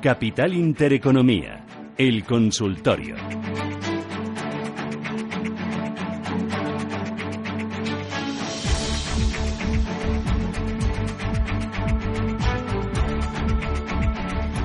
[0.00, 1.62] Capital Intereconomía,
[1.98, 3.16] el consultorio.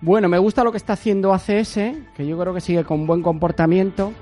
[0.00, 1.74] Bueno, me gusta lo que está haciendo ACS,
[2.16, 4.12] que yo creo que sigue con buen comportamiento.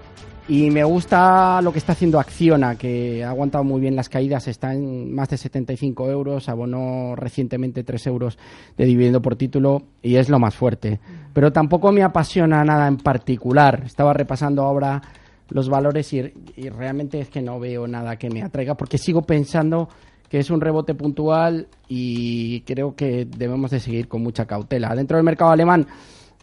[0.49, 4.49] Y me gusta lo que está haciendo Acciona, que ha aguantado muy bien las caídas,
[4.49, 8.39] está en más de 75 euros, abonó recientemente 3 euros
[8.75, 11.01] de dividendo por título y es lo más fuerte.
[11.35, 13.83] Pero tampoco me apasiona nada en particular.
[13.85, 15.03] Estaba repasando ahora
[15.51, 19.21] los valores y, y realmente es que no veo nada que me atraiga porque sigo
[19.21, 19.91] pensando
[20.31, 24.95] que es un rebote puntual y creo que debemos de seguir con mucha cautela.
[24.95, 25.87] Dentro del mercado alemán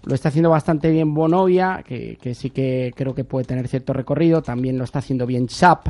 [0.06, 4.42] lo está haciendo bastante bien Bonovia, que, sí que creo que puede tener cierto recorrido.
[4.42, 5.88] También lo está haciendo bien SAP,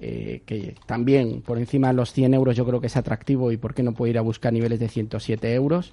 [0.00, 3.56] eh, que también por encima de los 100 euros yo creo que es atractivo y
[3.56, 5.92] por qué no puede ir a buscar niveles de 107 euros.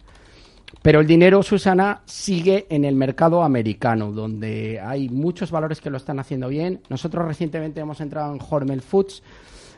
[0.82, 5.98] Pero el dinero, Susana, sigue en el mercado americano, donde hay muchos valores que lo
[5.98, 6.82] están haciendo bien.
[6.90, 9.24] Nosotros recientemente hemos entrado en Hormel Foods,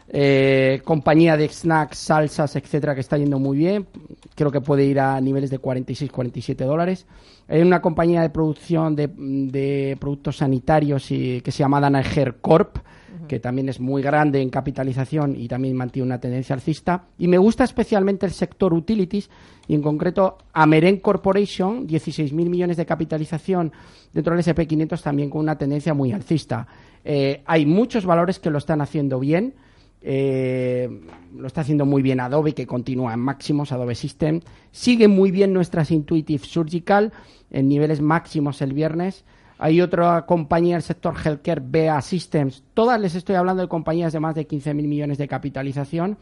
[0.10, 3.88] eh, compañía de snacks, salsas, etcétera, que está yendo muy bien.
[4.36, 7.06] Creo que puede ir a niveles de 46, 47 dólares.
[7.50, 12.78] Hay una compañía de producción de, productos sanitarios y, que se llama Danaher Corp,
[13.28, 17.04] que también es muy grande en capitalización y también mantiene una tendencia alcista.
[17.18, 19.30] Y me gusta especialmente el sector utilities
[19.68, 23.74] y en concreto Ameren Corporation, 16.000 millones de capitalización
[24.14, 26.68] dentro del SP500 también con una tendencia muy alcista.
[27.04, 29.54] Eh, hay muchos valores que lo están haciendo bien.
[30.02, 31.02] Eh,
[31.36, 34.42] lo está haciendo muy bien Adobe, que continúa en máximos, Adobe System.
[34.72, 37.12] Sigue muy bien nuestras Intuitive Surgical
[37.52, 39.26] en niveles máximos el viernes.
[39.60, 42.64] Hay otra compañía del sector healthcare, BA Systems.
[42.74, 46.18] Todas les estoy hablando de compañías de más de 15.000 millones de capitalización.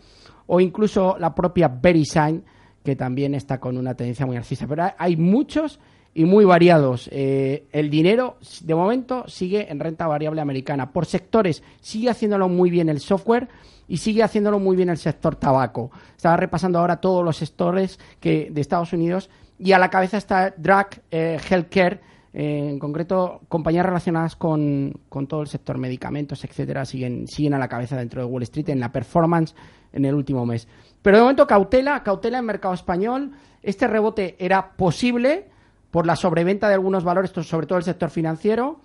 [0.47, 2.44] O incluso la propia VeriSign,
[2.83, 4.67] que también está con una tendencia muy alcista.
[4.67, 5.79] Pero hay muchos
[6.13, 7.09] y muy variados.
[7.11, 10.91] Eh, el dinero, de momento, sigue en renta variable americana.
[10.91, 13.49] Por sectores, sigue haciéndolo muy bien el software
[13.88, 15.91] y sigue haciéndolo muy bien el sector tabaco.
[16.16, 20.53] Estaba repasando ahora todos los sectores que, de Estados Unidos y a la cabeza está
[20.57, 22.01] Drug eh, Healthcare,
[22.34, 27.59] eh, en concreto compañías relacionadas con, con, todo el sector medicamentos, etcétera, siguen, siguen a
[27.59, 29.56] la cabeza dentro de Wall Street en la performance
[29.94, 30.67] en el último mes.
[31.02, 33.31] Pero de momento cautela, cautela en mercado español.
[33.63, 35.47] Este rebote era posible
[35.91, 38.81] por la sobreventa de algunos valores, sobre todo el sector financiero.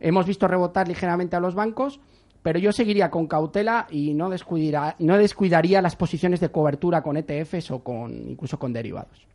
[0.00, 2.00] Hemos visto rebotar ligeramente a los bancos,
[2.42, 7.70] pero yo seguiría con cautela y no, no descuidaría las posiciones de cobertura con ETFs
[7.70, 9.28] o con incluso con derivados.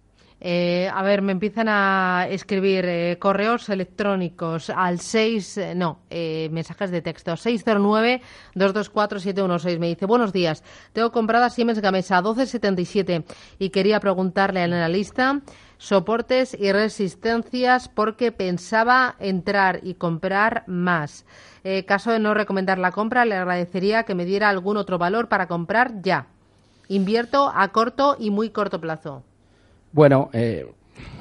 [0.46, 6.92] Eh, a ver, me empiezan a escribir eh, correos electrónicos al 6, eh, no, mensajes
[6.92, 9.80] de texto, 609-224-716.
[9.80, 13.24] Me dice, buenos días, tengo comprada Siemens Gamesa 1277
[13.58, 15.40] y quería preguntarle al analista
[15.78, 21.26] soportes y resistencias porque pensaba entrar y comprar más.
[21.64, 25.30] Eh, caso de no recomendar la compra, le agradecería que me diera algún otro valor
[25.30, 26.28] para comprar ya.
[26.90, 29.24] Invierto a corto y muy corto plazo.
[29.94, 30.66] Bueno, eh,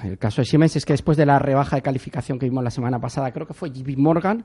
[0.02, 2.70] el caso de Siemens es que después de la rebaja de calificación que vimos la
[2.70, 4.44] semana pasada, creo que fue JP Morgan,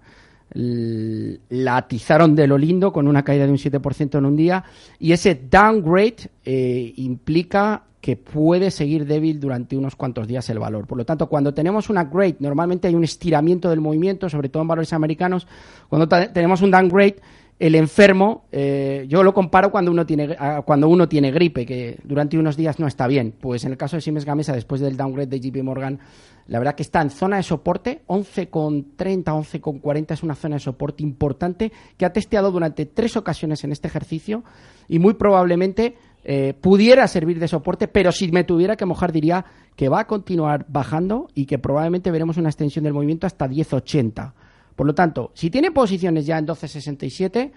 [0.53, 4.63] la atizaron de lo lindo con una caída de un 7% en un día
[4.97, 10.87] y ese downgrade eh, implica que puede seguir débil durante unos cuantos días el valor.
[10.87, 14.61] Por lo tanto, cuando tenemos una upgrade, normalmente hay un estiramiento del movimiento, sobre todo
[14.61, 15.45] en valores americanos.
[15.89, 17.17] Cuando tenemos un downgrade,
[17.59, 22.37] el enfermo, eh, yo lo comparo cuando uno tiene cuando uno tiene gripe, que durante
[22.37, 23.33] unos días no está bien.
[23.37, 25.99] Pues en el caso de Siemens Gamesa, después del downgrade de JP Morgan,
[26.47, 31.03] la verdad que está en zona de soporte, 11,30, 11,40 es una zona de soporte
[31.03, 34.45] importante que ha testeado durante tres ocasiones en este ejercicio
[34.87, 35.97] y muy probablemente
[36.29, 39.45] eh, pudiera servir de soporte, pero si me tuviera que mojar diría
[39.77, 44.33] que va a continuar bajando y que probablemente veremos una extensión del movimiento hasta 10.80.
[44.75, 47.51] Por lo tanto, si tiene posiciones ya en 12.67,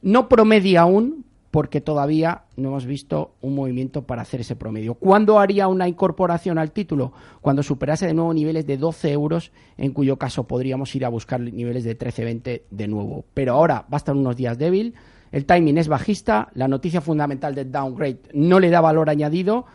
[0.00, 4.94] no promedia aún porque todavía no hemos visto un movimiento para hacer ese promedio.
[4.94, 7.12] ¿Cuándo haría una incorporación al título?
[7.42, 11.40] Cuando superase de nuevo niveles de 12 euros, en cuyo caso podríamos ir a buscar
[11.40, 13.26] niveles de 13.20 de nuevo.
[13.34, 14.94] Pero ahora va a estar unos días débil
[15.32, 19.66] el timing es bajista, la noticia fundamental del downgrade no le da valor añadido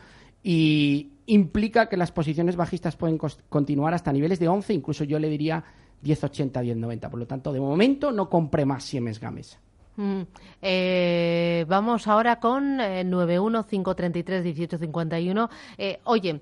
[0.41, 5.29] y implica que las posiciones bajistas pueden continuar hasta niveles de 11, incluso yo le
[5.29, 5.63] diría
[6.03, 7.09] 10.80, 10.90.
[7.09, 9.59] Por lo tanto, de momento no compre más Siemens Gamesa.
[9.95, 10.21] Mm,
[10.61, 15.49] eh, vamos ahora con eh, 915331851.
[15.77, 16.41] Eh, oye, eh,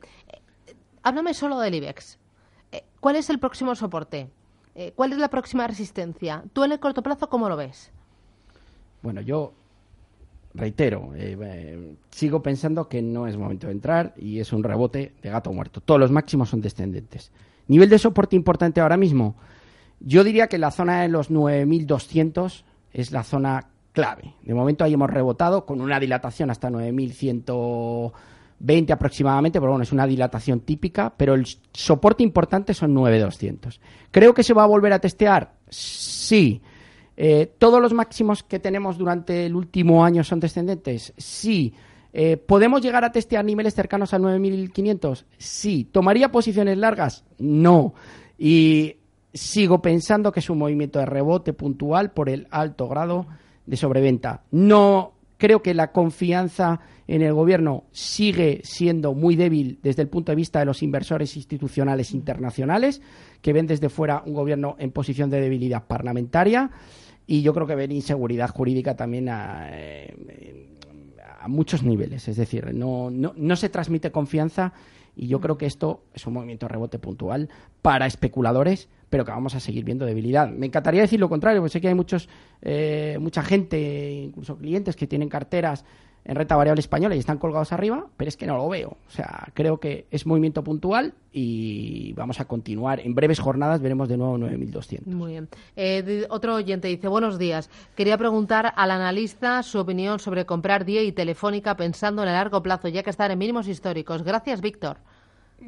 [1.04, 2.18] háblame solo del IBEX.
[2.72, 4.30] Eh, ¿Cuál es el próximo soporte?
[4.96, 6.46] ¿Cuál es la próxima resistencia?
[6.54, 7.92] ¿Tú en el corto plazo cómo lo ves?
[9.02, 9.54] Bueno, yo
[10.54, 15.14] reitero, eh, eh, sigo pensando que no es momento de entrar y es un rebote
[15.22, 15.82] de gato muerto.
[15.82, 17.32] Todos los máximos son descendentes.
[17.68, 19.36] Nivel de soporte importante ahora mismo.
[20.00, 24.34] Yo diría que la zona de los 9.200 es la zona clave.
[24.44, 30.08] De momento ahí hemos rebotado con una dilatación hasta 9.120 aproximadamente, pero bueno, es una
[30.08, 33.80] dilatación típica, pero el soporte importante son 9.200.
[34.12, 35.56] ¿Creo que se va a volver a testear?
[35.70, 36.62] Sí.
[37.24, 41.14] Eh, ¿Todos los máximos que tenemos durante el último año son descendentes?
[41.18, 41.72] Sí.
[42.14, 45.26] Eh, ¿Podemos llegar a testear niveles cercanos a 9.500?
[45.38, 45.88] Sí.
[45.92, 47.24] ¿Tomaría posiciones largas?
[47.38, 47.94] No.
[48.40, 48.96] Y
[49.32, 53.28] sigo pensando que es un movimiento de rebote puntual por el alto grado
[53.68, 54.42] de sobreventa.
[54.50, 60.32] No creo que la confianza en el gobierno sigue siendo muy débil desde el punto
[60.32, 63.00] de vista de los inversores institucionales internacionales,
[63.44, 66.72] que ven desde fuera un gobierno en posición de debilidad parlamentaria.
[67.28, 70.68] Y yo creo que ven inseguridad jurídica también a, eh,
[71.40, 72.28] a muchos niveles.
[72.28, 74.74] Es decir, no, no, no se transmite confianza
[75.16, 77.50] y yo creo que esto es un movimiento rebote puntual
[77.82, 80.50] para especuladores, pero que vamos a seguir viendo debilidad.
[80.50, 82.30] Me encantaría decir lo contrario, porque sé que hay muchos,
[82.62, 85.84] eh, mucha gente, incluso clientes, que tienen carteras
[86.24, 88.90] en renta variable española y están colgados arriba, pero es que no lo veo.
[89.08, 93.00] O sea, creo que es movimiento puntual y vamos a continuar.
[93.00, 95.08] En breves jornadas veremos de nuevo 9.200.
[95.08, 95.50] Muy bien.
[95.76, 97.70] Eh, otro oyente dice, buenos días.
[97.96, 102.62] Quería preguntar al analista su opinión sobre comprar DIE y Telefónica pensando en el largo
[102.62, 104.22] plazo, ya que están en mínimos históricos.
[104.24, 104.98] Gracias, Víctor.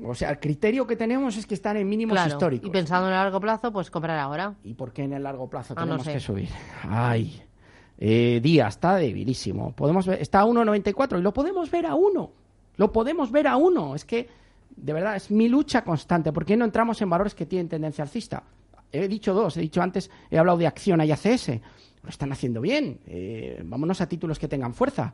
[0.05, 2.29] O sea, el criterio que tenemos es que están en mínimos Claro.
[2.29, 2.67] históricos.
[2.67, 4.55] Y pensando en el largo plazo, pues comprar ahora.
[4.63, 6.13] ¿Y por qué en el largo plazo Ah, no tenemos sé.
[6.13, 6.50] que subir?
[6.88, 7.44] Ay,
[7.98, 9.74] eh, Día está debilísimo.
[9.74, 12.31] Podemos ver, está a 1.94 y lo podemos ver a 1.
[12.78, 13.95] Lo podemos ver a 1.
[13.95, 14.28] Es que,
[14.75, 16.31] de verdad, es mi lucha constante.
[16.31, 18.44] ¿Por qué no entramos en valores que tienen tendencia alcista?
[18.92, 19.57] He dicho dos.
[19.57, 21.50] He dicho antes, he hablado de Acción y ACS.
[22.04, 23.00] Lo están haciendo bien.
[23.07, 25.13] Eh, vámonos a títulos que tengan fuerza.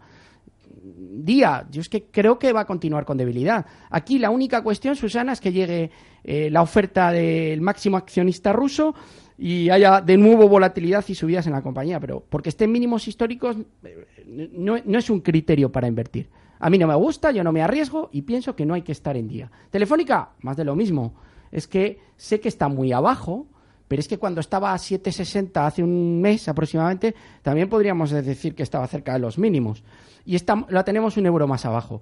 [0.81, 3.65] Día, yo es que creo que va a continuar con debilidad.
[3.89, 5.91] Aquí la única cuestión, Susana, es que llegue
[6.23, 8.95] eh, la oferta del máximo accionista ruso
[9.41, 13.55] y haya de nuevo volatilidad y subidas en la compañía, pero porque estén mínimos históricos
[13.83, 16.29] eh, no, no es un criterio para invertir.
[16.59, 18.91] A mí no me gusta, yo no me arriesgo y pienso que no hay que
[18.91, 19.49] estar en día.
[19.71, 21.13] Telefónica, más de lo mismo.
[21.51, 23.47] Es que sé que está muy abajo,
[23.87, 28.63] pero es que cuando estaba a 7,60 hace un mes aproximadamente, también podríamos decir que
[28.63, 29.83] estaba cerca de los mínimos.
[30.25, 32.01] Y esta, la tenemos un euro más abajo.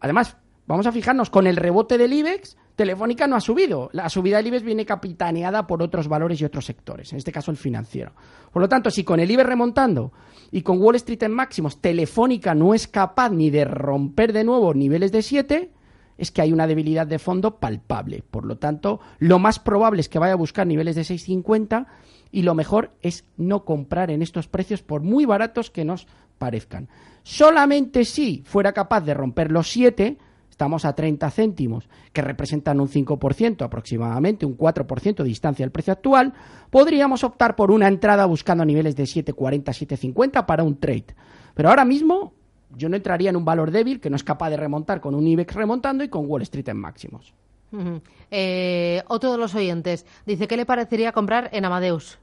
[0.00, 3.88] Además, vamos a fijarnos, con el rebote del IBEX, Telefónica no ha subido.
[3.92, 7.50] La subida del IBEX viene capitaneada por otros valores y otros sectores, en este caso
[7.50, 8.12] el financiero.
[8.52, 10.12] Por lo tanto, si con el IBEX remontando
[10.50, 14.74] y con Wall Street en máximos, Telefónica no es capaz ni de romper de nuevo
[14.74, 15.70] niveles de 7,
[16.16, 18.22] es que hay una debilidad de fondo palpable.
[18.28, 21.86] Por lo tanto, lo más probable es que vaya a buscar niveles de 6,50
[22.30, 26.06] y lo mejor es no comprar en estos precios por muy baratos que nos
[26.38, 26.88] parezcan.
[27.22, 30.18] Solamente si fuera capaz de romper los 7,
[30.54, 35.92] estamos a 30 céntimos, que representan un 5% aproximadamente, un 4% de distancia del precio
[35.92, 36.32] actual,
[36.70, 41.06] podríamos optar por una entrada buscando niveles de 7,40, 7,50 para un trade.
[41.54, 42.34] Pero ahora mismo
[42.76, 45.26] yo no entraría en un valor débil que no es capaz de remontar con un
[45.26, 47.34] IBEX remontando y con Wall Street en máximos.
[47.72, 48.00] Ujú.
[48.30, 52.20] Eh, otro de los oyentes dice, ¿qué le parecería comprar en Amadeus?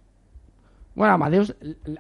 [0.96, 1.54] Bueno, Amadeus,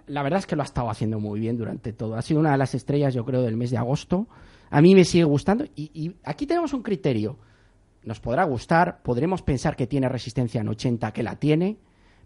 [0.07, 2.15] la verdad es que lo ha estado haciendo muy bien durante todo.
[2.15, 4.27] Ha sido una de las estrellas, yo creo, del mes de agosto.
[4.71, 5.65] A mí me sigue gustando.
[5.75, 7.37] Y, y aquí tenemos un criterio.
[8.03, 11.77] Nos podrá gustar, podremos pensar que tiene resistencia en 80, que la tiene,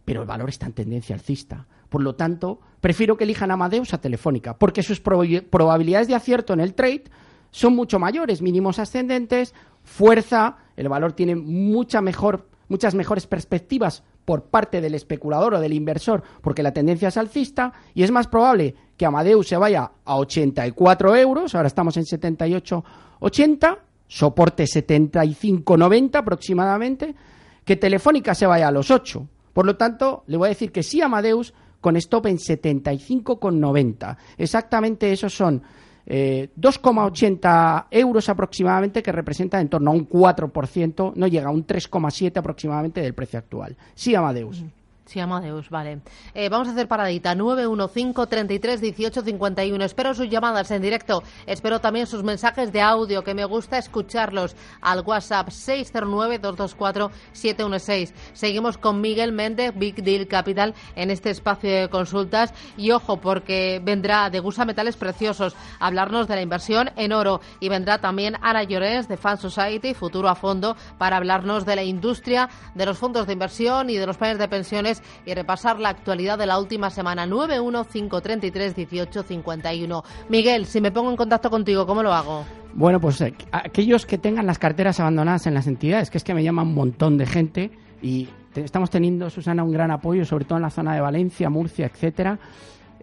[0.05, 1.67] pero el valor está en tendencia alcista.
[1.89, 6.53] Por lo tanto, prefiero que elijan Amadeus a Telefónica, porque sus probabi- probabilidades de acierto
[6.53, 7.03] en el trade
[7.51, 14.45] son mucho mayores, mínimos ascendentes, fuerza, el valor tiene mucha mejor, muchas mejores perspectivas por
[14.45, 18.75] parte del especulador o del inversor, porque la tendencia es alcista, y es más probable
[18.97, 27.15] que Amadeus se vaya a 84 euros, ahora estamos en 78,80, soporte 75,90 aproximadamente,
[27.63, 29.27] que Telefónica se vaya a los 8.
[29.53, 34.17] Por lo tanto, le voy a decir que sí Amadeus con stop en 75,90.
[34.37, 35.61] Exactamente esos son
[36.05, 41.65] eh, 2,80 euros aproximadamente, que representa en torno a un 4%, no llega a un
[41.65, 43.75] 3,7 aproximadamente del precio actual.
[43.95, 44.63] Sí, Amadeus.
[45.05, 46.01] Sí, Amadeus, vale.
[46.33, 47.35] Eh, vamos a hacer paradita.
[47.35, 49.85] 915 33 18 51.
[49.85, 51.21] Espero sus llamadas en directo.
[51.45, 58.15] Espero también sus mensajes de audio, que me gusta escucharlos al WhatsApp 609 224 716.
[58.33, 62.51] Seguimos con Miguel Méndez, Big Deal Capital, en este espacio de consultas.
[62.75, 67.41] Y ojo, porque vendrá de Gusa Metales Preciosos a hablarnos de la inversión en oro.
[67.59, 71.83] Y vendrá también Ana Llorens de Fan Society, Futuro a Fondo, para hablarnos de la
[71.83, 74.94] industria, de los fondos de inversión y de los planes de pensiones
[75.25, 80.03] y repasar la actualidad de la última semana 915331851.
[80.29, 82.45] Miguel, si me pongo en contacto contigo, ¿cómo lo hago?
[82.73, 86.33] Bueno, pues eh, aquellos que tengan las carteras abandonadas en las entidades, que es que
[86.33, 87.71] me llama un montón de gente
[88.01, 91.85] y estamos teniendo, Susana, un gran apoyo, sobre todo en la zona de Valencia, Murcia,
[91.85, 92.39] etcétera.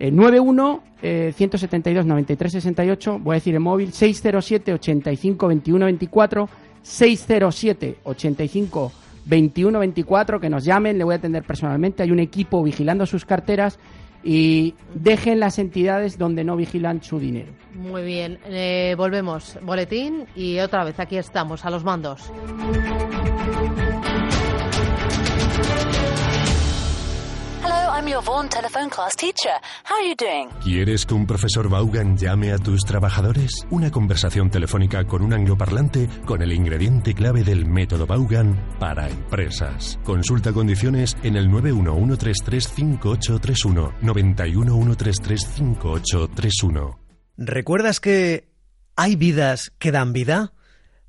[0.00, 6.48] 91 172 93 68, voy a decir en móvil 607 85 21 24
[6.82, 8.92] 607 85
[9.24, 12.02] 2124, que nos llamen, le voy a atender personalmente.
[12.02, 13.78] Hay un equipo vigilando sus carteras
[14.24, 17.52] y dejen las entidades donde no vigilan su dinero.
[17.74, 19.58] Muy bien, eh, volvemos.
[19.62, 22.30] Boletín y otra vez aquí estamos, a los mandos.
[27.94, 29.52] I'm your Vaughan telephone class teacher.
[29.84, 30.48] How are you doing?
[30.64, 33.66] ¿Quieres que un profesor Vaughan llame a tus trabajadores?
[33.68, 39.98] Una conversación telefónica con un angloparlante con el ingrediente clave del método Vaughan para empresas.
[40.04, 46.96] Consulta condiciones en el 911335831 911335831.
[47.36, 48.48] ¿Recuerdas que
[48.96, 50.54] hay vidas que dan vida?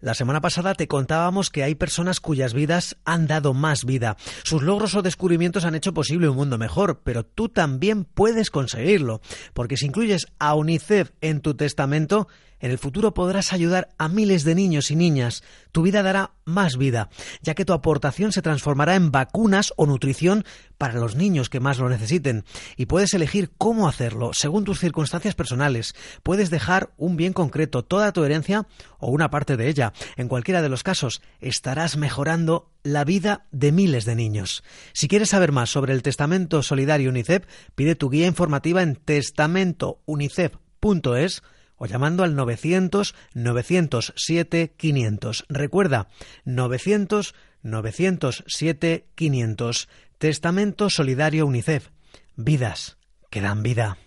[0.04, 4.18] La semana pasada te contábamos que hay personas cuyas vidas han dado más vida.
[4.44, 9.22] Sus logros o descubrimientos han hecho posible un mundo mejor, pero tú también puedes conseguirlo,
[9.54, 12.28] porque si incluyes a UNICEF en tu testamento,
[12.64, 15.44] en el futuro podrás ayudar a miles de niños y niñas.
[15.74, 17.10] Tu vida dará más vida,
[17.42, 20.46] ya que tu aportación se transformará en vacunas o nutrición
[20.78, 22.46] para los niños que más lo necesiten.
[22.78, 25.94] Y puedes elegir cómo hacerlo según tus circunstancias personales.
[26.24, 28.66] Puedes dejar un bien concreto, toda tu herencia
[28.98, 29.92] o una parte de ella.
[30.16, 34.64] En cualquiera de los casos, estarás mejorando la vida de miles de niños.
[34.94, 37.44] Si quieres saber más sobre el Testamento Solidario UNICEF,
[37.76, 41.44] pide tu guía informativa en testamentounicef.es
[41.78, 45.46] o llamando al 900 907 500.
[45.50, 46.08] Recuerda,
[46.46, 49.90] 900 907 500.
[50.18, 51.90] Testamento Solidario UNICEF.
[52.36, 52.98] Vidas
[53.30, 53.98] que dan vida.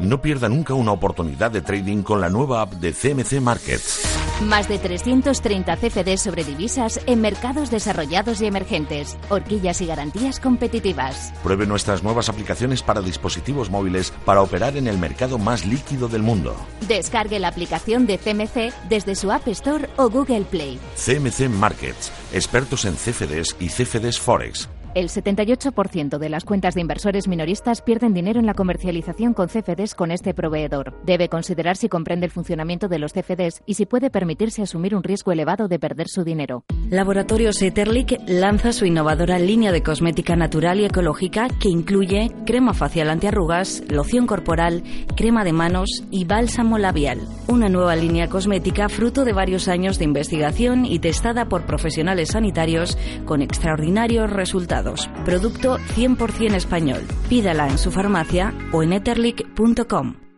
[0.00, 4.29] No pierda nunca una oportunidad de trading con la nueva app de CMC Markets.
[4.40, 9.18] Más de 330 CFDs sobre divisas en mercados desarrollados y emergentes.
[9.28, 11.34] Horquillas y garantías competitivas.
[11.42, 16.22] Pruebe nuestras nuevas aplicaciones para dispositivos móviles para operar en el mercado más líquido del
[16.22, 16.56] mundo.
[16.88, 20.80] Descargue la aplicación de CMC desde su App Store o Google Play.
[20.96, 24.79] CMC Markets, expertos en CFDs y CFDs Forex.
[24.92, 29.94] El 78% de las cuentas de inversores minoristas pierden dinero en la comercialización con CFDs
[29.94, 30.94] con este proveedor.
[31.04, 35.04] Debe considerar si comprende el funcionamiento de los CFDs y si puede permitirse asumir un
[35.04, 36.64] riesgo elevado de perder su dinero.
[36.88, 43.10] Laboratorios Eterlic lanza su innovadora línea de cosmética natural y ecológica que incluye crema facial
[43.10, 44.82] antiarrugas, loción corporal,
[45.14, 47.20] crema de manos y bálsamo labial.
[47.46, 52.98] Una nueva línea cosmética fruto de varios años de investigación y testada por profesionales sanitarios
[53.24, 54.79] con extraordinarios resultados.
[55.24, 57.02] Producto 100% español.
[57.28, 60.29] Pídala en su farmacia o en etherlic.com.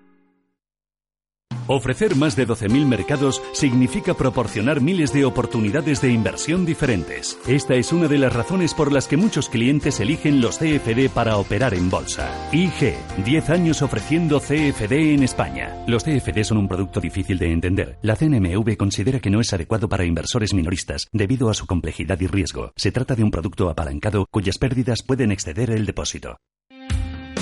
[1.69, 7.39] Ofrecer más de 12.000 mercados significa proporcionar miles de oportunidades de inversión diferentes.
[7.47, 11.37] Esta es una de las razones por las que muchos clientes eligen los CFD para
[11.37, 12.31] operar en bolsa.
[12.53, 15.85] IG, 10 años ofreciendo CFD en España.
[15.87, 17.99] Los CFD son un producto difícil de entender.
[18.03, 22.27] La CNMV considera que no es adecuado para inversores minoristas debido a su complejidad y
[22.27, 22.73] riesgo.
[22.77, 26.39] Se trata de un producto apalancado cuyas pérdidas pueden exceder el depósito.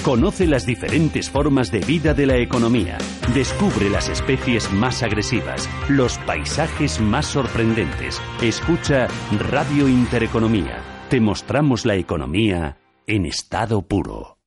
[0.04, 2.96] Conoce las diferentes formas de vida de la economía.
[3.34, 8.18] Descubre las especies más agresivas, los paisajes más sorprendentes.
[8.40, 10.82] Escucha Radio Intereconomía.
[11.10, 14.38] Te mostramos la economía en estado puro.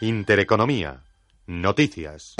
[0.00, 1.02] Intereconomía.
[1.46, 2.36] Noticias.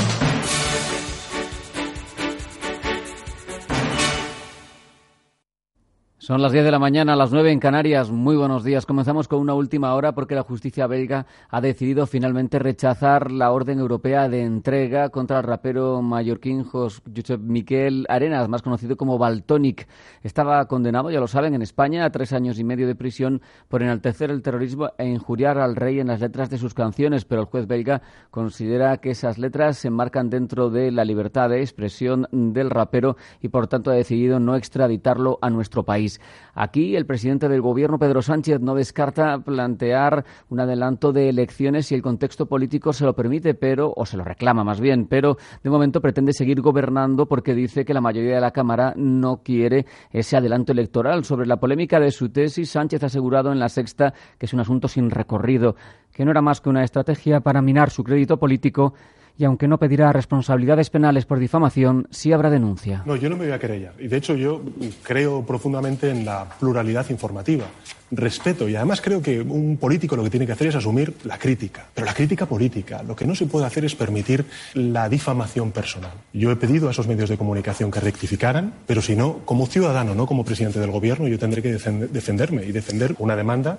[6.28, 8.11] Son las 10 de la mañana, las 9 en Canarias.
[8.11, 8.85] Muy buenos días.
[8.85, 13.78] Comenzamos con una última hora porque la justicia belga ha decidido finalmente rechazar la orden
[13.78, 19.88] europea de entrega contra el rapero mallorquín Josep Miquel Arenas, más conocido como Baltonic.
[20.23, 23.82] Estaba condenado, ya lo saben, en España a tres años y medio de prisión por
[23.82, 27.47] enaltecer el terrorismo e injuriar al rey en las letras de sus canciones, pero el
[27.47, 32.68] juez belga considera que esas letras se enmarcan dentro de la libertad de expresión del
[32.68, 36.17] rapero y por tanto ha decidido no extraditarlo a nuestro país.
[36.54, 41.94] Aquí el presidente del Gobierno, Pedro Sánchez, no descarta plantear un adelanto de elecciones si
[41.94, 45.70] el contexto político se lo permite, pero o se lo reclama más bien, pero de
[45.70, 50.37] momento pretende seguir gobernando porque dice que la mayoría de la Cámara no quiere ese
[50.37, 51.25] adelanto electoral.
[51.25, 54.60] Sobre la polémica de su tesis, Sánchez ha asegurado en la sexta que es un
[54.60, 55.76] asunto sin recorrido,
[56.12, 58.94] que no era más que una estrategia para minar su crédito político
[59.38, 63.02] y aunque no pedirá responsabilidades penales por difamación, sí habrá denuncia.
[63.07, 63.95] No, yo no me voy a querellar.
[63.99, 64.61] Y de hecho yo
[65.04, 67.66] creo profundamente en la pluralidad informativa.
[68.11, 71.38] Respeto y además creo que un político lo que tiene que hacer es asumir la
[71.38, 71.87] crítica.
[71.95, 73.04] Pero la crítica política.
[73.04, 76.12] Lo que no se puede hacer es permitir la difamación personal.
[76.33, 80.16] Yo he pedido a esos medios de comunicación que rectificaran, pero si no, como ciudadano,
[80.16, 83.78] no como presidente del gobierno, yo tendré que defenderme y defender una demanda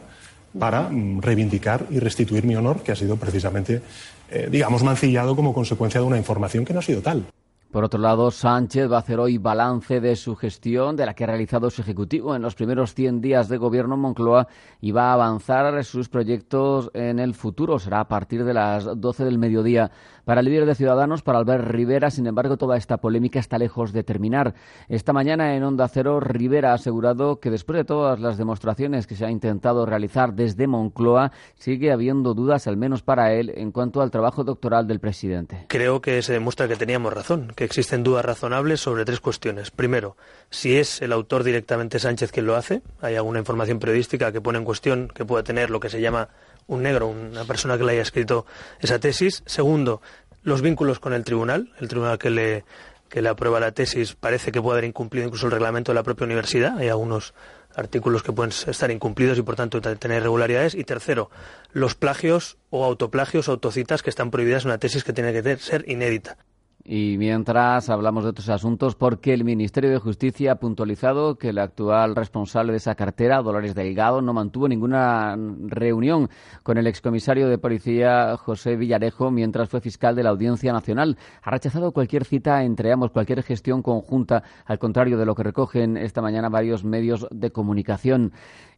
[0.57, 3.81] para mm, reivindicar y restituir mi honor, que ha sido precisamente,
[4.31, 7.25] eh, digamos, mancillado como consecuencia de una información que no ha sido tal.
[7.71, 11.23] Por otro lado, Sánchez va a hacer hoy balance de su gestión, de la que
[11.23, 14.47] ha realizado su Ejecutivo en los primeros 100 días de gobierno en Moncloa
[14.81, 17.77] y va a avanzar sus proyectos en el futuro.
[17.77, 19.91] Será a partir de las 12 del mediodía.
[20.29, 23.93] Para el líder de Ciudadanos, para Albert Rivera, sin embargo, toda esta polémica está lejos
[23.93, 24.53] de terminar.
[24.87, 29.15] Esta mañana en Onda Cero, Rivera ha asegurado que después de todas las demostraciones que
[29.15, 34.03] se ha intentado realizar desde Moncloa, sigue habiendo dudas, al menos para él, en cuanto
[34.03, 35.65] al trabajo doctoral del presidente.
[35.67, 39.71] Creo que se demuestra que teníamos razón, que existen dudas razonables sobre tres cuestiones.
[39.71, 40.15] Primero,
[40.51, 42.83] si es el autor directamente Sánchez quien lo hace.
[43.01, 46.29] Hay alguna información periodística que pone en cuestión que pueda tener lo que se llama
[46.69, 48.45] un negro, una persona que le haya escrito
[48.79, 49.43] esa tesis.
[49.45, 50.01] Segundo,
[50.43, 51.73] los vínculos con el tribunal.
[51.79, 52.63] El tribunal que le,
[53.09, 56.03] que le aprueba la tesis parece que puede haber incumplido incluso el reglamento de la
[56.03, 56.77] propia universidad.
[56.77, 57.33] Hay algunos
[57.75, 60.75] artículos que pueden estar incumplidos y por tanto tener irregularidades.
[60.75, 61.31] Y tercero,
[61.73, 65.57] los plagios o autoplagios o autocitas que están prohibidas en una tesis que tiene que
[65.57, 66.37] ser inédita.
[66.83, 71.59] Y mientras hablamos de otros asuntos, porque el Ministerio de Justicia ha puntualizado que el
[71.59, 76.29] actual responsable de esa cartera, Dolores Delgado, no mantuvo ninguna reunión
[76.63, 81.17] con el excomisario de policía José Villarejo mientras fue fiscal de la Audiencia Nacional.
[81.43, 85.97] Ha rechazado cualquier cita entre ambos, cualquier gestión conjunta, al contrario de lo que recogen
[85.97, 88.31] esta mañana varios medios de comunicación.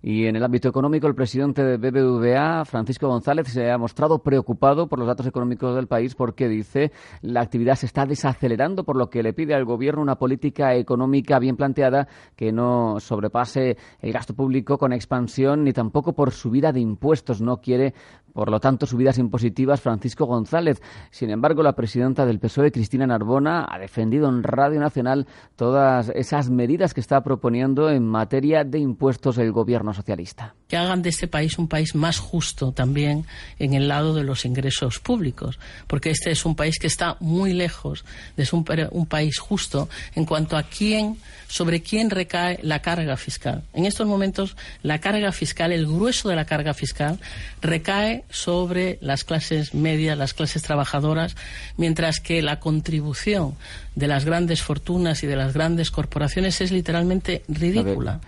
[0.03, 4.87] Y en el ámbito económico, el presidente de BBVA, Francisco González, se ha mostrado preocupado
[4.87, 9.11] por los datos económicos del país porque dice la actividad se está desacelerando, por lo
[9.11, 14.33] que le pide al gobierno una política económica bien planteada que no sobrepase el gasto
[14.33, 17.39] público con expansión ni tampoco por subida de impuestos.
[17.39, 17.93] No quiere
[18.33, 20.81] por lo tanto, subidas impositivas Francisco González.
[21.11, 26.49] Sin embargo, la presidenta del PSOE, Cristina Narbona, ha defendido en Radio Nacional todas esas
[26.49, 30.55] medidas que está proponiendo en materia de impuestos el gobierno socialista.
[30.67, 33.25] Que hagan de este país un país más justo también
[33.59, 37.53] en el lado de los ingresos públicos, porque este es un país que está muy
[37.53, 38.05] lejos
[38.37, 41.17] de ser un, un país justo en cuanto a quién,
[41.47, 43.63] sobre quién recae la carga fiscal.
[43.73, 47.19] En estos momentos, la carga fiscal, el grueso de la carga fiscal,
[47.61, 51.35] recae sobre las clases medias, las clases trabajadoras,
[51.77, 53.55] mientras que la contribución
[53.95, 58.21] de las grandes fortunas y de las grandes corporaciones es literalmente ridícula.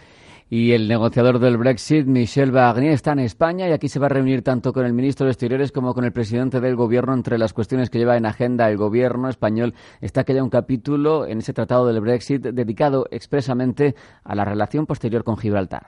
[0.50, 4.10] Y el negociador del Brexit, Michel Barnier, está en España y aquí se va a
[4.10, 7.16] reunir tanto con el ministro de Exteriores como con el presidente del Gobierno.
[7.16, 11.26] Entre las cuestiones que lleva en agenda el Gobierno español está que haya un capítulo
[11.26, 15.88] en ese tratado del Brexit dedicado expresamente a la relación posterior con Gibraltar.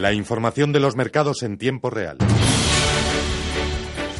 [0.00, 2.16] La información de los mercados en tiempo real.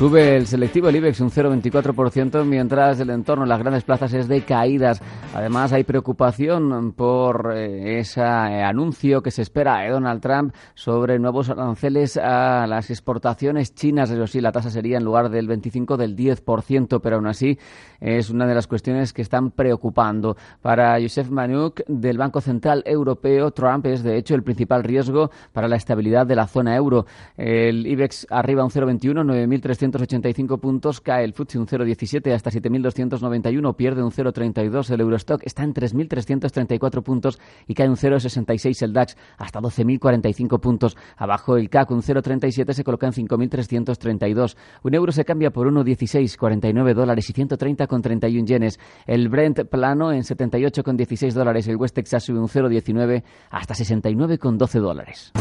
[0.00, 4.28] Sube el selectivo el IBEX un 0,24%, mientras el entorno en las grandes plazas es
[4.28, 5.02] de caídas.
[5.34, 11.18] Además, hay preocupación por eh, ese eh, anuncio que se espera de Donald Trump sobre
[11.18, 14.10] nuevos aranceles a las exportaciones chinas.
[14.10, 17.58] Eso sí, la tasa sería en lugar del 25 del 10%, pero aún así
[18.00, 20.34] es una de las cuestiones que están preocupando.
[20.62, 25.68] Para Josef Manuk, del Banco Central Europeo, Trump es de hecho el principal riesgo para
[25.68, 27.04] la estabilidad de la zona euro.
[27.36, 33.76] El IBEX arriba un 0,21, 9.300 7.285 puntos, cae el FTSE un 0,17 hasta 7.291,
[33.76, 39.16] pierde un 0,32 el Eurostock, está en 3.334 puntos y cae un 0,66 el DAX
[39.38, 40.96] hasta 12.045 puntos.
[41.16, 44.56] Abajo el CAC un 0,37 se coloca en 5.332.
[44.82, 48.78] Un euro se cambia por 1,16, 49 dólares y 130,31 yenes.
[49.06, 51.68] El Brent plano en 78,16 dólares.
[51.68, 55.32] El West Texas sube un 0,19 hasta 69,12 dólares.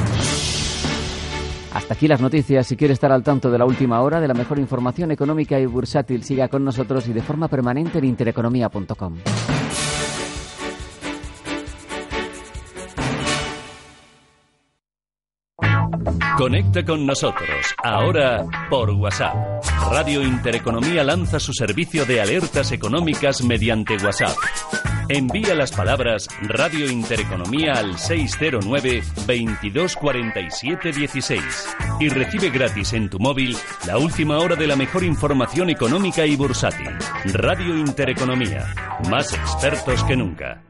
[1.73, 2.67] Hasta aquí las noticias.
[2.67, 5.65] Si quiere estar al tanto de la última hora, de la mejor información económica y
[5.65, 9.17] bursátil, siga con nosotros y de forma permanente en intereconomía.com.
[16.37, 19.35] Conecta con nosotros, ahora por WhatsApp.
[19.91, 24.37] Radio Intereconomía lanza su servicio de alertas económicas mediante WhatsApp.
[25.11, 31.41] Envía las palabras Radio Intereconomía al 609 2247 16
[31.99, 36.35] y recibe gratis en tu móvil la última hora de la mejor información económica y
[36.35, 36.91] bursátil.
[37.25, 38.71] Radio Intereconomía,
[39.09, 40.68] más expertos que nunca.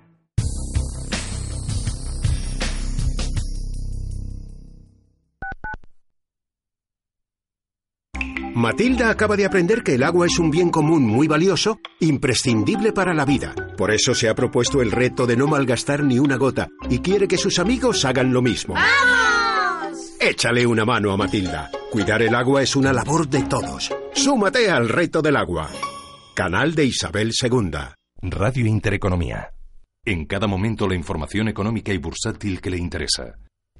[8.56, 13.14] Matilda acaba de aprender que el agua es un bien común muy valioso, imprescindible para
[13.14, 13.54] la vida.
[13.78, 17.28] Por eso se ha propuesto el reto de no malgastar ni una gota y quiere
[17.28, 18.74] que sus amigos hagan lo mismo.
[18.74, 20.16] ¡Vamos!
[20.20, 21.70] Échale una mano a Matilda.
[21.92, 23.92] Cuidar el agua es una labor de todos.
[24.14, 25.70] Súmate al reto del agua.
[26.36, 27.72] Canal de Isabel II.
[28.22, 29.52] Radio Intereconomía.
[30.06, 33.36] En cada momento la información económica y bursátil que le interesa.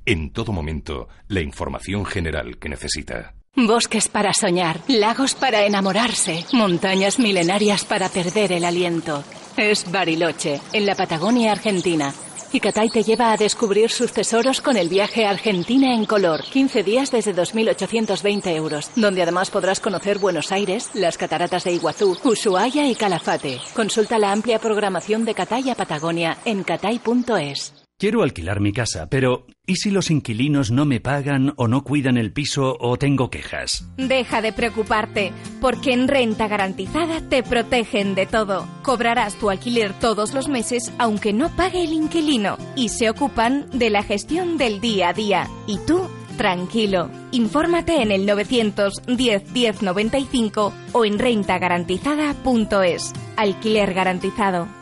[0.06, 3.36] En todo momento la información general que necesita.
[3.56, 9.24] Bosques para soñar, lagos para enamorarse, montañas milenarias para perder el aliento.
[9.58, 12.14] Es Bariloche, en la Patagonia Argentina.
[12.52, 16.44] Y Catay te lleva a descubrir sus tesoros con el viaje a Argentina en color.
[16.44, 22.18] 15 días desde 2.820 euros, donde además podrás conocer Buenos Aires, las cataratas de Iguazú,
[22.24, 23.60] Ushuaia y Calafate.
[23.76, 27.79] Consulta la amplia programación de Catay a Patagonia en catay.es.
[28.00, 32.16] Quiero alquilar mi casa, pero ¿y si los inquilinos no me pagan o no cuidan
[32.16, 33.90] el piso o tengo quejas?
[33.98, 38.66] Deja de preocuparte, porque en Renta Garantizada te protegen de todo.
[38.84, 43.90] Cobrarás tu alquiler todos los meses aunque no pague el inquilino y se ocupan de
[43.90, 45.50] la gestión del día a día.
[45.68, 46.08] Y tú,
[46.38, 47.12] tranquilo.
[47.34, 53.12] Infórmate en el 910 1095 o en rentagarantizada.es.
[53.36, 54.79] Alquiler garantizado.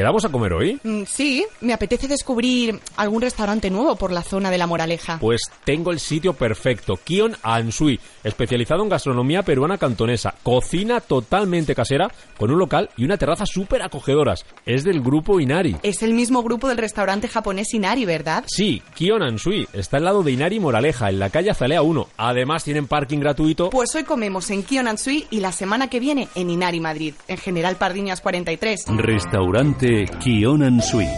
[0.00, 0.80] ¿Quedamos a comer hoy?
[0.82, 5.18] Mm, sí, me apetece descubrir algún restaurante nuevo por la zona de la Moraleja.
[5.20, 12.10] Pues tengo el sitio perfecto, Kion Ansui, especializado en gastronomía peruana cantonesa, cocina totalmente casera,
[12.38, 14.46] con un local y una terraza súper acogedoras.
[14.64, 15.76] Es del grupo Inari.
[15.82, 18.44] Es el mismo grupo del restaurante japonés Inari, ¿verdad?
[18.46, 22.08] Sí, Kion Ansui, está al lado de Inari Moraleja, en la calle Azalea 1.
[22.16, 23.68] Además tienen parking gratuito.
[23.68, 27.36] Pues hoy comemos en Kion Ansui y la semana que viene en Inari Madrid, en
[27.36, 28.86] General Pardiñas 43.
[28.96, 29.89] Restaurante
[30.20, 31.08] Kionan Sui,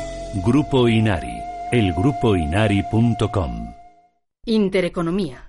[0.43, 1.35] Grupo Inari,
[1.71, 3.75] elgrupoinari.com.
[4.47, 5.47] Intereconomía.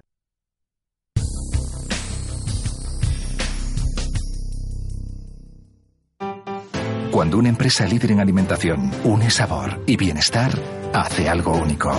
[7.12, 10.52] Cuando una empresa líder en alimentación une sabor y bienestar,
[10.92, 11.94] hace algo único.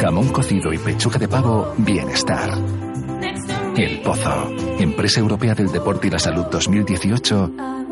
[0.00, 2.50] Jamón cocido y pechuga de pavo, bienestar.
[3.76, 7.85] El Pozo, Empresa Europea del Deporte y la Salud 2018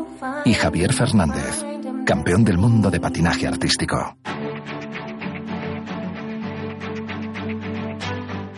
[0.44, 1.64] y Javier Fernández,
[2.04, 4.16] campeón del mundo de patinaje artístico.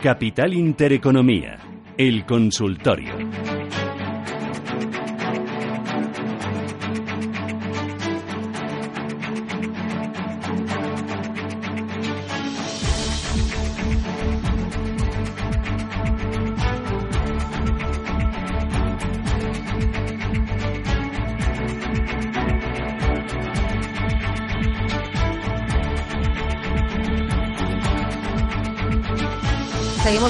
[0.03, 1.59] Capital Intereconomía,
[1.97, 3.15] el consultorio.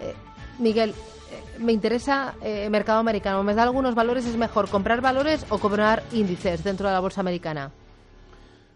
[0.00, 0.14] eh,
[0.60, 0.94] Miguel, eh,
[1.58, 3.42] me interesa el mercado americano.
[3.42, 4.24] ¿Me da algunos valores?
[4.24, 7.70] ¿Es mejor comprar valores o comprar índices dentro de la bolsa americana?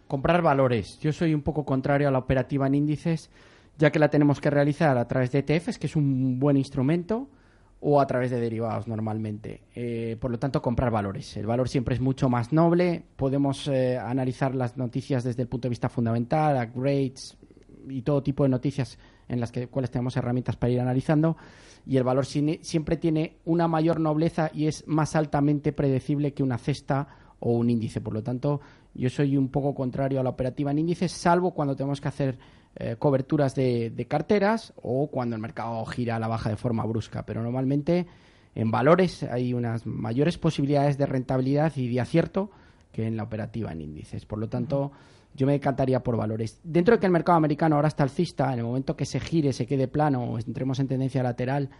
[0.06, 0.98] Comprar valores.
[1.00, 3.30] Yo soy un poco contrario a la operativa en índices
[3.80, 7.28] ya que la tenemos que realizar a través de ETFs, que es un buen instrumento,
[7.80, 9.62] o a través de derivados normalmente.
[9.74, 11.34] Eh, por lo tanto, comprar valores.
[11.38, 13.02] El valor siempre es mucho más noble.
[13.16, 17.38] Podemos eh, analizar las noticias desde el punto de vista fundamental, upgrades,
[17.88, 21.38] y todo tipo de noticias en las que, cuales tenemos herramientas para ir analizando.
[21.86, 26.58] Y el valor siempre tiene una mayor nobleza y es más altamente predecible que una
[26.58, 28.02] cesta o un índice.
[28.02, 28.60] Por lo tanto,
[28.92, 32.38] yo soy un poco contrario a la operativa en índices, salvo cuando tenemos que hacer
[32.76, 36.84] eh, coberturas de, de, carteras o cuando el mercado gira a la baja de forma
[36.84, 37.24] brusca.
[37.26, 38.06] Pero normalmente
[38.54, 42.50] en valores hay unas mayores posibilidades de rentabilidad y de acierto
[42.92, 44.26] que en la operativa en índices.
[44.26, 44.92] Por lo tanto,
[45.34, 46.60] yo me decantaría por valores.
[46.64, 49.52] Dentro de que el mercado americano ahora está alcista, en el momento que se gire,
[49.52, 51.70] se quede plano o entremos en tendencia lateral,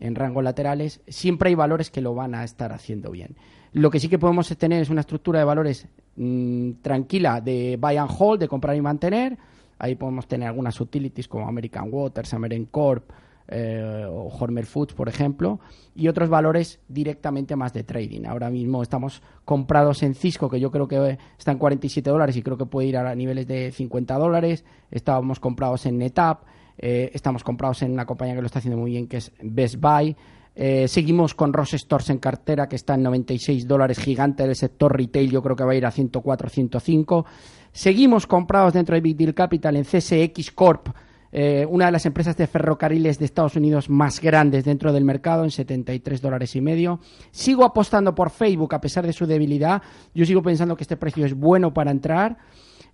[0.00, 3.36] en rangos laterales, siempre hay valores que lo van a estar haciendo bien.
[3.72, 7.96] Lo que sí que podemos tener es una estructura de valores mm, tranquila de buy
[7.96, 9.38] and hold, de comprar y mantener.
[9.78, 13.10] Ahí podemos tener algunas utilities como American Waters, American Corp,
[13.50, 15.58] eh, o Hormel Foods, por ejemplo,
[15.94, 18.26] y otros valores directamente más de trading.
[18.26, 22.42] Ahora mismo estamos comprados en Cisco, que yo creo que está en 47 dólares y
[22.42, 24.66] creo que puede ir a niveles de 50 dólares.
[24.90, 26.42] Estábamos comprados en NetApp,
[26.76, 29.76] eh, estamos comprados en una compañía que lo está haciendo muy bien, que es Best
[29.80, 30.14] Buy.
[30.60, 34.96] Eh, seguimos con Ross Stores en cartera, que está en 96 dólares, gigante del sector
[34.96, 37.26] retail, yo creo que va a ir a 104, 105.
[37.70, 40.88] Seguimos comprados dentro de Big Deal Capital en CSX Corp,
[41.30, 45.44] eh, una de las empresas de ferrocarriles de Estados Unidos más grandes dentro del mercado
[45.44, 46.98] en 73 dólares y medio.
[47.30, 49.80] Sigo apostando por Facebook a pesar de su debilidad.
[50.12, 52.36] Yo sigo pensando que este precio es bueno para entrar.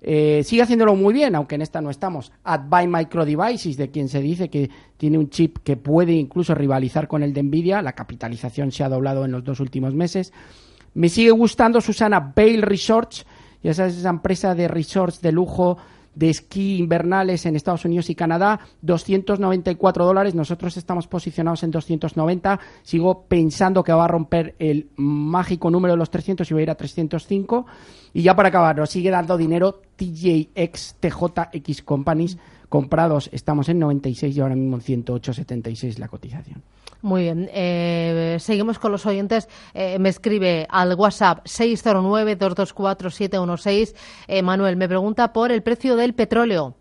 [0.07, 2.31] Eh, sigue haciéndolo muy bien, aunque en esta no estamos.
[2.45, 7.09] Adby Micro Devices, de quien se dice que tiene un chip que puede incluso rivalizar
[7.09, 7.81] con el de Nvidia.
[7.81, 10.31] La capitalización se ha doblado en los dos últimos meses.
[10.93, 13.25] Me sigue gustando Susana Bale Resorts,
[13.63, 15.79] ya sabes, esa empresa de resorts de lujo
[16.15, 20.35] de esquí invernales en Estados Unidos y Canadá, 294 dólares.
[20.35, 22.61] Nosotros estamos posicionados en 290.
[22.83, 26.63] Sigo pensando que va a romper el mágico número de los 300 y va a
[26.63, 27.67] ir a 305.
[28.13, 32.39] Y ya para acabar, nos sigue dando dinero TJX, TJX Companies.
[32.69, 36.63] Comprados estamos en 96 y ahora mismo en 108,76 la cotización.
[37.05, 37.51] Muy bien.
[37.53, 39.47] Eh, seguimos con los oyentes.
[39.75, 43.95] Eh, me escribe al WhatsApp 609-224-716.
[44.27, 46.77] Eh, Manuel me pregunta por el precio del petróleo.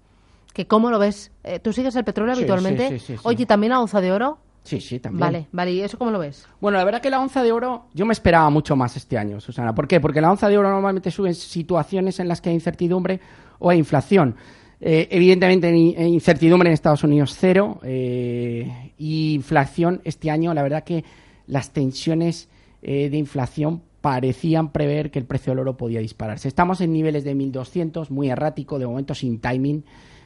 [0.53, 1.33] Que ¿Cómo lo ves?
[1.62, 2.88] ¿Tú sigues el petróleo habitualmente?
[2.88, 4.38] Sí, sí, sí, Oye, ¿también la onza de oro?
[4.63, 5.19] Sí, sí, también.
[5.19, 5.73] Vale, vale.
[5.73, 6.47] ¿Y eso cómo lo ves?
[6.62, 9.41] Bueno, la verdad que la onza de oro, yo me esperaba mucho más este año,
[9.41, 9.75] Susana.
[9.75, 9.99] ¿Por qué?
[9.99, 13.19] Porque la onza de oro normalmente sube en situaciones en las que hay incertidumbre
[13.59, 14.38] o hay inflación.
[14.86, 20.54] Eh, evidentemente, incertidumbre en Estados Unidos cero eh, y inflación este año.
[20.54, 21.06] La verdad que
[21.48, 22.50] las tensiones
[22.82, 26.50] eh, de inflación parecían prever que el precio del oro podía dispararse.
[26.50, 29.86] Estamos en niveles de 1.200, muy errático, de momento sin timing.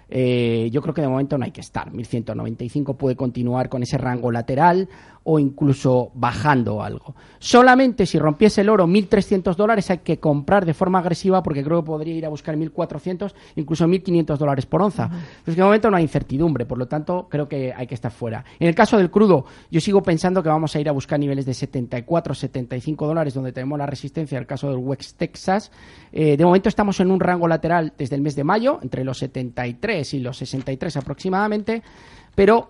[0.10, 1.94] yo creo que de momento no hay que estar.
[1.94, 4.90] 1195 puede continuar con ese rango lateral
[5.30, 7.14] o incluso bajando algo.
[7.38, 11.82] Solamente si rompiese el oro 1.300 dólares hay que comprar de forma agresiva porque creo
[11.82, 15.10] que podría ir a buscar 1.400, incluso 1.500 dólares por onza.
[15.46, 18.46] Uh de momento no hay incertidumbre, por lo tanto creo que hay que estar fuera.
[18.60, 21.46] En el caso del crudo, yo sigo pensando que vamos a ir a buscar niveles
[21.46, 25.72] de 74, 75 dólares donde tenemos la resistencia, el caso del West Texas.
[26.14, 29.18] Eh, de momento estamos en un rango lateral desde el mes de mayo, entre los
[29.18, 31.82] 73 y los 63 aproximadamente,
[32.36, 32.70] pero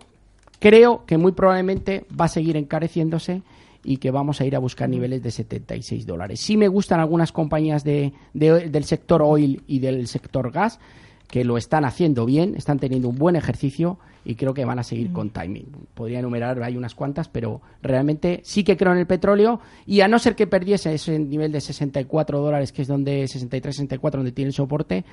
[0.59, 3.43] Creo que muy probablemente va a seguir encareciéndose
[3.83, 6.39] y que vamos a ir a buscar niveles de 76 dólares.
[6.39, 10.79] Sí me gustan algunas compañías de, del sector oil y del sector gas
[11.27, 14.83] que lo están haciendo bien, están teniendo un buen ejercicio y creo que van a
[14.83, 15.67] seguir con timing.
[15.93, 20.07] Podría enumerar, hay unas cuantas, pero realmente sí que creo en el petróleo y a
[20.07, 24.31] no ser que perdiese ese nivel de 64 dólares, que es donde 63, 64, donde
[24.31, 25.05] tiene el soporte,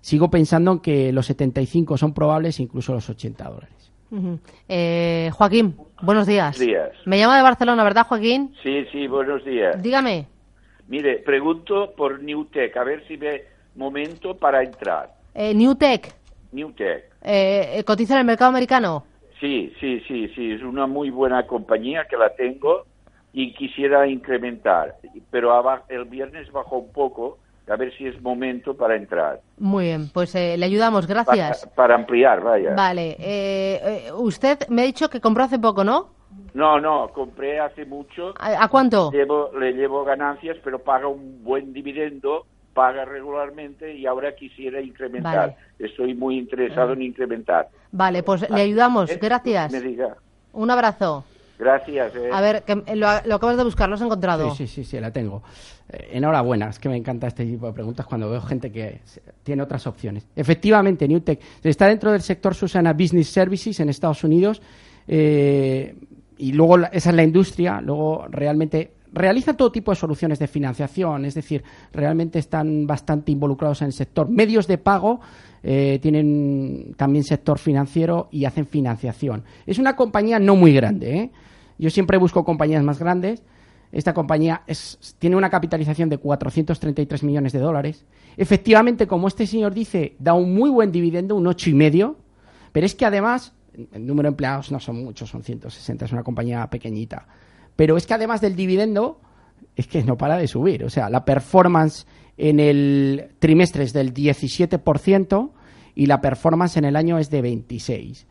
[0.00, 3.92] sigo pensando que los 75 son probables, incluso los 80 dólares
[4.68, 6.56] eh, Joaquín, buenos días.
[6.56, 7.06] Buenos días.
[7.06, 8.54] Me llama de Barcelona, ¿verdad, Joaquín?
[8.62, 9.82] Sí, sí, buenos días.
[9.82, 10.26] Dígame.
[10.88, 15.10] Mire, pregunto por Newtech, a ver si ve momento para entrar.
[15.34, 16.14] Eh, Newtech.
[16.52, 17.04] Newtech.
[17.22, 19.04] Eh, ¿Cotiza en el mercado americano?
[19.40, 22.86] Sí, sí, sí, sí, es una muy buena compañía que la tengo
[23.32, 24.96] y quisiera incrementar,
[25.30, 25.52] pero
[25.88, 27.38] el viernes bajó un poco
[27.70, 29.40] a ver si es momento para entrar.
[29.58, 31.68] Muy bien, pues eh, le ayudamos, gracias.
[31.74, 32.74] Para, ampliar, vaya.
[32.74, 36.10] Vale, eh, eh, usted me ha dicho que compró hace poco, ¿no?
[36.54, 38.34] No, no, compré hace mucho.
[38.38, 39.10] ¿A, cuánto?
[39.12, 45.56] le llevo ganancias, pero paga un buen dividendo, paga regularmente y ahora quisiera incrementar.
[45.78, 47.68] Estoy muy interesado en incrementar.
[47.92, 49.72] Vale, pues le ayudamos, gracias.
[49.72, 50.16] Me diga.
[50.52, 51.24] Un abrazo.
[51.58, 52.14] Gracias.
[52.14, 52.30] Eh.
[52.32, 54.54] A ver, que lo, acabas de buscar, ¿lo has encontrado?
[54.54, 55.42] Sí, sí, sí, sí la tengo.
[55.88, 59.00] Eh, enhorabuena, es que me encanta este tipo de preguntas cuando veo gente que
[59.42, 60.28] tiene otras opciones.
[60.36, 64.62] Efectivamente, Newtech está dentro del sector Susana Business Services en Estados Unidos
[65.08, 65.96] eh,
[66.36, 71.24] y luego esa es la industria, luego realmente realizan todo tipo de soluciones de financiación,
[71.24, 74.28] es decir, realmente están bastante involucrados en el sector.
[74.28, 75.20] Medios de pago
[75.62, 79.44] eh, tienen también sector financiero y hacen financiación.
[79.66, 81.16] Es una compañía no muy grande.
[81.16, 81.30] ¿eh?
[81.78, 83.42] Yo siempre busco compañías más grandes.
[83.90, 84.62] Esta compañía
[85.18, 88.04] tiene una capitalización de 433 millones de dólares.
[88.36, 92.16] Efectivamente, como este señor dice, da un muy buen dividendo, un ocho y medio.
[92.72, 93.54] Pero es que además,
[93.92, 97.26] el número de empleados no son muchos, son 160, es una compañía pequeñita.
[97.78, 99.20] Pero es que además del dividendo,
[99.76, 100.82] es que no para de subir.
[100.82, 105.50] O sea, la performance en el trimestre es del 17%
[105.94, 108.26] y la performance en el año es de 26%.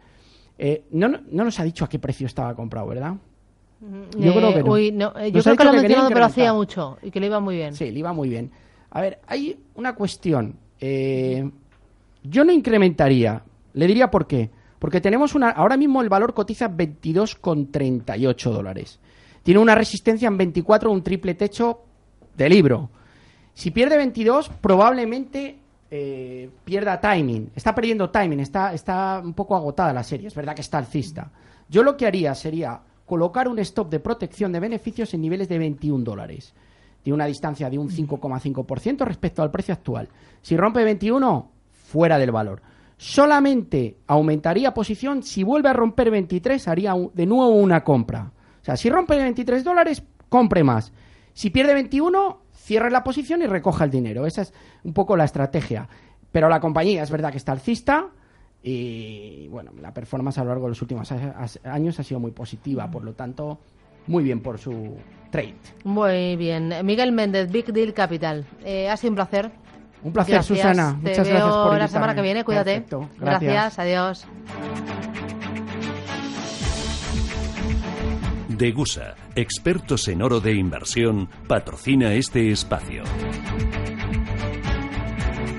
[0.59, 3.13] Eh, no, no nos ha dicho a qué precio estaba comprado, ¿verdad?
[4.17, 4.71] Yo creo que no.
[4.73, 5.13] Uy, no.
[5.17, 7.55] Eh, yo creo que lo ha mencionado, pero hacía mucho y que le iba muy
[7.55, 7.73] bien.
[7.73, 8.51] Sí, le iba muy bien.
[8.89, 10.57] A ver, hay una cuestión.
[10.81, 11.49] Eh,
[12.21, 13.43] yo no incrementaría.
[13.71, 14.49] Le diría por qué.
[14.77, 15.51] Porque tenemos una.
[15.51, 18.99] Ahora mismo el valor cotiza 22,38 dólares.
[19.47, 21.79] Tiene una resistencia en 24, un triple techo
[22.35, 22.89] de libro.
[23.53, 25.57] Si pierde 22, probablemente
[25.89, 27.51] eh, pierda timing.
[27.55, 30.27] Está perdiendo timing, está, está un poco agotada la serie.
[30.27, 31.31] Es verdad que está alcista.
[31.69, 35.59] Yo lo que haría sería colocar un stop de protección de beneficios en niveles de
[35.59, 36.53] 21 dólares.
[37.01, 40.09] Tiene una distancia de un 5,5% respecto al precio actual.
[40.41, 42.61] Si rompe 21, fuera del valor.
[42.97, 48.33] Solamente aumentaría posición si vuelve a romper 23, haría de nuevo una compra.
[48.67, 50.91] Sea, si rompe 23 dólares, compre más.
[51.31, 54.25] Si pierde 21, cierre la posición y recoja el dinero.
[54.25, 54.53] Esa es
[54.83, 55.87] un poco la estrategia.
[56.33, 58.09] Pero la compañía es verdad que está alcista,
[58.61, 61.09] y bueno, la performance a lo largo de los últimos
[61.63, 63.57] años ha sido muy positiva, por lo tanto,
[64.07, 64.97] muy bien por su
[65.31, 65.55] trade.
[65.85, 66.73] Muy bien.
[66.83, 68.45] Miguel Méndez, Big Deal Capital.
[68.65, 69.49] Eh, ha sido un placer.
[70.03, 70.99] Un placer, Susana.
[71.01, 72.43] Muchas gracias por la semana que viene.
[72.43, 72.83] Cuídate.
[73.17, 73.79] Gracias.
[73.79, 74.27] Adiós.
[78.57, 83.03] Degusa, expertos en oro de inversión, patrocina este espacio.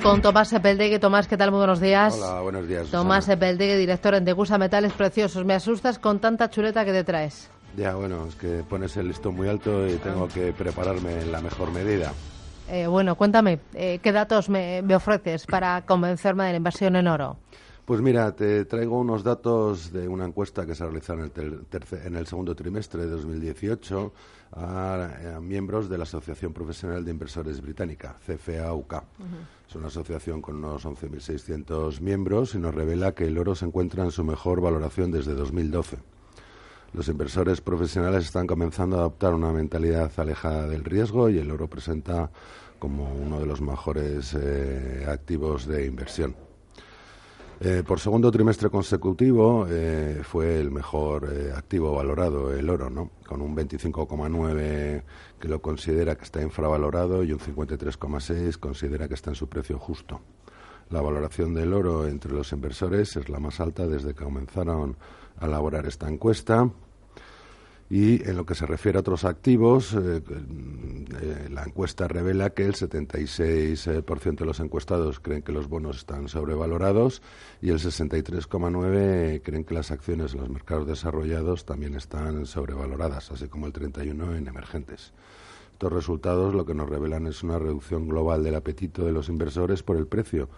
[0.03, 0.99] Con Tomás Sepeldegue.
[0.99, 1.53] Tomás, ¿qué tal?
[1.53, 2.19] Muy buenos días.
[2.21, 2.89] Hola, buenos días.
[2.89, 5.45] Tomás Sepeldegue, director en Degusa Metales Preciosos.
[5.45, 7.49] Me asustas con tanta chuleta que te traes.
[7.77, 10.35] Ya, bueno, es que pones el listón muy alto y tengo ah.
[10.35, 12.13] que prepararme en la mejor medida.
[12.69, 17.37] Eh, bueno, cuéntame, eh, ¿qué datos me, ofreces para convencerme de la inversión en oro?
[17.89, 21.67] Pues mira, te traigo unos datos de una encuesta que se ha realizado en el,
[22.05, 24.13] en el segundo trimestre de 2018
[24.53, 28.93] a, miembros de la Asociación Profesional de Inversores Británica, CFAUK.
[29.67, 34.05] Es una asociación con unos 11.600 miembros y nos revela que el oro se encuentra
[34.05, 35.97] en su mejor valoración desde 2012.
[36.93, 41.69] Los inversores profesionales están comenzando a adoptar una mentalidad alejada del riesgo y el oro
[41.69, 42.31] presenta
[42.79, 46.48] como uno de los mejores eh, activos de inversión.
[47.61, 53.11] Eh, por segundo trimestre consecutivo eh, fue el mejor eh, activo valorado, el oro, ¿no?
[53.27, 55.03] Con un 25,9
[55.41, 59.77] que lo considera que está infravalorado y un 53,6 considera que está en su precio
[59.77, 60.21] justo.
[60.91, 64.97] La valoración del oro entre los inversores es la más alta desde que comenzaron
[65.41, 66.71] a elaborar esta encuesta
[67.91, 72.67] y en lo que se refiere a otros activos, eh, eh, la encuesta revela que
[72.67, 77.23] el 76% de los encuestados creen que los bonos están sobrevalorados
[77.63, 83.49] y el 63,9% creen que las acciones en los mercados desarrollados también están sobrevaloradas, así
[83.49, 85.13] como el 31% en emergentes.
[85.79, 89.85] Estos resultados lo que nos revelan es una reducción global del apetito de los inversores
[89.85, 90.49] por el precio,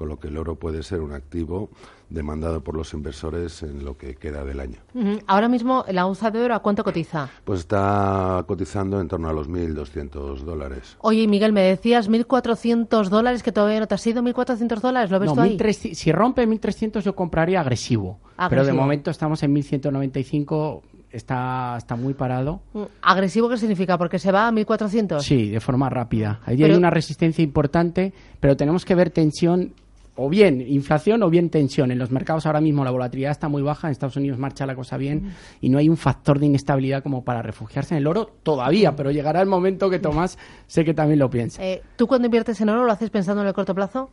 [0.00, 1.68] con lo que el oro puede ser un activo
[2.08, 4.78] demandado por los inversores en lo que queda del año.
[5.26, 7.28] Ahora mismo, la onza de oro, ¿a cuánto cotiza?
[7.44, 10.96] Pues está cotizando en torno a los 1.200 dólares.
[11.00, 15.20] Oye, Miguel, me decías 1.400 dólares, que todavía no te has ido, 1.400 dólares, ¿lo
[15.20, 15.58] ves tú ahí?
[15.74, 21.94] Si rompe 1.300 yo compraría agresivo, agresivo, pero de momento estamos en 1.195 está, está
[21.94, 22.62] muy parado.
[22.72, 23.98] Mm, ¿Agresivo qué significa?
[23.98, 25.22] ¿Porque se va a 1400?
[25.22, 26.40] Sí, de forma rápida.
[26.46, 29.74] Ahí hay una resistencia importante, pero tenemos que ver tensión
[30.20, 31.90] o bien inflación o bien tensión.
[31.90, 34.74] En los mercados ahora mismo la volatilidad está muy baja, en Estados Unidos marcha la
[34.74, 38.30] cosa bien y no hay un factor de inestabilidad como para refugiarse en el oro
[38.42, 41.64] todavía, pero llegará el momento que Tomás sé que también lo piensa.
[41.64, 44.10] Eh, ¿Tú cuando inviertes en oro lo haces pensando en el corto plazo?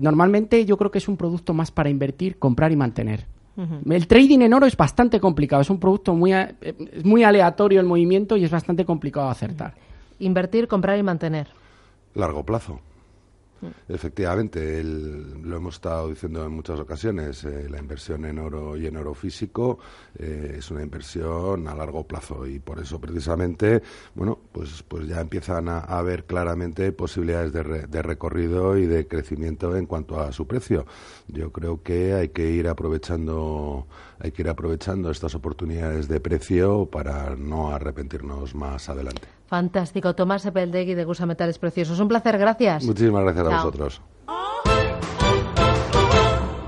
[0.00, 3.26] Normalmente yo creo que es un producto más para invertir, comprar y mantener.
[3.88, 7.86] El trading en oro es bastante complicado, es un producto muy, es muy aleatorio el
[7.86, 9.74] movimiento y es bastante complicado de acertar.
[10.18, 11.46] Invertir, comprar y mantener.
[12.14, 12.80] Largo plazo.
[13.88, 18.96] Efectivamente, lo hemos estado diciendo en muchas ocasiones, eh, la inversión en oro y en
[18.96, 19.78] oro físico
[20.18, 23.82] eh, es una inversión a largo plazo y por eso precisamente,
[24.14, 29.76] bueno, pues, pues ya empiezan a, haber claramente posibilidades de, de, recorrido y de crecimiento
[29.76, 30.86] en cuanto a su precio.
[31.28, 33.86] Yo creo que hay que ir aprovechando,
[34.18, 39.28] hay que ir aprovechando estas oportunidades de precio para no arrepentirnos más adelante.
[39.46, 40.14] Fantástico.
[40.14, 42.00] Tomás Epeldegui de Gusa Metales Preciosos.
[42.00, 42.84] Un placer, gracias.
[42.84, 44.02] Muchísimas gracias a vosotros.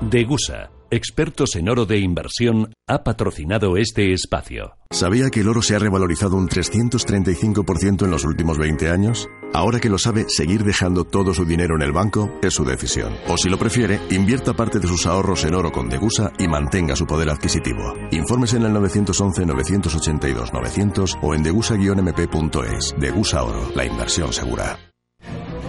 [0.01, 4.75] Degusa, expertos en oro de inversión, ha patrocinado este espacio.
[4.91, 9.29] ¿Sabía que el oro se ha revalorizado un 335% en los últimos 20 años?
[9.53, 13.13] Ahora que lo sabe, seguir dejando todo su dinero en el banco es su decisión.
[13.27, 16.95] O si lo prefiere, invierta parte de sus ahorros en oro con Degusa y mantenga
[16.95, 17.93] su poder adquisitivo.
[18.11, 22.95] Informes en el 911-982-900 o en degusa-mp.es.
[22.99, 24.88] Degusa Oro, la inversión segura.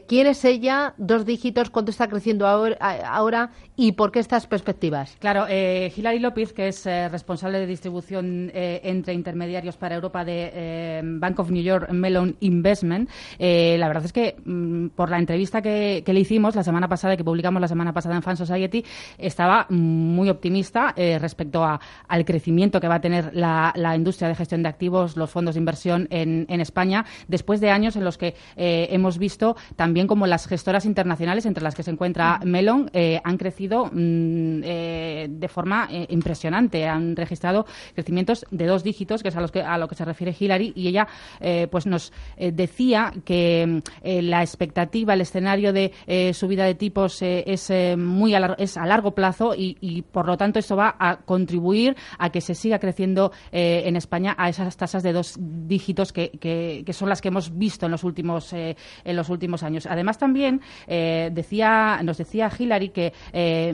[0.06, 0.94] ¿quién es ella?
[0.96, 3.50] Dos dígitos, ¿cuánto está creciendo ahora
[3.84, 5.16] y por qué estas perspectivas?
[5.18, 10.24] Claro, eh, Hilary López, que es eh, responsable de distribución eh, entre intermediarios para Europa
[10.24, 13.10] de eh, Bank of New York Mellon Investment,
[13.40, 17.14] la verdad es que mm, por la entrevista que, que le hicimos la semana pasada,
[17.14, 18.84] y que publicamos la semana pasada en Fan Society,
[19.18, 24.36] estaba muy optimista respecto a- al crecimiento que va a tener la, la industria de
[24.36, 28.16] gestión de activos, los fondos de inversión en, en España, después de años en los
[28.16, 33.20] que hemos visto también como las gestoras internacionales, entre las que se encuentra Melon, eh,
[33.24, 36.86] han crecido mm, eh, de forma eh, impresionante.
[36.86, 40.04] Han registrado crecimientos de dos dígitos, que es a, los que, a lo que se
[40.04, 41.06] refiere Hillary, y ella
[41.40, 45.92] eh, pues nos decía que mm, la expectativa, el escenario de
[46.34, 50.76] subida de tipos es muy a, es a largo plazo y, por lo tanto esto
[50.76, 55.36] va a contribuir a que se siga creciendo en España a esas tasas de dos
[55.40, 59.62] dígitos que, que- que son las que hemos visto en los últimos en los últimos
[59.62, 59.86] años.
[59.86, 63.12] Además también decía nos decía Hillary que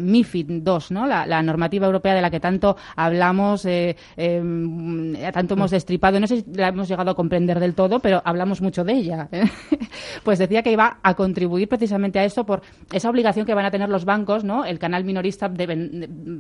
[0.01, 1.07] MiFID II, ¿no?
[1.07, 6.39] La, normativa europea de la que tanto hablamos, eh, eh, tanto hemos destripado, no sé
[6.39, 9.29] si la hemos llegado a comprender del todo, pero hablamos mucho de ella.
[9.33, 9.45] ¿eh?
[10.25, 12.63] pues decía que iba a contribuir precisamente a esto por
[12.93, 14.65] esa obligación que van a tener los bancos, ¿no?
[14.65, 15.51] El canal minorista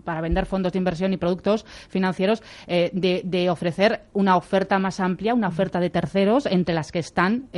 [0.04, 5.00] para vender fondos de inversión y productos financieros, eh, de, de ofrecer una oferta más
[5.00, 7.48] amplia, una oferta de terceros entre las que están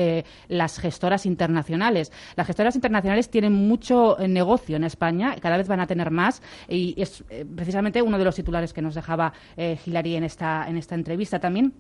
[0.49, 2.13] las gestoras internacionales.
[2.37, 6.43] Las gestoras internacionales tienen mucho negocio en España, cada vez van a tener más.
[6.69, 10.69] Y es eh, precisamente uno de los titulares que nos dejaba eh, Hilary en esta,
[10.69, 11.73] en esta entrevista también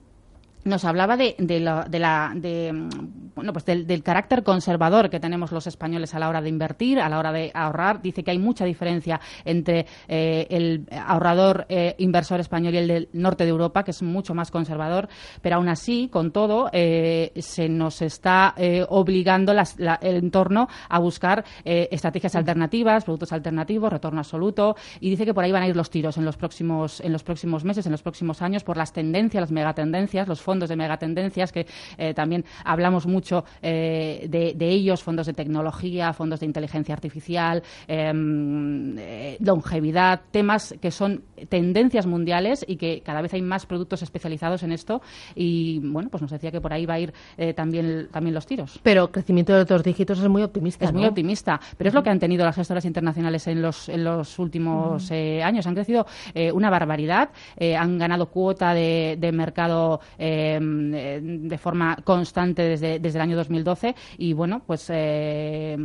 [0.64, 2.88] nos hablaba de, de la, de la- de, mm,
[3.34, 7.08] bueno, pues del, carácter conservador que tenemos los españoles a la hora de invertir, a
[7.08, 8.02] la hora de ahorrar.
[8.02, 13.08] Dice que hay mucha diferencia entre eh, el ahorrador eh, inversor español y el del
[13.12, 15.08] norte de Europa, que es mucho más conservador,
[15.40, 20.68] pero aún así, con todo, eh, se nos está eh, obligando las- la- el entorno
[20.88, 25.68] a buscar estrategias alternativas, productos alternativos, retorno absoluto, y dice que por ahí van a
[25.68, 28.76] ir los tiros en los próximos, en los próximos meses, en los próximos años, por
[28.76, 31.64] las tendencias, las megatendencias, los fondos de megatendencias, que
[31.96, 37.62] eh, también hablamos mucho eh, de, de ellos, fondos de tecnología, fondos de inteligencia artificial,
[37.86, 44.02] em, eh, longevidad, temas que son tendencias mundiales y que cada vez hay más productos
[44.02, 45.02] especializados en esto.
[45.36, 47.12] Y bueno, pues nos decía que por ahí va a ir
[47.54, 48.80] también, también los tiros.
[48.82, 50.84] Pero crecimiento de dos dígitos es muy optimista.
[50.84, 54.02] Es muy optimista, pero es lo que han tenido las gestoras internacionales en los, en
[54.02, 55.64] los últimos años.
[55.68, 56.06] Han crecido
[56.52, 57.30] una barbaridad,
[57.78, 63.94] han ganado cuota de, de mercado eh, de forma constante desde, desde el año 2012
[64.18, 65.76] y bueno, pues se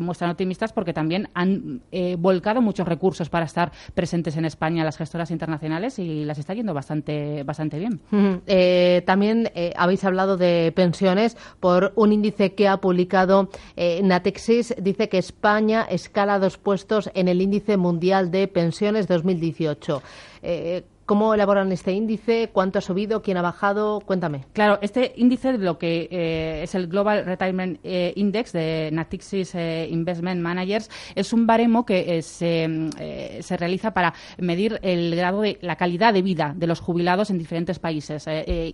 [0.00, 1.82] muestran optimistas porque también han
[2.18, 6.74] volcado muchos recursos para estar presentes en España las gestoras internacionales y las está yendo
[6.74, 8.00] bastante, bastante bien.
[9.04, 14.74] también habéis hablado de pensiones por un índice que ha publicado Natexis.
[14.78, 20.02] Dice que España escala dos puestos en el índice mundial de pensiones 2018.
[20.42, 22.50] Eh, ¿Cómo elaboran este índice?
[22.52, 23.22] ¿Cuánto ha subido?
[23.22, 24.00] ¿Quién ha bajado?
[24.00, 24.44] Cuéntame.
[24.52, 29.88] Claro, este índice, lo que eh, es el Global Retirement eh, Index de Natixis eh,
[29.90, 32.68] Investment Managers, es un baremo que se,
[33.40, 37.38] se, realiza para medir el grado de la calidad de vida de los jubilados en
[37.38, 38.26] diferentes países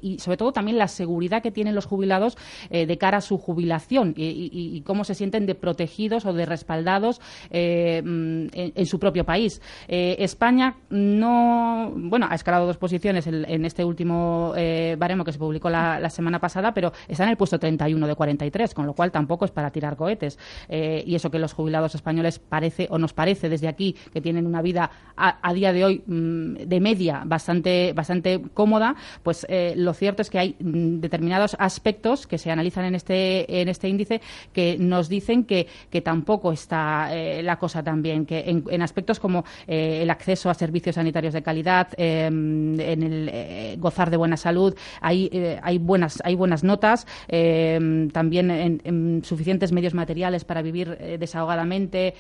[0.03, 2.37] y, sobre todo, también la seguridad que tienen los jubilados
[2.71, 7.21] de cara a su jubilación y, cómo se sienten de protegidos o de respaldados
[7.51, 9.61] en, en, su propio país.
[9.89, 11.93] España no.
[11.95, 16.39] Bueno, ha escalado dos posiciones en, este último eh, baremo que se publicó la, semana
[16.41, 19.71] pasada, pero está en el puesto 31 de 43, con lo cual tampoco es para
[19.71, 20.39] tirar cohetes.
[20.69, 24.47] Eh, y eso que los jubilados españoles parece o nos parece desde aquí que tienen
[24.47, 29.93] una vida a, día de hoy mm, de media bastante, bastante cómoda, pues eh, lo
[29.95, 34.21] cierto es que hay mm, determinados aspectos que se analizan en este, en este índice
[34.53, 37.11] que nos dicen que, que tampoco está
[37.43, 41.89] la cosa tan bien, que en, aspectos como el acceso a servicios sanitarios de calidad,
[42.09, 47.07] Em, en el eh, gozar de buena salud, hay, eh, hay, buenas, hay buenas notas,
[47.29, 52.15] em, también en, suficientes medios materiales para vivir eh, desahogadamente,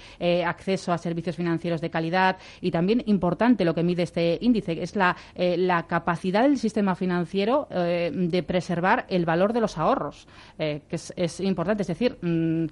[0.44, 4.96] acceso a servicios financieros de calidad y también importante lo que mide este índice, es
[4.96, 10.26] la, la capacidad del sistema financiero de preservar el valor de los ahorros,
[10.56, 11.82] que es, importante.
[11.82, 12.66] Es decir, mm,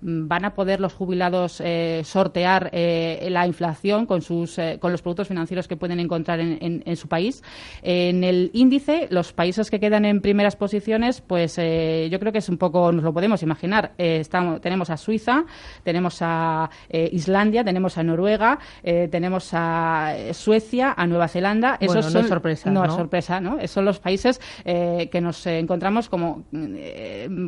[0.00, 1.62] van a poder los jubilados
[2.02, 7.42] sortear la inflación con, sus, con los productos financieros que pueden encontrar en, su país.
[7.82, 12.38] En el índice, los países que quedan en primeras posiciones, pues eh, yo creo que
[12.38, 13.92] es un poco, nos lo podemos imaginar.
[13.98, 15.44] Eh, estamos, tenemos a Suiza,
[15.84, 21.76] tenemos a eh, Islandia, tenemos a Noruega, tenemos a Suecia, a Nueva Zelanda.
[21.80, 22.70] Esos no es sorpresa.
[22.70, 23.58] No, es sorpresa, ¿no?
[23.58, 26.44] Esos son los países que nos encontramos como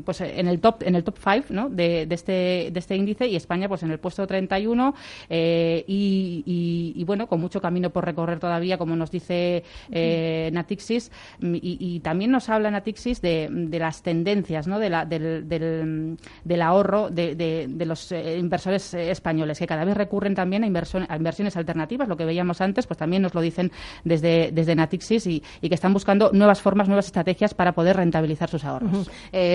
[0.04, 1.68] pues en el top en el top five ¿no?
[1.68, 4.94] de, este, de este índice y España pues en el puesto 31
[5.30, 11.10] y, y, y bueno, con mucho camino por recorrer todavía como nos dice eh, Natixis,
[11.40, 14.78] y, también nos habla Natixis de, de las tendencias ¿no?
[14.78, 19.96] de la, del, del, ahorro de, de los eh, inversores eh, españoles, que cada vez
[19.96, 23.72] recurren también a, a, inversiones alternativas, lo que veíamos antes, pues también nos lo dicen
[24.04, 28.64] desde, desde Natixis y, que están buscando nuevas formas, nuevas estrategias para poder rentabilizar sus
[28.64, 29.08] ahorros.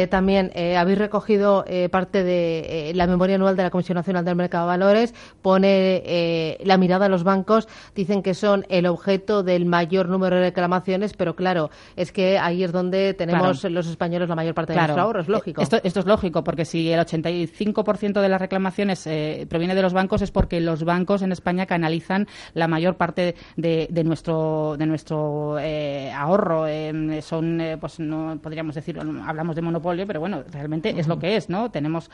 [0.10, 4.78] también habéis recogido parte de la memoria anual de la Comisión Nacional del Mercado de
[4.78, 10.38] Valores, pone la mirada a los bancos, dicen que son el objeto del mayor número
[10.38, 14.74] de reclamaciones, pero claro, es que ahí es donde tenemos los españoles la mayor parte
[14.74, 15.62] de nuestro ahorro, es lógico.
[15.62, 20.24] Esto, es lógico, porque si el 85% de las reclamaciones eh, proviene de los bancos
[20.24, 26.12] es porque los bancos en España canalizan la mayor parte de, nuestro de nuestro eh,
[26.12, 26.66] ahorro.
[26.68, 31.36] Eh, son, pues no podríamos decir, hablamos de monopolio, pero bueno, realmente es lo que
[31.36, 31.70] es, ¿no?
[31.70, 32.10] Tenemos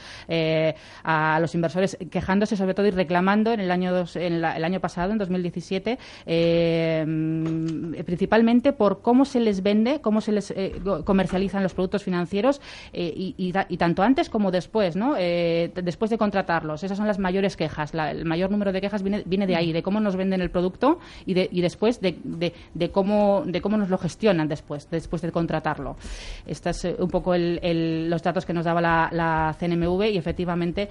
[1.03, 4.81] a los inversores quejándose sobre todo y reclamando en el año dos, en el año
[4.81, 6.80] pasado, en 2017, eh,
[8.05, 10.73] principalmente por cómo se les vende, cómo se les eh,
[11.05, 12.61] comercializan los productos financieros
[12.93, 15.15] eh, y, tanto antes como después, ¿no?
[15.15, 16.83] después de contratarlos.
[16.83, 17.93] Esas son las mayores quejas.
[17.93, 21.33] el mayor número de quejas viene, de ahí, de cómo nos venden el producto y,
[21.33, 25.95] de, y después de, cómo, de cómo nos lo gestionan después, después de contratarlo.
[26.45, 30.89] Estos es un poco los datos que nos daba la, CNMV y efectivamente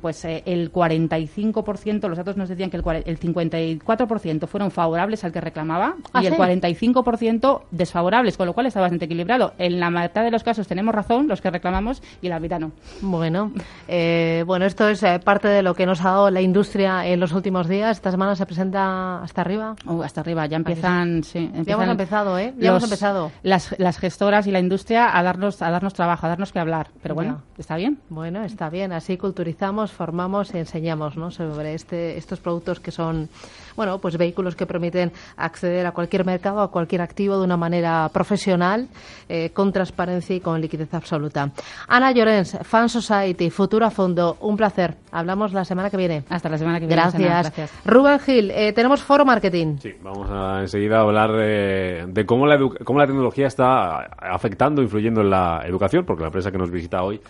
[0.00, 5.40] pues el 45%, los datos nos decían que el, el 54% fueron favorables al que
[5.40, 9.52] reclamaba ¿Ah, y el 45% desfavorables, con lo cual está bastante equilibrado.
[9.58, 12.72] En la mitad de los casos tenemos razón los que reclamamos y la mitad no.
[13.00, 13.52] Bueno,
[13.88, 17.20] eh, bueno, esto es eh, parte de lo que nos ha dado la industria en
[17.20, 17.96] los últimos días.
[17.96, 19.74] Esta semana se presenta hasta arriba.
[19.86, 22.54] Uh, hasta arriba, ya empiezan, sí, ya hemos empezado, ¿eh?
[22.58, 23.30] Ya hemos empezado.
[23.42, 26.88] Las, las gestoras y la industria a darnos, a darnos trabajo, a darnos que hablar.
[27.02, 27.98] Pero bueno, está bien.
[28.08, 28.92] Bueno, está bien.
[28.92, 31.30] Así culturizamos, formamos y enseñamos ¿no?
[31.30, 33.28] sobre este, estos productos que son,
[33.76, 38.08] bueno, pues vehículos que permiten acceder a cualquier mercado, a cualquier activo de una manera
[38.12, 38.88] profesional,
[39.28, 41.50] eh, con transparencia y con liquidez absoluta.
[41.88, 44.96] Ana Llorens, Fan Society, Futuro a Fondo, un placer.
[45.12, 46.24] Hablamos la semana que viene.
[46.28, 47.02] Hasta la semana que viene.
[47.02, 47.72] Gracias.
[47.84, 49.76] Rubén Gil, eh, tenemos Foro Marketing.
[49.78, 55.20] Sí, vamos a enseguida a hablar de, cómo, la cómo la tecnología está afectando, influyendo
[55.20, 57.20] en la educación, porque la empresa que nos visita hoy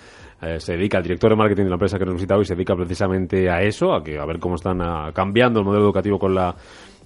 [0.43, 2.55] eh, se dedica, el director de marketing de la empresa que nos visita hoy se
[2.55, 6.19] dedica precisamente a eso, a que a ver cómo están ah, cambiando el modelo educativo
[6.19, 6.55] con la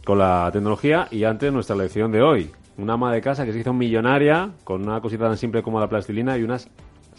[0.05, 2.51] con la tecnología y antes nuestra lección de hoy.
[2.77, 5.89] Una ama de casa que se hizo millonaria con una cosita tan simple como la
[5.89, 6.69] plastilina y unas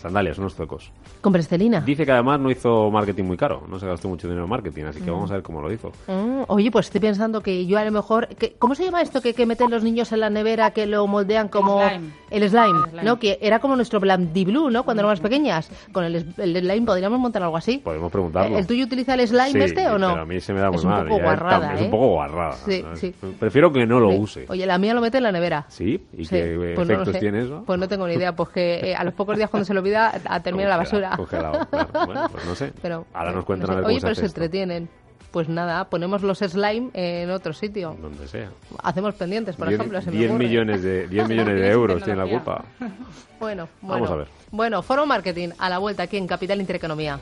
[0.05, 0.91] sandalias, unos zuecos.
[1.21, 1.81] ¿Con Prestelina?
[1.81, 4.83] Dice que además no hizo marketing muy caro, no se gastó mucho dinero en marketing,
[4.85, 5.13] así que Mm.
[5.13, 5.91] vamos a ver cómo lo hizo.
[6.07, 8.27] Mm, oye, pues estoy pensando que yo a lo mejor...
[8.27, 11.05] Que, ¿Cómo se llama esto que, que meten los niños en la nevera, que lo
[11.07, 11.81] moldean como...
[11.87, 12.09] slime.
[12.31, 13.03] El slime, El slime.
[13.03, 13.19] ¿no?
[13.19, 14.83] Que era como nuestro Blandy Blue, ¿no?
[14.83, 15.69] Cuando éramos pequeñas.
[15.91, 17.77] Con el, slime podríamos montar algo así.
[17.79, 18.57] Podemos preguntarlo.
[18.57, 20.09] ¿El tuyo utiliza el slime Sí, este o no?
[20.09, 21.83] pero a mí se me da muy es un poco guarrada, Es ¿eh?
[21.85, 22.53] un poco guarrada.
[22.65, 23.13] Sí, sí.
[23.39, 24.17] Prefiero que no lo Sí.
[24.17, 24.45] use.
[24.49, 25.65] Oye, la mía lo mete en la nevera.
[25.69, 25.99] ¿Sí?
[26.17, 27.19] ¿Y Sí, qué pues no efectos sé.
[27.19, 27.63] tiene eso?
[27.65, 29.81] Pues no tengo ni idea, pues que eh, a los pocos días cuando se lo
[29.95, 31.17] olvida a terminar la basura.
[31.17, 31.89] Congelado, claro.
[32.05, 32.73] Bueno, pues no sé.
[32.81, 33.73] Pero, Ahora nos no cuentan sé.
[33.73, 34.41] a ver Oye, cómo se pero hace se esto.
[34.41, 34.89] entretienen.
[35.31, 37.97] Pues nada, ponemos los slime en otro sitio.
[38.01, 38.49] Donde sea.
[38.81, 40.01] Hacemos pendientes, por Diez- ejemplo.
[40.01, 40.45] se me 10 ocurre.
[40.47, 42.63] millones de, 10 millones de euros tiene la culpa.
[43.37, 44.13] Bueno, Vamos bueno.
[44.13, 44.27] a ver.
[44.49, 47.19] Bueno, Foro Marketing, a la vuelta aquí en Capital Intereconomía.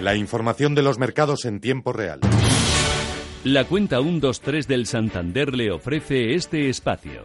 [0.00, 2.20] La información de los mercados en tiempo real.
[3.44, 7.24] La cuenta 123 del Santander le ofrece este espacio.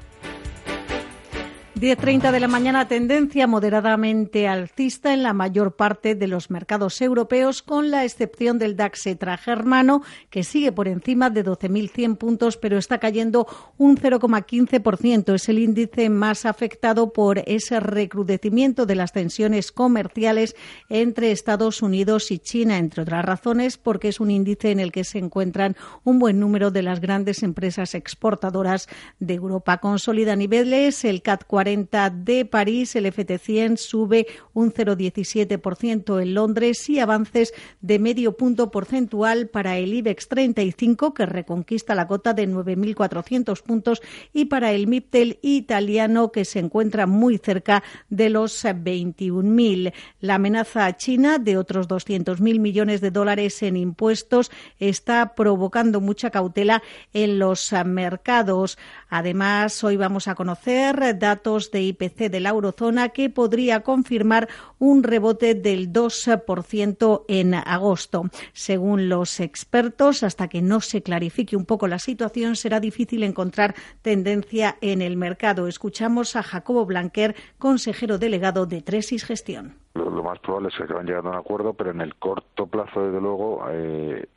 [1.85, 7.61] 10.30 de la mañana, tendencia moderadamente alcista en la mayor parte de los mercados europeos,
[7.61, 9.03] con la excepción del DAX
[9.39, 13.45] germano, que sigue por encima de 12.100 puntos, pero está cayendo
[13.77, 15.35] un 0,15%.
[15.35, 20.55] Es el índice más afectado por ese recrudecimiento de las tensiones comerciales
[20.89, 25.03] entre Estados Unidos y China, entre otras razones, porque es un índice en el que
[25.03, 28.87] se encuentran un buen número de las grandes empresas exportadoras
[29.19, 29.77] de Europa.
[29.77, 36.99] Consolida niveles el CAT 40 de París, el FT100 sube un 0,17% en Londres y
[36.99, 43.61] avances de medio punto porcentual para el IBEX 35, que reconquista la cota de 9.400
[43.61, 44.01] puntos,
[44.31, 49.93] y para el MIPTEL italiano, que se encuentra muy cerca de los 21.000.
[50.21, 56.81] La amenaza china de otros 200.000 millones de dólares en impuestos está provocando mucha cautela
[57.13, 58.77] en los mercados.
[59.09, 65.03] Además, hoy vamos a conocer datos de IPC de la eurozona que podría confirmar un
[65.03, 68.25] rebote del 2% en agosto.
[68.53, 73.75] Según los expertos, hasta que no se clarifique un poco la situación, será difícil encontrar
[74.01, 75.67] tendencia en el mercado.
[75.67, 79.75] Escuchamos a Jacobo Blanquer, consejero delegado de Tresis Gestión.
[79.93, 83.05] Lo, más probable es que acaben llegando a un acuerdo, pero en el corto plazo,
[83.05, 84.27] desde luego, eh,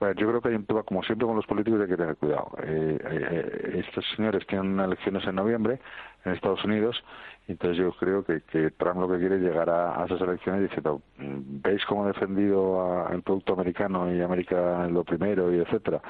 [0.00, 2.16] bueno, yo creo que hay un tema, como siempre con los políticos, hay que tener
[2.16, 2.48] cuidado.
[2.62, 5.80] Eh, eh, estos señores tienen elecciones en noviembre
[6.24, 7.02] en Estados Unidos,
[7.48, 11.00] entonces yo creo que, que Trump lo que quiere es llegar a, esas elecciones diciendo,
[11.18, 16.00] "Mm, ¿veis cómo he defendido a- el producto americano y América lo primero y etcétera?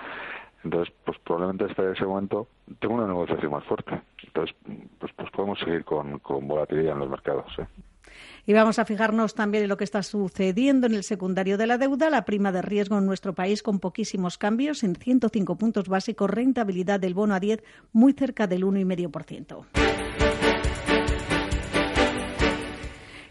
[0.62, 4.00] Entonces, pues probablemente hasta ese momento tengo una negociación más fuerte.
[4.24, 4.56] Entonces,
[4.98, 7.44] pues, pues podemos seguir con, con volatilidad en los mercados.
[7.58, 7.66] ¿eh?
[8.46, 11.78] Y vamos a fijarnos también en lo que está sucediendo en el secundario de la
[11.78, 16.30] deuda, la prima de riesgo en nuestro país con poquísimos cambios, en 105 puntos básicos,
[16.30, 20.23] rentabilidad del bono a 10 muy cerca del 1,5%.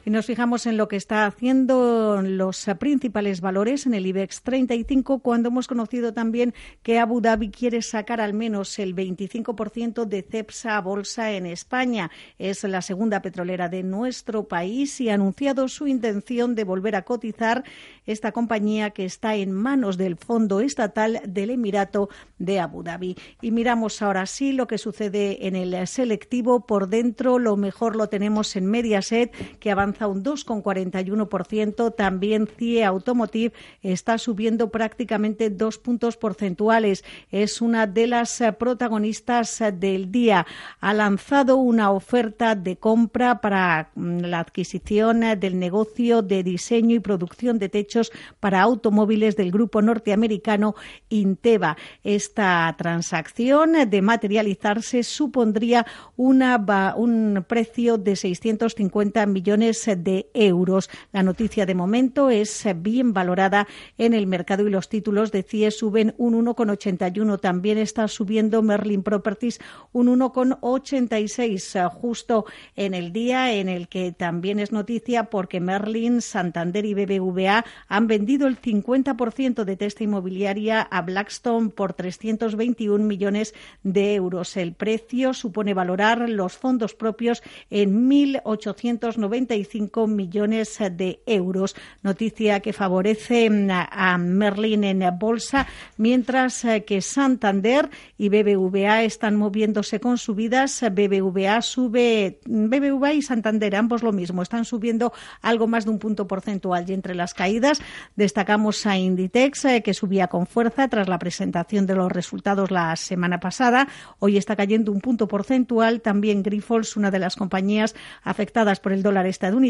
[0.05, 5.19] Y nos fijamos en lo que está haciendo los principales valores en el IBEX 35
[5.19, 10.81] cuando hemos conocido también que Abu Dhabi quiere sacar al menos el 25% de CEPSA
[10.81, 12.11] bolsa en España.
[12.37, 17.03] Es la segunda petrolera de nuestro país y ha anunciado su intención de volver a
[17.03, 17.63] cotizar
[18.05, 23.15] esta compañía que está en manos del Fondo Estatal del Emirato de Abu Dhabi.
[23.41, 26.65] Y miramos ahora sí lo que sucede en el selectivo.
[26.65, 31.95] Por dentro, lo mejor lo tenemos en Mediaset, que avanza un 2,41%.
[31.95, 37.03] También CIE Automotive está subiendo prácticamente dos puntos porcentuales.
[37.31, 40.45] Es una de las eh, protagonistas eh, del día.
[40.79, 46.95] Ha lanzado una oferta de compra para mm, la adquisición eh, del negocio de diseño
[46.95, 50.75] y producción de techos para automóviles del grupo norteamericano
[51.09, 51.77] Inteva.
[52.03, 55.85] Esta transacción de materializarse supondría
[56.15, 60.89] una, un precio de 650 millones de euros.
[61.11, 63.67] La noticia de momento es bien valorada
[63.97, 67.39] en el mercado y los títulos de CIE suben un 1,81.
[67.39, 69.59] También está subiendo Merlin Properties
[69.91, 76.21] un 1,86 eh, justo en el día en el que también es noticia porque Merlin,
[76.21, 83.53] Santander y BBVA han vendido el 50% de Testa Inmobiliaria a Blackstone por 321 millones
[83.83, 84.57] de euros.
[84.57, 91.75] El precio supone valorar los fondos propios en 1.895 1,5 millones de euros.
[92.01, 95.67] Noticia que favorece mm, a Merlin en bolsa,
[95.97, 100.81] mientras eh, que Santander y BBVA están moviéndose con subidas.
[100.81, 106.27] BBVA sube, BBVA y Santander, ambos lo mismo, están subiendo algo más de un punto
[106.27, 106.89] porcentual.
[106.89, 107.81] Y entre las caídas
[108.15, 112.95] destacamos a Inditex, eh, que subía con fuerza tras la presentación de los resultados la
[112.95, 113.87] semana pasada.
[114.19, 116.01] Hoy está cayendo un punto porcentual.
[116.01, 119.62] También Grifols, una de las compañías afectadas por el dólar estadounidense,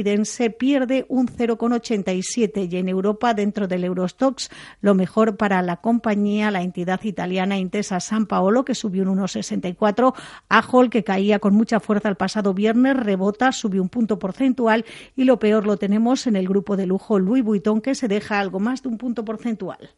[0.57, 4.49] pierde un 0,87 y en Europa, dentro del Eurostox,
[4.81, 10.13] lo mejor para la compañía, la entidad italiana Intesa San Paolo, que subió un 1,64,
[10.49, 14.85] Ajol, que caía con mucha fuerza el pasado viernes, rebota, subió un punto porcentual
[15.15, 18.39] y lo peor lo tenemos en el grupo de lujo Louis Vuitton, que se deja
[18.39, 19.89] algo más de un punto porcentual.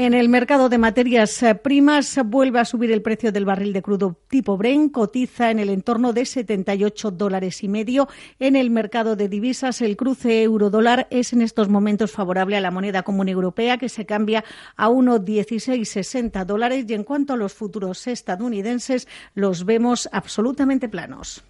[0.00, 3.82] En el mercado de materias eh, primas vuelve a subir el precio del barril de
[3.82, 8.08] crudo tipo Brent, cotiza en el entorno de 78 dólares y medio.
[8.38, 12.70] En el mercado de divisas, el cruce euro-dólar es en estos momentos favorable a la
[12.70, 14.42] moneda común europea, que se cambia
[14.74, 16.86] a 1,1660 dólares.
[16.88, 21.44] Y en cuanto a los futuros estadounidenses, los vemos absolutamente planos.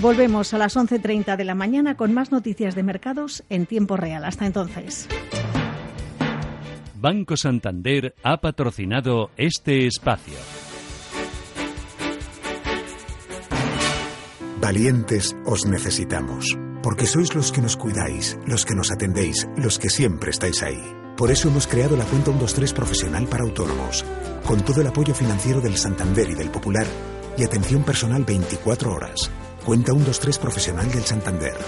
[0.00, 4.24] Volvemos a las 11.30 de la mañana con más noticias de mercados en tiempo real.
[4.24, 5.08] Hasta entonces.
[7.04, 10.38] Banco Santander ha patrocinado este espacio.
[14.58, 19.90] Valientes os necesitamos, porque sois los que nos cuidáis, los que nos atendéis, los que
[19.90, 20.80] siempre estáis ahí.
[21.18, 24.02] Por eso hemos creado la cuenta 123 profesional para autónomos,
[24.46, 26.86] con todo el apoyo financiero del Santander y del Popular
[27.36, 29.30] y atención personal 24 horas.
[29.66, 31.58] Cuenta 123 profesional del Santander.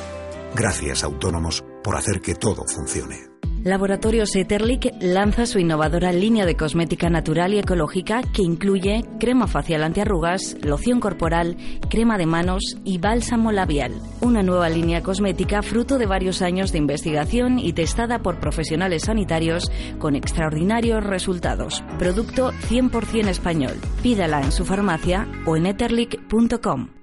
[0.54, 3.36] Gracias, autónomos, por hacer que todo funcione.
[3.66, 9.82] Laboratorios Eterlic lanza su innovadora línea de cosmética natural y ecológica que incluye crema facial
[9.82, 11.56] antiarrugas, loción corporal,
[11.90, 14.00] crema de manos y bálsamo labial.
[14.20, 19.72] Una nueva línea cosmética fruto de varios años de investigación y testada por profesionales sanitarios
[19.98, 21.82] con extraordinarios resultados.
[21.98, 23.74] Producto 100% español.
[24.00, 26.95] Pídala en su farmacia o en eterlic.com.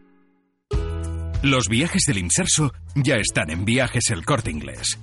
[1.43, 4.97] Los viajes del Inserso ya están en Viajes El Corte Inglés.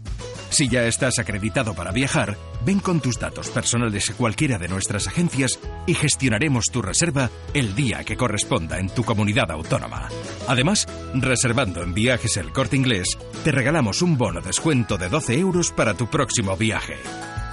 [0.48, 5.06] Si ya estás acreditado para viajar, ven con tus datos personales a cualquiera de nuestras
[5.06, 10.08] agencias y gestionaremos tu reserva el día que corresponda en tu comunidad autónoma.
[10.48, 15.72] Además, reservando en Viajes El Corte Inglés, te regalamos un bono descuento de 12 euros
[15.72, 16.96] para tu próximo viaje.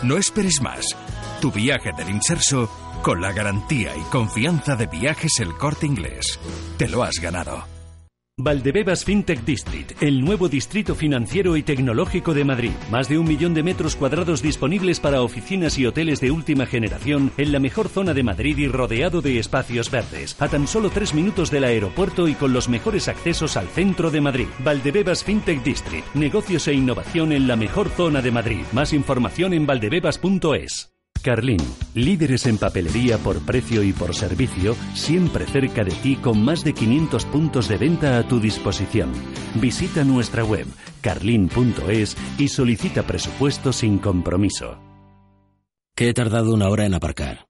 [0.04, 0.86] No esperes más.
[1.42, 2.72] Tu viaje del Inserso
[3.04, 6.40] con la garantía y confianza de Viajes El Corte Inglés.
[6.78, 7.77] Te lo has ganado.
[8.40, 12.74] Valdebebas FinTech District, el nuevo distrito financiero y tecnológico de Madrid.
[12.92, 17.32] Más de un millón de metros cuadrados disponibles para oficinas y hoteles de última generación
[17.38, 20.40] en la mejor zona de Madrid y rodeado de espacios verdes.
[20.40, 24.22] A tan solo tres minutos del aeropuerto y con los mejores accesos al centro de
[24.22, 24.48] Madrid.
[24.60, 28.62] Valdebebas FinTech District, negocios e innovación en la mejor zona de Madrid.
[28.72, 30.97] Más información en valdebebas.es.
[31.22, 31.60] Carlín,
[31.94, 36.74] líderes en papelería por precio y por servicio, siempre cerca de ti con más de
[36.74, 39.12] 500 puntos de venta a tu disposición.
[39.56, 40.68] Visita nuestra web
[41.02, 44.78] carlin.es y solicita presupuesto sin compromiso.
[45.96, 47.48] Que he tardado una hora en aparcar.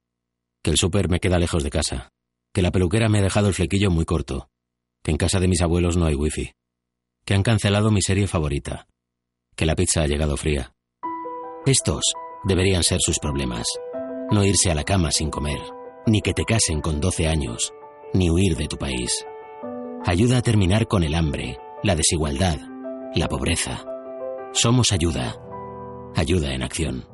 [0.63, 2.09] Que el súper me queda lejos de casa.
[2.53, 4.49] Que la peluquera me ha dejado el flequillo muy corto.
[5.03, 6.53] Que en casa de mis abuelos no hay wifi.
[7.25, 8.87] Que han cancelado mi serie favorita.
[9.55, 10.73] Que la pizza ha llegado fría.
[11.65, 12.03] Estos
[12.47, 13.65] deberían ser sus problemas.
[14.31, 15.59] No irse a la cama sin comer,
[16.05, 17.73] ni que te casen con 12 años,
[18.13, 19.25] ni huir de tu país.
[20.05, 22.57] Ayuda a terminar con el hambre, la desigualdad,
[23.15, 23.85] la pobreza.
[24.53, 25.35] Somos ayuda.
[26.15, 27.05] Ayuda en acción.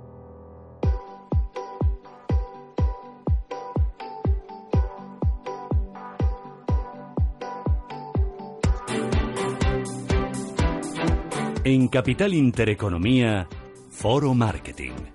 [11.66, 13.48] En Capital Intereconomía,
[13.90, 15.13] Foro Marketing.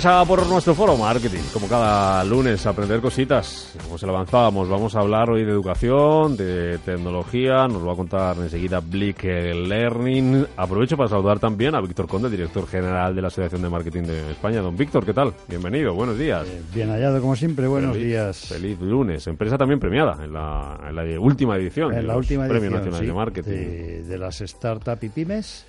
[0.00, 3.74] Pues a por nuestro foro marketing, como cada lunes, aprender cositas.
[3.84, 7.92] Como se lo avanzábamos, vamos a hablar hoy de educación, de tecnología, nos lo va
[7.92, 10.46] a contar enseguida Blick Learning.
[10.56, 14.30] Aprovecho para saludar también a Víctor Conde, director general de la Asociación de Marketing de
[14.30, 14.62] España.
[14.62, 15.34] Don Víctor, ¿qué tal?
[15.46, 16.48] Bienvenido, buenos días.
[16.48, 18.46] Eh, bien hallado, como siempre, buenos días.
[18.48, 19.26] Feliz lunes.
[19.26, 21.92] Empresa también premiada en la, última edición.
[21.92, 23.50] En la última Premios edición, Nacionales sí, de Marketing.
[23.50, 25.66] de, de las startup y pymes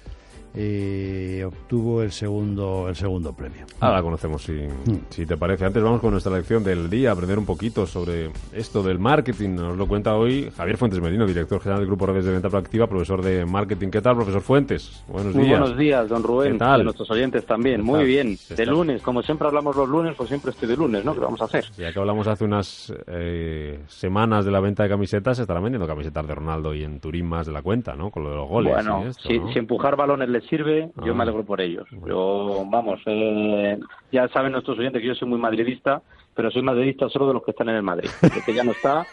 [0.54, 3.66] y obtuvo el segundo el segundo premio.
[3.80, 4.99] Ahora la conocemos, si, Mm.
[5.10, 5.66] si te parece.
[5.66, 9.56] Antes vamos con nuestra lección del día, aprender un poquito sobre esto del marketing.
[9.56, 12.88] Nos lo cuenta hoy Javier Fuentes Medino, director general del Grupo Redes de Venta Proactiva,
[12.88, 13.89] profesor de marketing.
[13.89, 15.04] ¿Qué tal, profesor Fuentes?
[15.08, 15.60] Buenos Muy días.
[15.60, 16.82] buenos días, don Rubén, ¿Qué tal?
[16.82, 17.78] y nuestros oyentes también.
[17.78, 18.38] ¿Qué Muy bien.
[18.56, 21.14] De lunes, como siempre hablamos los lunes, pues siempre estoy de lunes, ¿no?
[21.14, 21.66] ¿Qué vamos a hacer?
[21.78, 25.88] Ya que hablamos hace unas eh, semanas de la venta de camisetas, se estarán vendiendo
[25.88, 28.10] camisetas de Ronaldo y en Turín más de la cuenta, ¿no?
[28.12, 29.52] Con lo de los goles bueno, y esto, si, ¿no?
[29.54, 31.16] si empujar balones les sirve, yo Ah.
[31.16, 31.88] me alegro por ellos.
[32.08, 33.80] Yo, vamos, eh,
[34.12, 36.02] ya saben nuestros oyentes que yo soy muy madridista,
[36.36, 38.10] pero soy madridista solo de los que están en el Madrid.
[38.22, 39.06] El que ya no está,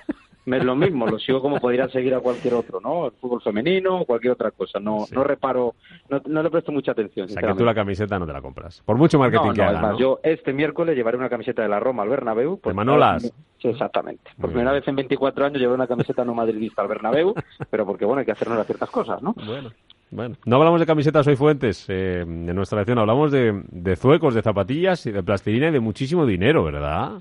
[0.46, 3.06] me es lo mismo, lo sigo como podría seguir a cualquier otro, ¿no?
[3.06, 4.80] El fútbol femenino o cualquier otra cosa.
[4.80, 5.74] No, no reparo,
[6.08, 7.26] no, no le presto mucha atención.
[7.26, 8.80] O sea, que tú la camiseta no te la compras.
[8.86, 12.02] Por mucho marketing no, que haga, yo este miércoles llevaré una camiseta de la Roma
[12.04, 12.58] al Bernabéu.
[12.60, 13.22] por Manolas?
[13.22, 14.30] primera vez- Sí, exactamente.
[14.40, 17.34] Por primera vez en 24 años llevaré una camiseta no madridista al Bernabéu,
[17.68, 19.34] pero porque, bueno, hay que hacernos ciertas cosas, ¿no?
[19.44, 19.70] Bueno.
[20.10, 24.34] Bueno, no hablamos de camisetas hoy fuentes eh, en nuestra lección, hablamos de, de zuecos,
[24.34, 27.20] de zapatillas y de plastilina y de muchísimo dinero, ¿verdad?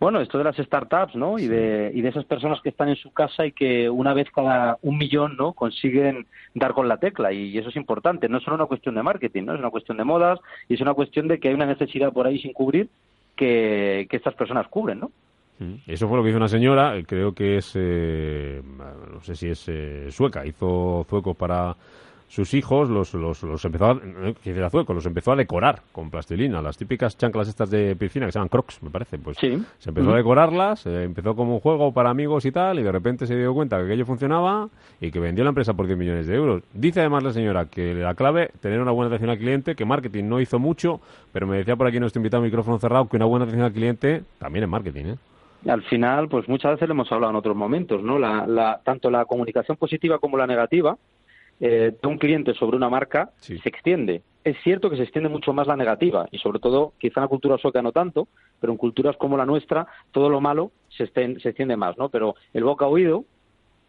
[0.00, 1.38] Bueno, esto de las startups, ¿no?
[1.38, 4.28] Y de, y de esas personas que están en su casa y que una vez
[4.34, 5.52] cada un millón, ¿no?
[5.52, 8.28] Consiguen dar con la tecla y eso es importante.
[8.28, 9.54] No es solo una cuestión de marketing, ¿no?
[9.54, 12.26] Es una cuestión de modas y es una cuestión de que hay una necesidad por
[12.26, 12.88] ahí sin cubrir
[13.36, 15.10] que, que estas personas cubren, ¿no?
[15.86, 18.60] Eso fue lo que hizo una señora, creo que es, eh,
[19.12, 21.76] no sé si es eh, sueca, hizo zuecos para
[22.34, 25.82] sus hijos, los, los, los empezó a, eh, que era zueco, los empezó a decorar
[25.92, 29.36] con plastilina, las típicas chanclas estas de piscina que se llaman crocs, me parece, pues.
[29.78, 32.90] Se empezó a decorarlas, eh, empezó como un juego para amigos y tal, y de
[32.90, 34.68] repente se dio cuenta que aquello funcionaba
[35.00, 36.62] y que vendió la empresa por 10 millones de euros.
[36.72, 40.24] Dice además la señora que la clave, tener una buena atención al cliente, que marketing
[40.24, 41.00] no hizo mucho,
[41.32, 44.24] pero me decía por aquí nuestro invitado micrófono cerrado que una buena atención al cliente
[44.38, 45.16] también es marketing, ¿eh?
[45.66, 48.18] Al final, pues muchas veces lo hemos hablado en otros momentos, ¿no?
[48.18, 50.96] La, la- tanto la comunicación positiva como la negativa
[51.60, 53.30] eh, de un cliente sobre una marca
[53.62, 54.22] se extiende.
[54.42, 57.28] Es cierto que se extiende mucho más la negativa y sobre todo, quizá en la
[57.28, 58.28] cultura sueca no tanto,
[58.60, 62.08] pero en culturas como la nuestra, todo lo malo se, esten- se extiende más, ¿no?
[62.10, 63.24] Pero el boca a oído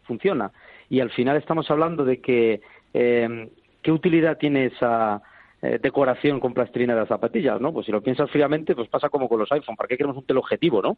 [0.04, 0.52] funciona.
[0.88, 2.60] Y al final estamos hablando de que
[2.94, 3.50] eh,
[3.82, 5.20] qué utilidad tiene esa
[5.66, 7.72] eh, decoración con plastilina de las zapatillas, ¿no?
[7.72, 9.76] Pues si lo piensas fríamente, pues pasa como con los iPhone.
[9.76, 10.96] ¿Para qué queremos un teleobjetivo, no?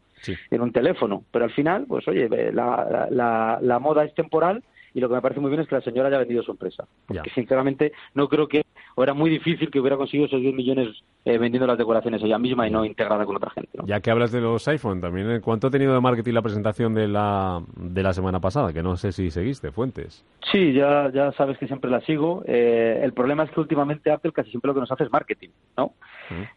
[0.51, 1.25] En un teléfono.
[1.31, 4.63] Pero al final, pues oye, la, la, la moda es temporal
[4.95, 6.87] y lo que me parece muy bien es que la señora haya vendido su empresa.
[7.07, 8.65] Porque sinceramente no creo que,
[8.99, 10.89] o era muy difícil que hubiera conseguido esos 10 millones
[11.25, 13.71] eh, vendiendo las decoraciones ella misma y no integrada con otra gente.
[13.75, 13.87] ¿no?
[13.87, 15.41] Ya que hablas de los iPhone, también, ¿eh?
[15.41, 18.73] ¿cuánto ha tenido de marketing la presentación de la, de la semana pasada?
[18.73, 20.25] Que no sé si seguiste, Fuentes.
[20.51, 22.43] Sí, ya, ya sabes que siempre la sigo.
[22.45, 25.51] Eh, el problema es que últimamente Apple casi siempre lo que nos hace es marketing,
[25.77, 25.93] ¿no?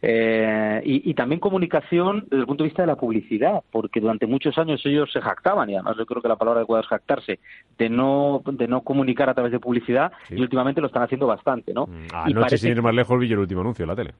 [0.00, 4.26] Eh, y, y también comunicación desde el punto de vista de la publicidad, porque durante
[4.26, 7.38] muchos años ellos se jactaban, y además yo creo que la palabra adecuada es jactarse,
[7.78, 11.72] de no, de no comunicar a través de publicidad, y últimamente lo están haciendo bastante,
[11.72, 11.88] ¿no?
[12.26, 14.14] Y Anoche, sin ir más lejos, vi el último anuncio en la tele.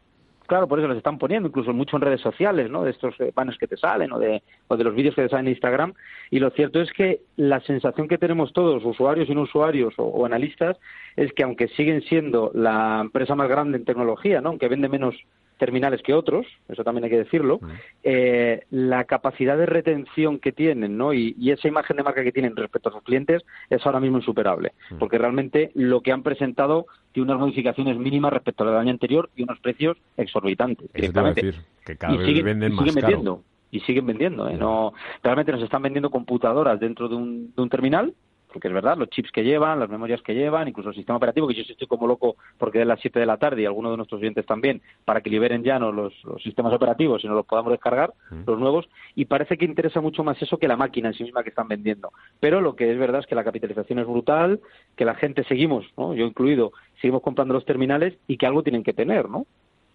[0.47, 2.83] Claro, por eso los están poniendo, incluso mucho en redes sociales, ¿no?
[2.83, 5.29] De estos eh, banners que te salen o de, o de los vídeos que te
[5.29, 5.95] salen en Instagram.
[6.31, 10.05] Y lo cierto es que la sensación que tenemos todos, usuarios y no usuarios o,
[10.05, 10.79] o analistas,
[11.17, 14.51] es que aunque siguen siendo la empresa más grande en tecnología, ¿no?
[14.51, 15.15] Aunque vende menos
[15.63, 17.61] terminales que otros, eso también hay que decirlo,
[18.03, 21.13] eh, la capacidad de retención que tienen, ¿no?
[21.15, 24.17] Y, y esa imagen de marca que tienen respecto a sus clientes es ahora mismo
[24.19, 29.31] insuperable, porque realmente lo que han presentado tiene unas modificaciones mínimas respecto al año anterior
[29.37, 31.47] y unos precios exorbitantes Eso te iba a directamente.
[31.47, 33.07] decir, que cada y vez siguen, venden y más siguen caro.
[33.07, 34.57] vendiendo y siguen vendiendo ¿eh?
[34.57, 34.93] no
[35.23, 38.13] realmente nos están vendiendo computadoras dentro de un, de un terminal
[38.53, 41.49] porque es verdad, los chips que llevan, las memorias que llevan, incluso el sistema operativo,
[41.49, 43.93] que yo sí estoy como loco porque de las 7 de la tarde y algunos
[43.93, 45.91] de nuestros oyentes también, para que liberen ya ¿no?
[45.93, 48.13] los, los sistemas operativos y nos los podamos descargar,
[48.47, 51.43] los nuevos, y parece que interesa mucho más eso que la máquina en sí misma
[51.43, 52.11] que están vendiendo.
[52.41, 54.61] Pero lo que es verdad es que la capitalización es brutal,
[54.97, 56.15] que la gente seguimos, ¿no?
[56.15, 59.47] yo incluido, seguimos comprando los terminales y que algo tienen que tener, ¿no?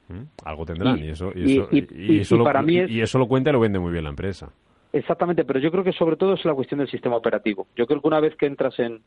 [0.10, 1.78] Mm, Algo tendrán, y, Y- eso, y, eso, y-
[2.16, 3.92] y eso y lo, para mí es- y eso lo cuenta y lo vende muy
[3.92, 4.52] bien la empresa.
[4.94, 7.68] Exactamente, pero yo creo que sobre todo es la cuestión del sistema operativo.
[7.76, 9.02] Yo creo que una vez que entras en,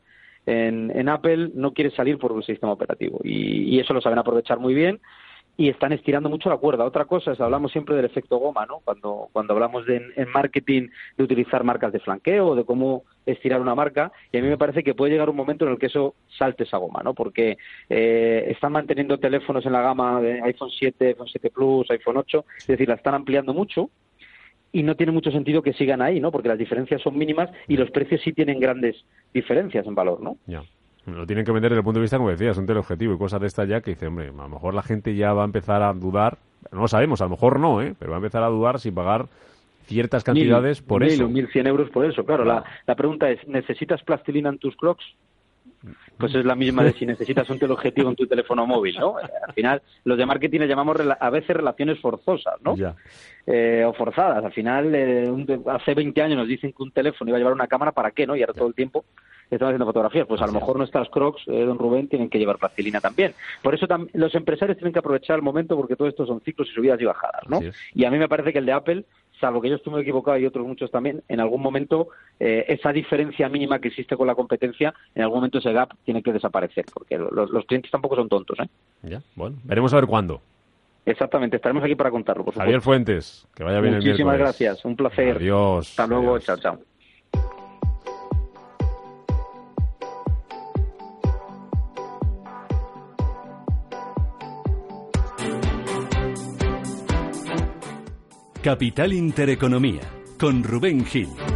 [0.45, 4.59] en, Apple no quieres salir por un sistema operativo y, y eso lo saben aprovechar
[4.59, 4.99] muy bien
[5.57, 6.85] y están estirando mucho la cuerda.
[6.85, 8.79] Otra cosa es, hablamos siempre del efecto goma, ¿no?
[8.83, 13.75] Cuando, cuando hablamos de, en marketing de utilizar marcas de flanqueo, de cómo estirar una
[13.75, 16.15] marca, y a mí me parece que puede llegar un momento en el que eso
[16.37, 17.13] salte esa goma, ¿no?
[17.13, 17.57] Porque
[17.89, 22.45] eh, están manteniendo teléfonos en la gama de iPhone 7, iPhone 7 Plus, iPhone 8,
[22.57, 23.89] es decir, la están ampliando mucho,
[24.71, 26.31] y no tiene mucho sentido que sigan ahí, ¿no?
[26.31, 28.95] Porque las diferencias son mínimas y los precios sí tienen grandes
[29.33, 30.37] diferencias en valor, ¿no?
[30.47, 30.63] Ya.
[31.05, 33.41] Lo tienen que vender desde el punto de vista, como decías, un teleobjetivo y cosas
[33.41, 35.81] de estas ya que dice, hombre, a lo mejor la gente ya va a empezar
[35.81, 36.37] a dudar,
[36.71, 37.95] no lo sabemos, a lo mejor no, ¿eh?
[37.97, 39.25] Pero va a empezar a dudar si pagar
[39.85, 41.27] ciertas cantidades por mil, eso.
[41.27, 42.45] Mil, cien euros por eso, claro.
[42.45, 45.03] La, la pregunta es, ¿necesitas plastilina en tus crocs?
[46.17, 49.15] Pues es la misma de si necesitas un teleobjetivo en tu teléfono móvil, ¿no?
[49.17, 52.75] Al final, los de marketing le llamamos a veces relaciones forzosas, ¿no?
[53.47, 54.45] Eh, o forzadas.
[54.45, 55.27] Al final, eh,
[55.67, 58.27] hace 20 años nos dicen que un teléfono iba a llevar una cámara, ¿para qué,
[58.27, 58.35] no?
[58.35, 59.03] Y ahora todo el tiempo
[59.49, 60.27] están haciendo fotografías.
[60.27, 63.33] Pues a lo mejor nuestras crocs, eh, don Rubén, tienen que llevar plastilina también.
[63.63, 66.73] Por eso los empresarios tienen que aprovechar el momento porque todo esto son ciclos y
[66.73, 67.59] subidas y bajadas, ¿no?
[67.93, 69.05] Y a mí me parece que el de Apple
[69.41, 72.07] salvo que yo estuve equivocado y otros muchos también, en algún momento
[72.39, 76.23] eh, esa diferencia mínima que existe con la competencia, en algún momento ese gap tiene
[76.23, 78.57] que desaparecer, porque los, clientes tampoco son tontos.
[78.59, 78.69] ¿eh?
[79.03, 80.41] Ya, bueno, veremos a ver cuándo.
[81.05, 82.45] Exactamente, estaremos aquí para contarlo.
[82.45, 85.37] Por Javier Fuentes, que vaya bien Muchísimas gracias, un placer.
[85.37, 85.89] Adiós.
[85.89, 86.90] Hasta luego, chao, chao.
[98.63, 100.01] Capital Intereconomía,
[100.37, 101.50] con Rubén Gil.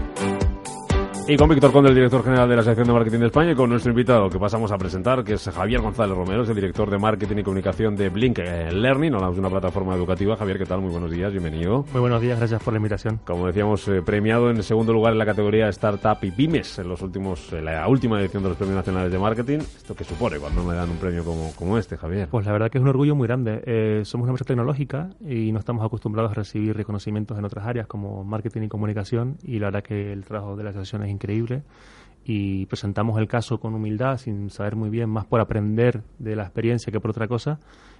[1.27, 3.55] Y con Víctor Conde, el director general de la Sección de Marketing de España, y
[3.55, 6.87] con nuestro invitado que pasamos a presentar, que es Javier González Romero, es el director
[6.87, 10.37] de Marketing y Comunicación de Blink eh, Learning, hablamos de una plataforma educativa.
[10.37, 10.81] Javier, ¿qué tal?
[10.81, 11.83] Muy buenos días, bienvenido.
[11.91, 13.19] Muy buenos días, gracias por la invitación.
[13.25, 17.01] Como decíamos, eh, premiado en segundo lugar en la categoría Startup y Pymes en los
[17.01, 19.57] últimos, la última edición de los Premios Nacionales de Marketing.
[19.57, 22.27] ¿Esto qué supone cuando me dan un premio como, como este, Javier?
[22.29, 23.63] Pues la verdad que es un orgullo muy grande.
[23.65, 27.87] Eh, somos una empresa tecnológica y no estamos acostumbrados a recibir reconocimientos en otras áreas
[27.87, 31.63] como marketing y comunicación y la verdad que el trabajo de la asociación es increíble
[32.25, 36.43] y presentamos el caso con humildad, sin saber muy bien, más por aprender de la
[36.43, 37.59] experiencia que por otra cosa,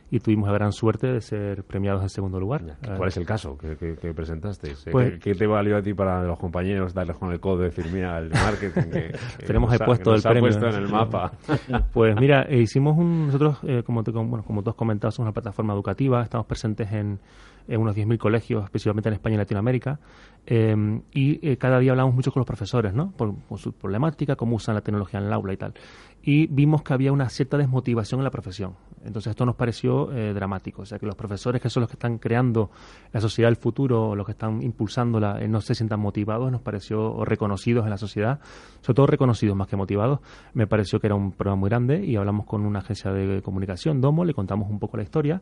[0.10, 2.78] y tuvimos la gran suerte de ser premiados en segundo lugar.
[2.98, 4.74] ¿Cuál es el caso que, que, presentaste?
[4.92, 7.86] Pues ¿Qué, te valió a ti para los compañeros darles con el codo de decir,
[7.92, 11.32] mira, el marketing que, tenemos ahí puesto el premio puesto en el mapa?
[11.94, 15.28] pues mira, eh, hicimos un, nosotros, eh, como, te, bueno, como tú has comentado, somos
[15.28, 17.20] una plataforma educativa, estamos presentes en
[17.68, 20.00] en unos 10.000 colegios, especialmente en España y Latinoamérica,
[20.48, 23.12] eh, y eh, cada día hablamos mucho con los profesores, ¿no?
[23.12, 25.74] Por, su problemática, cómo usan la tecnología en el aula y tal.
[26.22, 28.76] Y vimos que había una cierta desmotivación en la profesión.
[29.04, 30.82] Entonces esto nos pareció eh, dramático.
[30.82, 32.72] O sea, que los profesores, que son los que están creando
[33.12, 37.84] la sociedad del futuro, los que están impulsándola, no se sientan motivados, nos pareció reconocidos
[37.84, 38.40] en la sociedad,
[38.82, 40.20] sobre todo reconocidos más que motivados.
[40.54, 44.02] Me pareció que era un problema muy grande y hablamos con una agencia de comunicación,
[44.02, 45.42] Domo, le contamos un poco la historia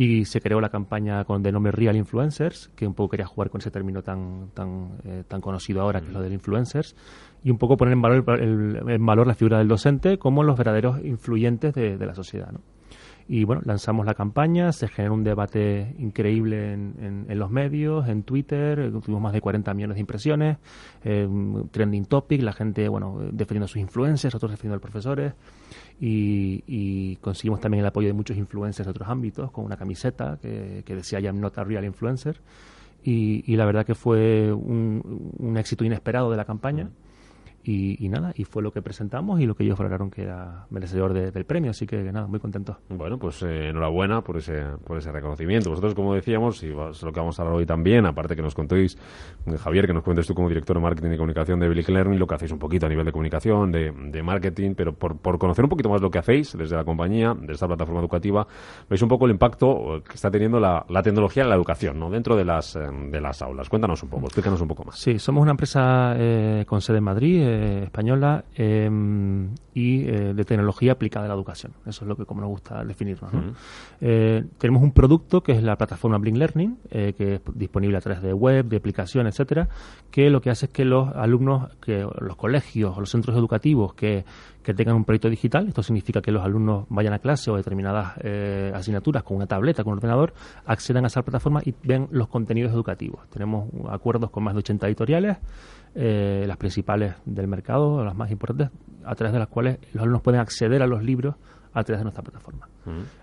[0.00, 3.50] y se creó la campaña con de nombre Real Influencers, que un poco quería jugar
[3.50, 6.94] con ese término tan tan eh, tan conocido ahora, que es lo del influencers,
[7.42, 11.04] y un poco poner en valor, en valor la figura del docente como los verdaderos
[11.04, 12.52] influyentes de, la sociedad.
[12.52, 12.60] ¿no?
[13.30, 18.22] Y bueno, lanzamos la campaña, se generó un debate increíble en, en, los medios, en
[18.22, 20.56] Twitter, eh, tuvimos más de 40 millones de impresiones,
[21.04, 21.28] eh,
[21.70, 25.34] trending topic, la gente, bueno, defendiendo a sus influencers, otros defendiendo a los profesores
[26.00, 30.82] y, conseguimos también el apoyo de muchos influencers de otros ámbitos, con una camiseta que,
[30.86, 32.40] decía I'm not a real influencer.
[33.04, 36.88] Y, la verdad que fue un éxito inesperado de la campaña.
[37.70, 41.12] Y, nada, y fue lo que presentamos y lo que ellos valoraron que era merecedor
[41.12, 42.78] del premio, así que nada, muy contento.
[42.88, 45.68] Bueno, pues eh, enhorabuena por ese, por ese reconocimiento.
[45.68, 48.54] Vosotros, como decíamos, y es lo que vamos a hablar hoy también, aparte que nos
[48.54, 48.96] contéis,
[49.44, 52.18] eh, Javier, que nos cuentes tú como director de marketing y comunicación de Billy Learning,
[52.18, 55.38] lo que hacéis un poquito a nivel de comunicación, de, de marketing, pero por, por,
[55.38, 58.46] conocer un poquito más lo que hacéis desde la compañía, de esta plataforma educativa,
[58.88, 62.08] veis un poco el impacto que está teniendo la, la tecnología en la educación, ¿no?
[62.08, 63.68] Dentro de las, eh, de las aulas.
[63.68, 64.98] Cuéntanos un poco, explícanos un poco más.
[64.98, 66.16] Sí, somos una empresa
[66.66, 71.72] con sede en Madrid, eh, española em, y eh, de tecnología aplicada a la educación.
[71.86, 73.30] Eso es lo que como nos gusta definirnos.
[74.00, 78.22] Eh, tenemos un producto que es la plataforma Blink Learning, que es disponible a través
[78.22, 79.68] de web, de aplicación, etcétera,
[80.10, 83.94] que lo que hace es que los alumnos, que los colegios o los centros educativos
[83.94, 84.24] que,
[84.62, 88.16] que tengan un proyecto digital, esto significa que los alumnos vayan a clase o determinadas
[88.74, 90.34] asignaturas con una tableta, con un ordenador,
[90.66, 93.28] accedan a esa plataforma y ven los contenidos educativos.
[93.30, 95.38] Tenemos acuerdos con más de 80 editoriales
[95.94, 98.70] eh, las principales del mercado, las más importantes,
[99.04, 101.34] a través de las cuales los alumnos pueden acceder a los libros
[101.72, 102.68] a través de nuestra plataforma.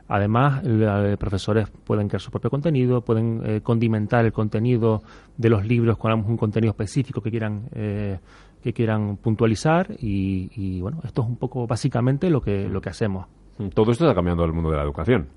[0.07, 5.01] Además, los profesores pueden crear su propio contenido, pueden eh, condimentar el contenido
[5.37, 8.19] de los libros con un contenido específico que quieran eh,
[8.61, 13.27] que quieran puntualizar y, bueno, esto es un poco básicamente lo que lo que hacemos.
[13.73, 15.29] Todo esto está cambiando el mundo de la educación.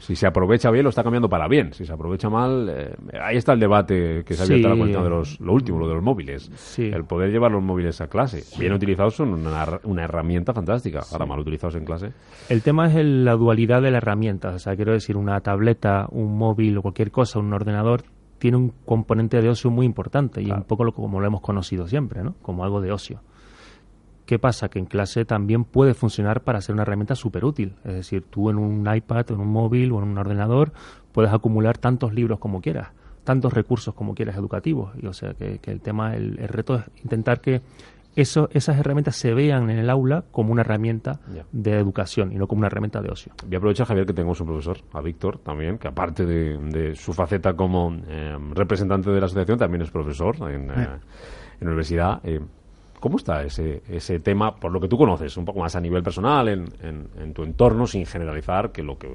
[0.00, 1.72] si se aprovecha bien, lo está cambiando para bien.
[1.72, 5.04] Si se aprovecha mal, eh, ahí está el debate que se ha abierto la cuestión
[5.04, 6.50] de los, lo último, lo de los móviles.
[6.78, 8.42] El poder llevar los móviles a clase.
[8.58, 11.02] Bien utilizados son una, herramienta fantástica.
[11.12, 12.12] Ahora, mal utilizados en clase.
[12.48, 14.48] El tema es la dualidad de la herramienta.
[14.50, 18.02] O sea, quiero decir, una tableta, un móvil o cualquier cosa, un ordenador,
[18.38, 21.86] tiene un componente de ocio muy importante y un poco lo, como lo hemos conocido
[21.86, 22.34] siempre, ¿no?
[22.42, 23.20] Como algo de ocio.
[24.30, 24.68] ¿Qué pasa?
[24.68, 27.74] Que en clase también puede funcionar para ser una herramienta súper útil.
[27.82, 30.72] Es decir, tú en un iPad, en un móvil o en un ordenador
[31.10, 32.92] puedes acumular tantos libros como quieras,
[33.24, 34.92] tantos recursos como quieras educativos.
[35.02, 37.62] Y, o sea, que, el tema, el, reto es intentar que
[38.14, 41.18] eso, esas herramientas se vean en el aula como una herramienta
[41.50, 43.32] de educación y no como una herramienta de ocio.
[43.44, 47.12] Voy a aprovechar, Javier, que tengo un profesor, a Víctor también, que aparte de, su
[47.12, 50.88] faceta como eh, representante de la asociación, también es profesor en, eh,
[51.60, 52.22] en universidad.
[53.00, 56.02] ¿Cómo está ese, ese tema, por lo que tú conoces, un poco más a nivel
[56.02, 56.66] personal, en,
[57.18, 59.08] en, tu entorno, sin generalizar que lo que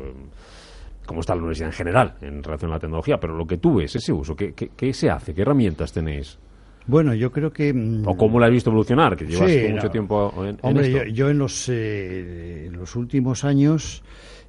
[1.05, 3.75] cómo está la universidad en general en relación a la tecnología, pero lo que tú
[3.75, 5.35] ves, ese uso, ¿qué, qué, se hace?
[5.35, 6.39] ¿Qué herramientas tenéis?
[6.87, 7.71] Bueno, yo creo que...
[7.73, 9.15] Mm, ¿O cómo la has visto evolucionar?
[9.15, 14.03] Que llevas mucho tiempo en, Hombre, Yo, yo, en los, eh, en los últimos años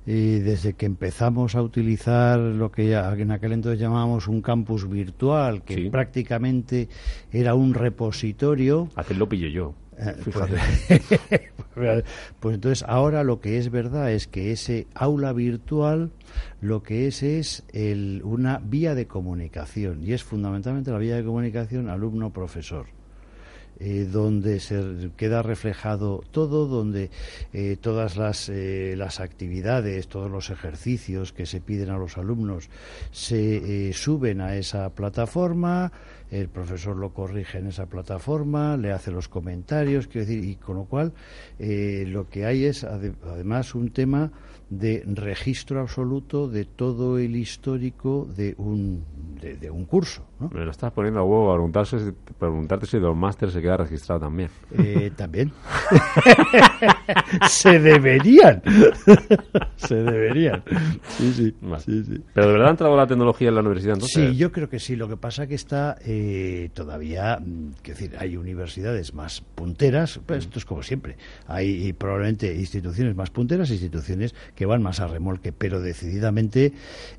[0.07, 5.63] y desde que empezamos a utilizar lo que en aquel entonces llamábamos un campus virtual,
[5.63, 6.89] que prácticamente
[7.33, 8.89] era un repositorio.
[9.17, 9.75] lo pillo yo.
[9.99, 10.15] Eh,
[11.75, 12.05] pues,
[12.41, 16.11] pues, entonces ahora lo que es verdad es que ese aula virtual
[16.61, 21.25] lo que es es el, una vía de comunicación y es fundamentalmente la vía de
[21.25, 22.96] comunicación alumno-profesor.
[23.79, 27.11] Eh, donde se queda reflejado todo, donde
[27.53, 32.71] eh, todas las, eh, las actividades, todos los ejercicios que se piden a los alumnos
[33.11, 35.93] se suben a esa plataforma,
[36.31, 40.77] el profesor lo corrige en esa plataforma, le hace los comentarios, quiero decir, y con
[40.77, 41.13] lo cual
[41.59, 44.33] lo que hay es además un tema
[44.69, 49.05] de registro absoluto de todo el histórico de un,
[49.41, 50.27] de, un curso.
[50.41, 50.51] ¿no?
[50.53, 54.23] Me lo estás poniendo a huevo a preguntarse, preguntarte si los másteres se queda registrado
[54.23, 54.51] también.
[54.77, 55.53] Eh, también.
[57.49, 58.61] se deberían.
[59.77, 60.65] se deberían.
[61.11, 61.55] Sí, sí,
[61.85, 64.31] sí, Pero de verdad ha entrado la tecnología en la universidad entonces.
[64.31, 64.97] Sí, yo creo que sí.
[64.97, 70.59] Lo que pasa que está eh, todavía, mm, decir, hay universidades más punteras, pues esto
[70.59, 71.17] es como siempre.
[71.47, 76.73] Hay probablemente instituciones más punteras, instituciones que van más a remolque, pero decididamente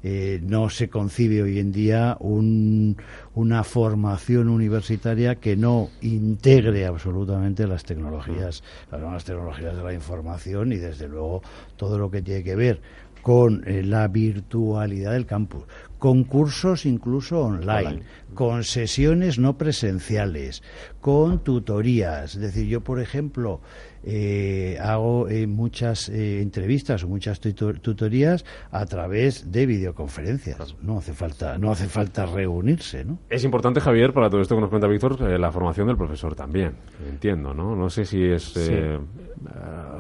[0.04, 7.86] eh, no se concibe hoy en día una formación universitaria que no integre absolutamente las
[7.86, 11.42] tecnologías, las nuevas tecnologías de la información y desde luego
[11.78, 12.82] todo lo que tiene que ver
[13.22, 15.64] con eh, la virtualidad del campus,
[15.98, 18.02] con cursos incluso online,
[18.34, 20.64] con sesiones no presenciales,
[21.02, 22.36] con tutorías.
[22.36, 23.62] Es decir, yo, por ejemplo,
[24.04, 30.76] eh, hago eh, muchas eh, entrevistas o muchas tutorías a través de videoconferencias.
[30.82, 33.20] No hace falta, no hace falta reunirse, ¿no?
[33.30, 36.76] Es importante, Javier, para todo esto que nos cuenta Víctor, la formación del profesor también.
[37.08, 37.76] Entiendo, ¿no?
[37.76, 38.54] No sé si es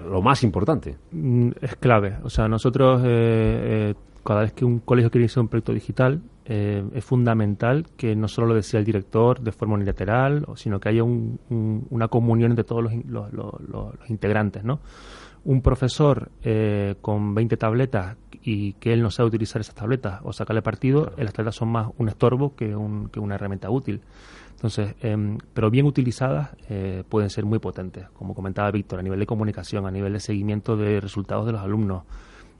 [0.09, 0.95] lo más importante.
[1.11, 2.17] Mm, es clave.
[2.23, 3.01] O sea, nosotros
[4.27, 8.27] cada vez que un colegio quiere hacer un proyecto digital, eh, es fundamental que no
[8.27, 12.83] solo lo decía el director de forma unilateral, sino que haya una comunión entre todos
[12.83, 13.31] los,
[14.09, 14.81] integrantes, ¿no?
[15.45, 20.33] Un profesor eh, con 20 tabletas y que él no sabe utilizar esas tabletas o
[20.33, 24.01] sacarle partido, las tabletas son más un estorbo que, una herramienta útil.
[24.51, 29.21] Entonces, em, pero bien utilizadas eh, pueden ser muy potentes, como comentaba Víctor, a nivel
[29.21, 32.03] de comunicación, a nivel de seguimiento de resultados de los alumnos,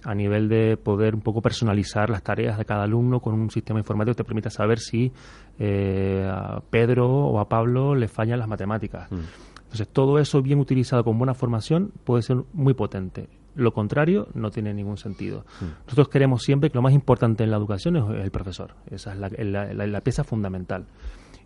[0.08, 3.78] a nivel de poder un poco personalizar las tareas de cada alumno con un sistema
[3.82, 5.12] informático que te permita saber si
[5.60, 9.12] eh, a Pedro o a Pablo le fallan las matemáticas.
[9.12, 9.16] Mm.
[9.64, 13.28] Entonces, todo eso bien utilizado con buena formación puede ser muy potente.
[13.56, 15.44] Lo contrario no tiene ningún sentido.
[15.60, 15.84] Mm.
[15.88, 18.76] Nosotros queremos siempre que lo más importante en la educación es el profesor.
[18.90, 20.86] Esa es la pieza fundamental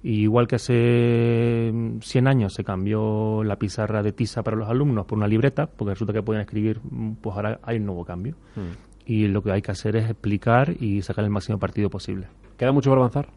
[0.03, 5.17] igual que hace 100 años se cambió la pizarra de tiza para los alumnos por
[5.17, 8.35] una libreta, porque resulta que pueden escribir, mm, pues ahora hay un nuevo cambio.
[8.55, 8.75] Hmm.
[9.05, 12.27] Y lo que hay que hacer es explicar y sacar el máximo partido posible.
[12.57, 13.29] ¿Queda mucho por avanzar?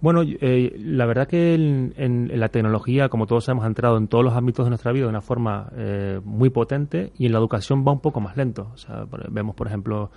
[0.00, 4.34] Bueno, eh, la verdad que en, la tecnología, como todos hemos entrado en todos los
[4.34, 7.92] ámbitos de nuestra vida de una forma eh, muy potente y en la educación va
[7.92, 8.70] un poco más lento.
[8.72, 10.10] O sea, vemos, por ejemplo,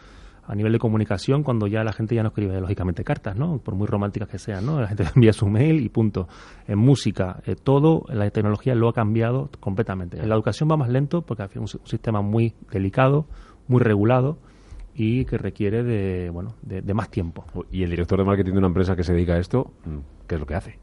[0.45, 3.59] a nivel de comunicación cuando ya la gente ya no escribe lógicamente cartas, ¿no?
[3.59, 4.81] Por muy románticas que sean, ¿no?
[4.81, 6.27] La gente envía su mail y punto.
[6.67, 10.19] En música, eh, todo, la tecnología lo ha cambiado completamente.
[10.19, 13.25] En la educación va más lento porque es un, sistema muy delicado,
[13.67, 14.37] muy regulado
[14.95, 17.45] y que requiere de, bueno, de, más tiempo.
[17.71, 20.35] ¿Y el director de marketing de una empresa que se dedica a esto, mm, qué
[20.35, 20.79] es lo que hace?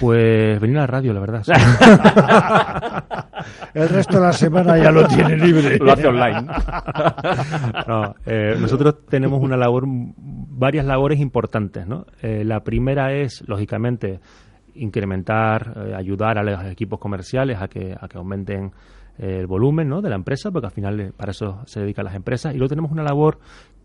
[0.00, 1.42] Pues venir a la radio, la verdad.
[3.74, 5.78] El resto de la semana ya lo tiene libre.
[5.78, 6.46] Lo hace online.
[7.86, 12.06] No, eh, nosotros tenemos una labor, varias labores importantes, ¿no?
[12.22, 14.20] Eh, la primera es, lógicamente,
[14.74, 18.72] incrementar, eh, ayudar a los equipos comerciales a que, a que aumenten
[19.18, 20.00] el volumen ¿no?
[20.00, 22.54] de la empresa, porque al final para eso se dedican las empresas.
[22.54, 23.38] Y luego tenemos una labor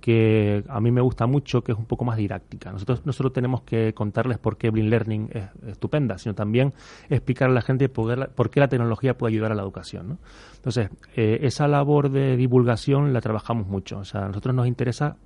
[0.08, 2.72] que a mí me gusta mucho, que es un poco más didáctica.
[2.72, 6.74] Nosotros no solo tenemos que contarles por qué Blink Learning es estupenda, sino también
[7.10, 10.18] explicar a la gente por qué la tecnología puede ayudar a la educación.
[10.56, 13.98] Entonces, eh, esa labor de divulgación la trabajamos mucho.
[13.98, 15.18] O sea, a nosotros nos interesa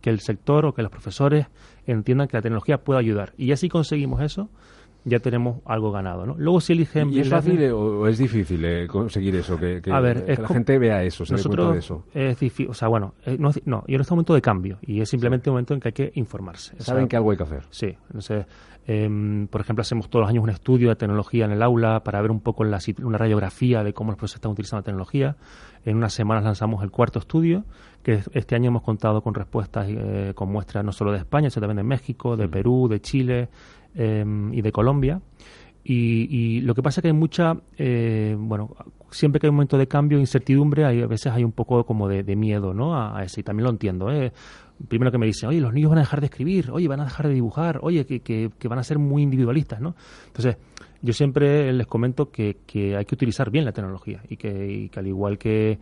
[0.00, 1.48] que el sector o que los profesores
[1.84, 3.32] entiendan que la tecnología puede ayudar.
[3.36, 4.50] Y así conseguimos eso,
[5.08, 6.34] ya tenemos algo ganado, ¿no?
[6.38, 7.10] Luego si eligen...
[7.10, 9.58] ¿Y es fácil o es difícil eh, conseguir eso?
[9.58, 12.04] Que, que, la gente vea eso, se nosotros, de eso.
[12.14, 15.00] Es difícil, o sea, bueno, eh, no, no, yo en este momento de cambio y
[15.00, 16.74] es simplemente un momento en que hay que informarse.
[16.80, 17.64] Saben que algo hay que hacer.
[17.70, 18.46] Sí, entonces,
[18.90, 22.22] eh, por ejemplo, hacemos todos los años un estudio de tecnología en el aula para
[22.22, 25.36] ver un poco la, una radiografía de cómo los profesores están utilizando la tecnología.
[25.84, 27.64] En unas semanas lanzamos el cuarto estudio,
[28.02, 31.66] que este año hemos contado con respuestas eh, con muestras no solo de España, sino
[31.66, 32.48] también de México, de.
[32.48, 33.48] Perú, de Chile
[33.98, 35.20] em, y de Colombia.
[35.90, 38.76] Y, lo que pasa es que hay mucha, eh, bueno,
[39.10, 42.08] siempre que hay un momento de cambio, incertidumbre, hay, a veces hay un poco como
[42.08, 42.94] de, miedo, ¿no?
[42.94, 44.30] A, eso, y también lo entiendo, ¿eh?
[44.86, 47.04] Primero que me dicen, oye, los niños van a dejar de escribir, oye, van a
[47.04, 49.94] dejar de dibujar, oye, que, que, van a ser muy individualistas, ¿no?
[50.26, 50.58] Entonces,
[51.00, 54.88] yo siempre les comento que, que hay que utilizar bien la tecnología y que, y
[54.90, 55.78] que al igual que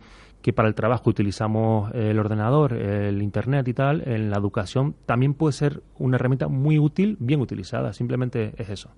[0.47, 5.33] que para el trabajo utilizamos el ordenador, el Internet y tal, en la educación también
[5.33, 7.91] puede ser una herramienta muy útil, bien utilizada.
[7.91, 8.89] Simplemente es eso.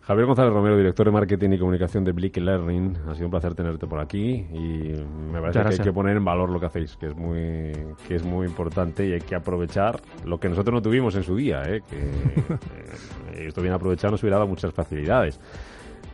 [0.00, 2.96] Javier González Romero, director de Marketing y Comunicación de Blick Learning.
[3.10, 4.94] Ha sido un placer tenerte por aquí y
[5.30, 7.72] me parece que hay que poner en valor lo que hacéis, que es muy
[8.08, 11.36] que es muy importante y hay que aprovechar lo que nosotros no tuvimos en su
[11.36, 11.82] día, ¿eh?
[11.90, 11.98] que
[13.34, 15.38] eh, esto bien aprovechado nos hubiera dado muchas facilidades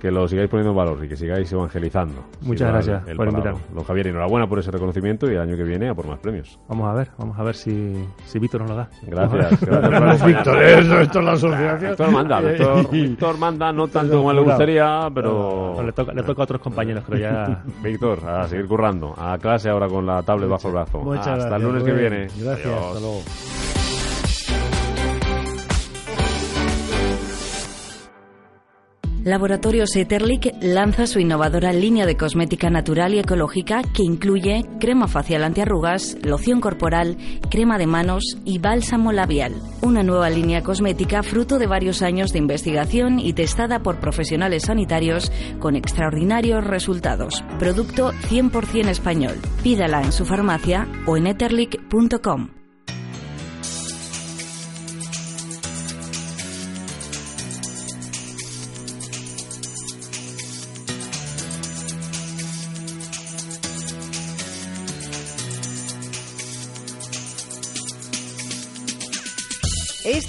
[0.03, 2.25] que lo sigáis poniendo en valor y que sigáis evangelizando.
[2.41, 3.61] Muchas gracias por invitarme.
[3.73, 6.59] Don Javier, enhorabuena por ese reconocimiento y el año que viene a por más premios.
[6.69, 8.89] Vamos a ver, vamos a ver si, si Víctor nos lo da.
[9.03, 9.61] Gracias.
[9.61, 11.91] gracias Víctor, eso, esto es la asociación.
[11.91, 12.41] Víctor manda,
[12.91, 15.81] Víctor, manda, no tanto como le gustaría, pero...
[15.81, 17.63] le, toca, le toca a otros compañeros, creo ya.
[17.81, 19.15] Víctor, a seguir currando.
[19.17, 20.99] A clase ahora con la tablet bajo el brazo.
[20.99, 22.27] Muchas hasta el lunes que viene.
[22.41, 23.23] Gracias, hasta luego.
[29.25, 35.45] Laboratorios Eterlic lanza su innovadora línea de cosmética natural y ecológica que incluye crema facial
[35.45, 37.17] antiarrugas, loción corporal,
[37.49, 39.55] crema de manos y bálsamo labial.
[39.81, 45.31] Una nueva línea cosmética fruto de varios años de investigación y testada por profesionales sanitarios
[45.61, 47.45] con extraordinarios resultados.
[47.61, 49.37] Producto 100% español.
[49.63, 52.62] Pídala en su farmacia o en eterlic.com.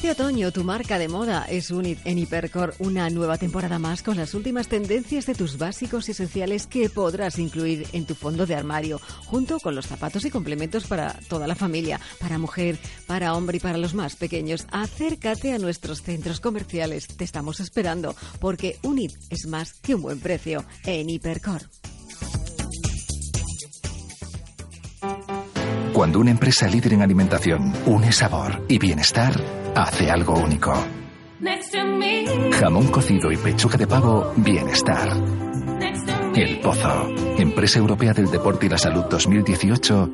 [0.04, 4.18] Este otoño tu marca de moda es Unit en Hipercore, una nueva temporada más con
[4.18, 9.00] las últimas tendencias de tus básicos esenciales que podrás incluir en tu fondo de armario,
[9.28, 12.78] junto con los zapatos y complementos para toda la familia, para mujer,
[13.08, 14.68] para hombre y para los más pequeños.
[14.72, 20.20] Acércate a nuestros centros comerciales, te estamos esperando, porque Unit es más que un buen
[20.20, 21.64] precio en Hipercore.
[25.94, 29.40] Cuando una empresa líder en alimentación une sabor y bienestar,
[29.76, 30.74] hace algo único.
[32.60, 35.10] Jamón cocido y pechuga de pavo, bienestar.
[36.36, 40.10] El Pozo, Empresa Europea del Deporte y la Salud 2018.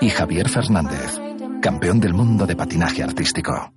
[0.00, 1.20] Y Javier Fernández,
[1.62, 3.72] campeón del mundo de patinaje artístico.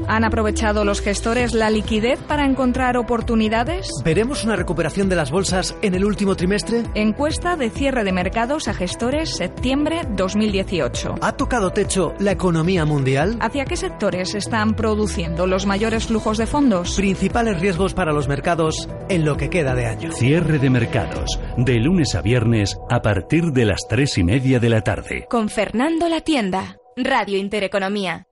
[0.07, 3.89] ¿Han aprovechado los gestores la liquidez para encontrar oportunidades?
[4.03, 6.83] ¿Veremos una recuperación de las bolsas en el último trimestre?
[6.93, 11.15] Encuesta de cierre de mercados a gestores septiembre 2018.
[11.21, 13.37] ¿Ha tocado techo la economía mundial?
[13.41, 16.95] ¿Hacia qué sectores están produciendo los mayores flujos de fondos?
[16.95, 20.11] Principales riesgos para los mercados en lo que queda de año.
[20.11, 24.69] Cierre de mercados, de lunes a viernes a partir de las tres y media de
[24.69, 25.25] la tarde.
[25.29, 28.27] Con Fernando La Tienda, Radio Intereconomía.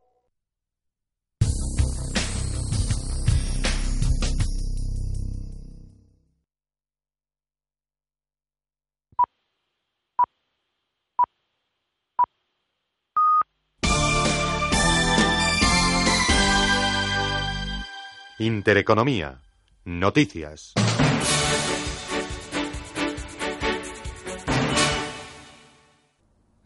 [18.44, 19.40] Intereconomía.
[19.86, 20.74] Noticias.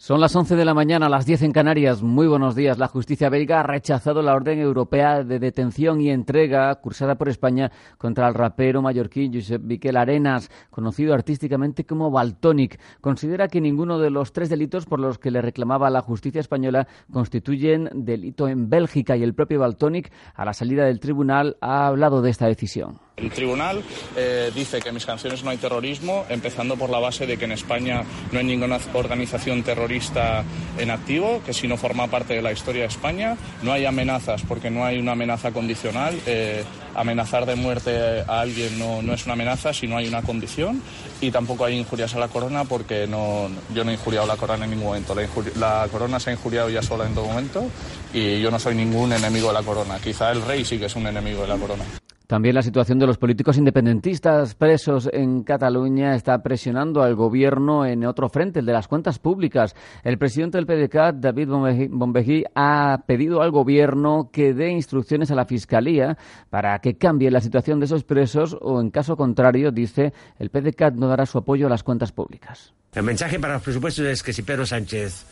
[0.08, 2.02] Son las 11 de la mañana, las 10 en Canarias.
[2.02, 2.78] Muy buenos días.
[2.78, 7.74] La justicia belga ha rechazado la orden europea de detención y entrega cursada por España
[7.98, 12.80] contra el rapero mallorquín Josep Miquel Arenas, conocido artísticamente como Baltonic.
[13.02, 16.88] Considera que ninguno de los tres delitos por los que le reclamaba la justicia española
[17.12, 22.22] constituyen delito en Bélgica y el propio Baltonic, a la salida del tribunal, ha hablado
[22.22, 23.07] de esta decisión.
[23.18, 23.84] El tribunal
[24.16, 27.46] eh, dice que en mis canciones no hay terrorismo, empezando por la base de que
[27.46, 30.44] en España no hay ninguna organización terrorista
[30.78, 33.36] en activo, que si no forma parte de la historia de España.
[33.64, 36.16] No hay amenazas porque no hay una amenaza condicional.
[36.28, 36.64] Eh,
[36.94, 40.80] amenazar de muerte a alguien no, no, es una amenaza si no hay una condición.
[41.20, 44.66] Y tampoco hay injurias a la corona porque no, yo no he injuriado la corona
[44.66, 45.16] en ningún momento.
[45.16, 47.68] La, la corona se ha injuriado ya sola en todo momento
[48.14, 49.98] y yo no soy ningún enemigo de la corona.
[49.98, 51.84] Quizá el rey sí que es un enemigo de la corona.
[52.28, 58.06] También la situación de los políticos independentistas presos en Cataluña está presionando al gobierno en
[58.06, 59.74] otro frente, el de las cuentas públicas.
[60.04, 61.48] El presidente del PDCAT, David
[61.90, 66.18] Bombejí, ha pedido al gobierno que dé instrucciones a la Fiscalía
[66.50, 70.96] para que cambie la situación de esos presos o, en caso contrario, dice, el PDCAT
[70.96, 72.74] no dará su apoyo a las cuentas públicas.
[72.94, 75.26] El mensaje para los presupuestos es que si Pedro Sánchez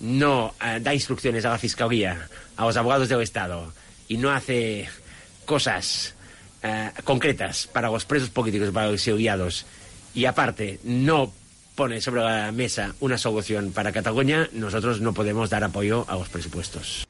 [0.00, 2.16] no eh, da instrucciones a la Fiscalía,
[2.56, 3.74] a los abogados del Estado,
[4.08, 4.88] y no hace
[5.44, 6.14] cosas
[6.62, 9.66] eh, concretas para los presos políticos, para los exiliados,
[10.14, 11.32] y aparte no
[11.74, 16.28] pone sobre la mesa una solución para Cataluña, nosotros no podemos dar apoyo a los
[16.28, 17.06] presupuestos.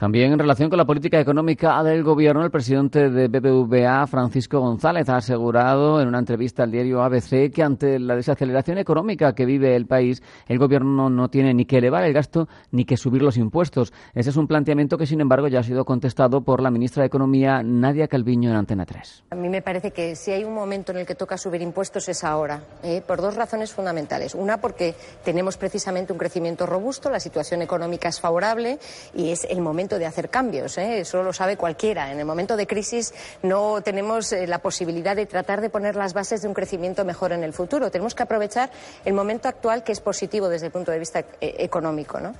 [0.00, 5.06] También en relación con la política económica del gobierno, el presidente de BBVA, Francisco González,
[5.10, 9.76] ha asegurado en una entrevista al diario ABC que ante la desaceleración económica que vive
[9.76, 13.36] el país, el gobierno no tiene ni que elevar el gasto ni que subir los
[13.36, 13.92] impuestos.
[14.14, 17.08] Ese es un planteamiento que, sin embargo, ya ha sido contestado por la ministra de
[17.08, 19.24] Economía, Nadia Calviño, en Antena 3.
[19.32, 22.08] A mí me parece que si hay un momento en el que toca subir impuestos
[22.08, 23.02] es ahora, ¿eh?
[23.06, 24.34] por dos razones fundamentales.
[24.34, 24.94] Una, porque
[25.26, 28.78] tenemos precisamente un crecimiento robusto, la situación económica es favorable
[29.14, 30.78] y es el momento de hacer cambios.
[30.78, 31.00] ¿eh?
[31.00, 32.12] Eso lo sabe cualquiera.
[32.12, 36.12] En el momento de crisis no tenemos eh, la posibilidad de tratar de poner las
[36.12, 37.90] bases de un crecimiento mejor en el futuro.
[37.90, 38.70] Tenemos que aprovechar
[39.04, 42.20] el momento actual que es positivo desde el punto de vista eh, económico.
[42.20, 42.34] ¿no?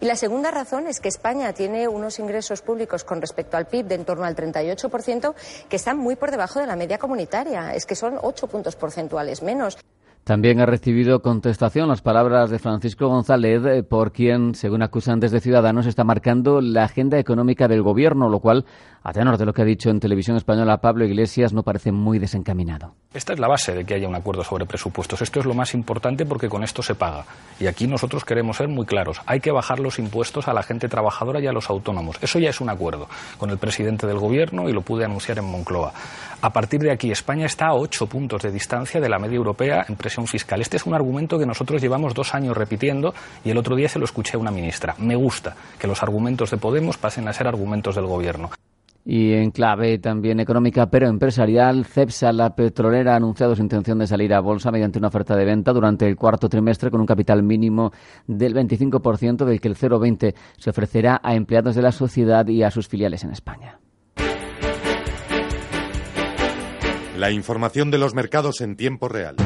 [0.00, 3.86] Y la segunda razón es que España tiene unos ingresos públicos con respecto al PIB
[3.86, 5.34] de en torno al 38%
[5.68, 7.74] que están muy por debajo de la media comunitaria.
[7.74, 9.78] Es que son ocho puntos porcentuales menos.
[10.26, 15.38] También ha recibido contestación las palabras de Francisco González, eh, por quien, según acusan desde
[15.38, 18.64] Ciudadanos, está marcando la agenda económica del gobierno, lo cual,
[19.06, 22.18] a tenor de lo que ha dicho en televisión española Pablo Iglesias, no parece muy
[22.18, 22.94] desencaminado.
[23.14, 25.22] Esta es la base de que haya un acuerdo sobre presupuestos.
[25.22, 27.24] Esto es lo más importante porque con esto se paga.
[27.60, 29.20] Y aquí nosotros queremos ser muy claros.
[29.26, 32.16] Hay que bajar los impuestos a la gente trabajadora y a los autónomos.
[32.20, 33.08] Eso ya es un acuerdo
[33.38, 35.92] con el presidente del gobierno y lo pude anunciar en Moncloa.
[36.42, 39.86] A partir de aquí, España está a ocho puntos de distancia de la media europea
[39.88, 40.60] en presión fiscal.
[40.60, 43.14] Este es un argumento que nosotros llevamos dos años repitiendo
[43.44, 44.96] y el otro día se lo escuché a una ministra.
[44.98, 48.50] Me gusta que los argumentos de Podemos pasen a ser argumentos del Gobierno.
[49.08, 54.08] Y en clave también económica, pero empresarial, CEPSA, la petrolera, ha anunciado su intención de
[54.08, 57.44] salir a bolsa mediante una oferta de venta durante el cuarto trimestre con un capital
[57.44, 57.92] mínimo
[58.26, 62.72] del 25%, del que el 0,20 se ofrecerá a empleados de la sociedad y a
[62.72, 63.78] sus filiales en España.
[67.16, 69.36] La información de los mercados en tiempo real.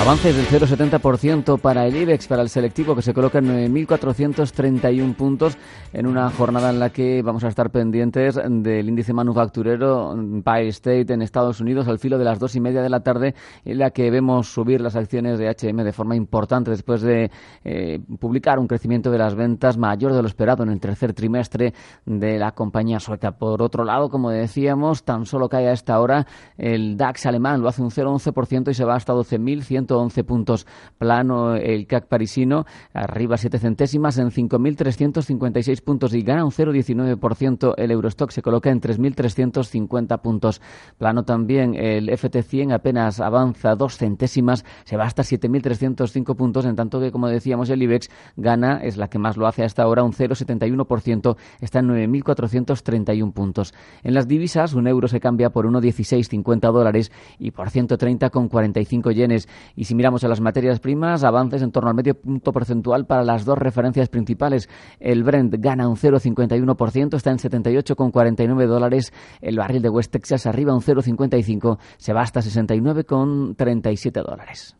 [0.00, 5.56] Avances del 0,70% para el IBEX, para el selectivo, que se coloca en 9.431 puntos
[5.94, 11.12] en una jornada en la que vamos a estar pendientes del índice manufacturero Empire State
[11.14, 13.34] en Estados Unidos al filo de las dos y media de la tarde,
[13.64, 17.30] en la que vemos subir las acciones de HM de forma importante después de
[17.64, 21.72] eh, publicar un crecimiento de las ventas mayor de lo esperado en el tercer trimestre
[22.04, 23.38] de la compañía sueca.
[23.38, 26.26] Por otro lado, como decíamos, tan solo cae a esta hora
[26.58, 30.66] el DAX alemán, lo hace un 0,11% y se va hasta 12.100 111 puntos
[30.98, 37.74] plano el CAC parisino, arriba 7 centésimas en 5.356 puntos y gana un 0,19%.
[37.76, 40.60] El Eurostock se coloca en 3.350 puntos
[40.98, 41.74] plano también.
[41.74, 47.28] El FT100 apenas avanza 2 centésimas, se va hasta 7.305 puntos, en tanto que, como
[47.28, 51.80] decíamos, el IBEX gana, es la que más lo hace hasta ahora, un 0,71%, está
[51.80, 53.74] en 9.431 puntos.
[54.02, 59.48] En las divisas, un euro se cambia por 1,1650 dólares y por 130,45 yenes.
[59.76, 63.24] Y si miramos a las materias primas, avances en torno al medio punto porcentual para
[63.24, 64.68] las dos referencias principales.
[65.00, 69.12] El Brent gana un 0,51%, está en 78,49 dólares.
[69.40, 74.76] El barril de West Texas arriba un 0,55, se va hasta 69,37 dólares.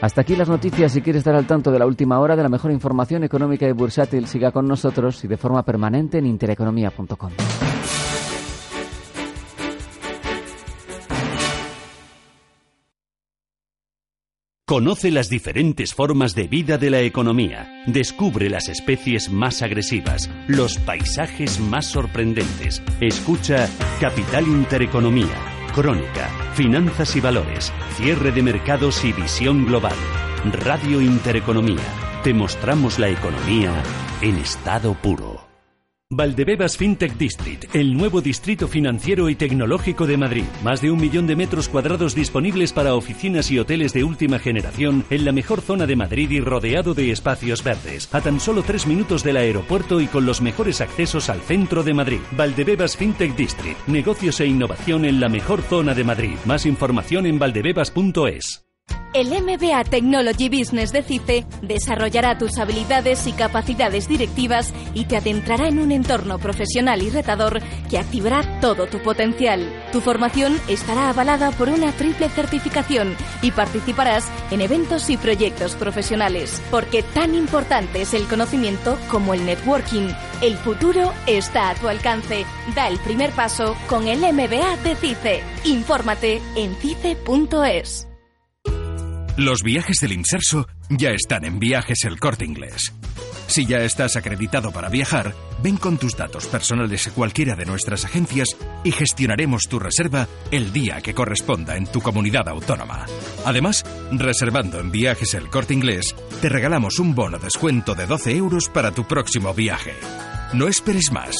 [0.00, 0.92] Hasta aquí las noticias.
[0.92, 3.72] Si quiere estar al tanto de la última hora de la mejor información económica y
[3.72, 7.30] bursátil, siga con nosotros y de forma permanente en intereconomía.com.
[14.70, 17.82] Conoce las diferentes formas de vida de la economía.
[17.88, 22.80] Descubre las especies más agresivas, los paisajes más sorprendentes.
[23.00, 23.68] Escucha
[24.00, 25.34] Capital Intereconomía,
[25.74, 29.96] Crónica, Finanzas y Valores, Cierre de Mercados y Visión Global.
[30.44, 31.82] Radio Intereconomía.
[32.22, 33.72] Te mostramos la economía
[34.22, 35.39] en estado puro.
[36.12, 40.44] Valdebebas FinTech District, el nuevo distrito financiero y tecnológico de Madrid.
[40.64, 45.04] Más de un millón de metros cuadrados disponibles para oficinas y hoteles de última generación
[45.08, 48.12] en la mejor zona de Madrid y rodeado de espacios verdes.
[48.12, 51.94] A tan solo tres minutos del aeropuerto y con los mejores accesos al centro de
[51.94, 52.20] Madrid.
[52.32, 56.34] Valdebebas FinTech District, negocios e innovación en la mejor zona de Madrid.
[56.44, 58.69] Más información en valdebebas.es.
[59.12, 65.66] El MBA Technology Business de CICE desarrollará tus habilidades y capacidades directivas y te adentrará
[65.66, 67.60] en un entorno profesional y retador
[67.90, 69.68] que activará todo tu potencial.
[69.90, 76.62] Tu formación estará avalada por una triple certificación y participarás en eventos y proyectos profesionales,
[76.70, 80.08] porque tan importante es el conocimiento como el networking.
[80.40, 82.46] El futuro está a tu alcance.
[82.76, 85.42] Da el primer paso con el MBA de CICE.
[85.64, 88.09] Infórmate en cice.es.
[89.40, 92.92] Los viajes del Inserso ya están en Viajes El Corte Inglés.
[93.46, 98.04] Si ya estás acreditado para viajar, ven con tus datos personales a cualquiera de nuestras
[98.04, 98.48] agencias
[98.84, 103.06] y gestionaremos tu reserva el día que corresponda en tu comunidad autónoma.
[103.46, 108.68] Además, reservando en Viajes El Corte Inglés, te regalamos un bono descuento de 12 euros
[108.68, 109.94] para tu próximo viaje.
[110.52, 111.34] No esperes más.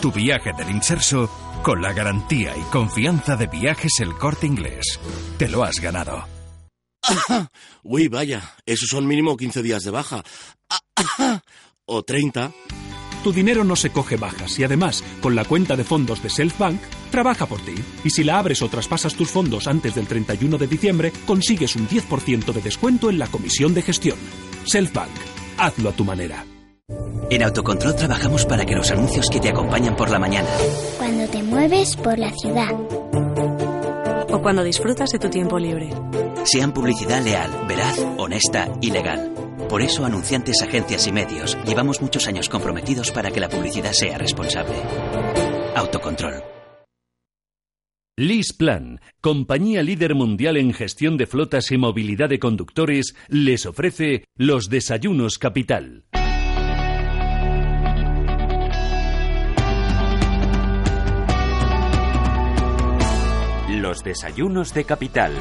[0.00, 1.28] Tu viaje del Inserso
[1.64, 5.00] con la garantía y confianza de Viajes El Corte Inglés.
[5.36, 6.39] Te lo has ganado.
[7.82, 10.22] Uy, vaya, esos son mínimo 15 días de baja.
[11.92, 12.52] O 30.
[13.24, 16.80] Tu dinero no se coge bajas y además, con la cuenta de fondos de Selfbank,
[17.10, 17.74] trabaja por ti.
[18.04, 21.88] Y si la abres o traspasas tus fondos antes del 31 de diciembre, consigues un
[21.88, 24.16] 10% de descuento en la comisión de gestión.
[24.64, 25.10] Selfbank,
[25.58, 26.46] hazlo a tu manera.
[27.28, 30.48] En Autocontrol trabajamos para que los anuncios que te acompañan por la mañana.
[30.96, 32.70] Cuando te mueves por la ciudad.
[34.32, 35.90] O cuando disfrutas de tu tiempo libre.
[36.44, 39.34] Sean publicidad leal, veraz, honesta y legal.
[39.68, 44.18] Por eso, anunciantes, agencias y medios, llevamos muchos años comprometidos para que la publicidad sea
[44.18, 44.76] responsable.
[45.76, 46.42] Autocontrol.
[48.58, 54.68] Plan, compañía líder mundial en gestión de flotas y movilidad de conductores, les ofrece los
[54.68, 56.04] desayunos capital.
[63.80, 65.32] Los desayunos de capital.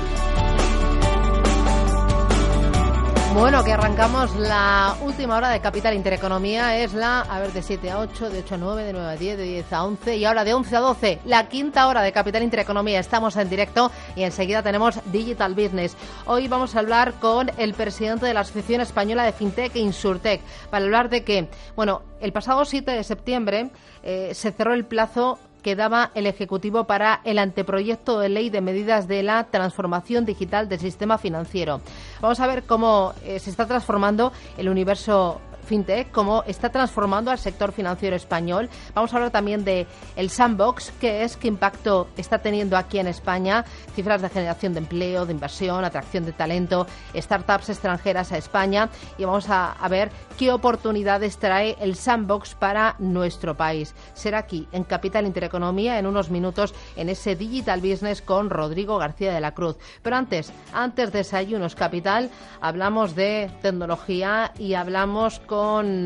[3.33, 6.77] Bueno, que arrancamos la última hora de Capital Intereconomía.
[6.77, 9.15] Es la, a ver, de 7 a 8, de 8 a 9, de 9 a
[9.17, 11.19] 10, de 10 a 11 y ahora de 11 a 12.
[11.25, 13.01] La quinta hora de Capital Intereconomía.
[13.01, 15.97] Estamos en directo y enseguida tenemos Digital Business.
[16.25, 20.39] Hoy vamos a hablar con el presidente de la Asociación Española de FinTech e Insurtech
[20.69, 23.69] para hablar de que, bueno, el pasado 7 de septiembre
[24.01, 28.61] eh, se cerró el plazo que daba el Ejecutivo para el anteproyecto de ley de
[28.61, 31.81] medidas de la transformación digital del sistema financiero.
[32.21, 37.37] Vamos a ver cómo eh, se está transformando el universo fintech, cómo está transformando al
[37.37, 38.69] sector financiero español.
[38.95, 39.85] Vamos a hablar también de
[40.15, 43.63] el sandbox, qué es, qué impacto está teniendo aquí en España,
[43.93, 48.89] cifras de generación de empleo, de inversión, atracción de talento, startups extranjeras a España
[49.19, 50.09] y vamos a, a ver
[50.39, 53.93] qué oportunidades trae el sandbox para nuestro país.
[54.15, 59.31] Será aquí en Capital Intereconomía en unos minutos en ese Digital Business con Rodrigo García
[59.33, 59.77] de la Cruz.
[60.01, 65.58] Pero antes, antes de Desayunos Capital, hablamos de tecnología y hablamos con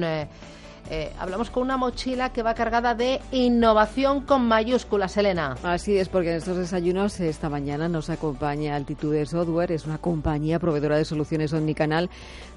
[0.04, 0.28] eh,
[0.90, 5.56] eh, hablamos con una mochila que va cargada de innovación con mayúsculas, Elena.
[5.64, 10.60] Así es, porque en estos desayunos esta mañana nos acompaña Altitude Software, es una compañía
[10.60, 12.10] proveedora de soluciones omnicanal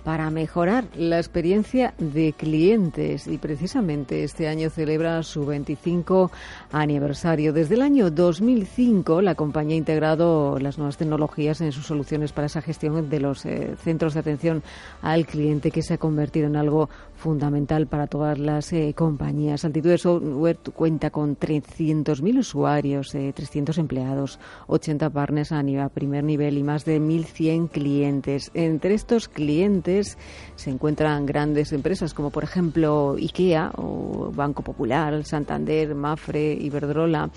[0.07, 6.31] para mejorar la experiencia de clientes y precisamente este año celebra su 25
[6.71, 7.53] aniversario.
[7.53, 12.47] Desde el año 2005 la compañía ha integrado las nuevas tecnologías en sus soluciones para
[12.47, 14.63] esa gestión de los eh, centros de atención
[15.03, 19.65] al cliente que se ha convertido en algo fundamental para todas las eh, compañías.
[19.65, 24.39] Altitude Software cuenta con 300.000 usuarios, 300 eh, empleados,
[24.69, 28.53] 80 partners a, nivel, a primer nivel y más de 1.100 clientes.
[28.55, 35.95] Entre estos clientes se encuentran grandes empresas como por ejemplo IKEA o Banco Popular, Santander,
[35.95, 37.31] Mafre, Iberdrola.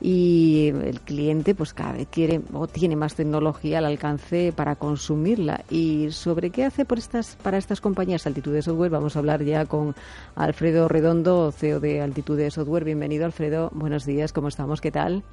[0.00, 5.64] Y el cliente pues cada vez quiere o tiene más tecnología al alcance para consumirla.
[5.70, 9.66] Y sobre qué hace por estas para estas compañías Altitude Software vamos a hablar ya
[9.66, 9.96] con
[10.36, 12.84] Alfredo Redondo CEO de Altitude Software.
[12.84, 13.70] Bienvenido Alfredo.
[13.74, 15.24] Buenos días cómo estamos qué tal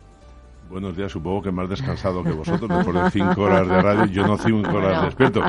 [0.70, 4.06] Buenos días, supongo que más descansado que vosotros, después de cinco horas de radio.
[4.06, 5.42] Yo no cinco horas despierto.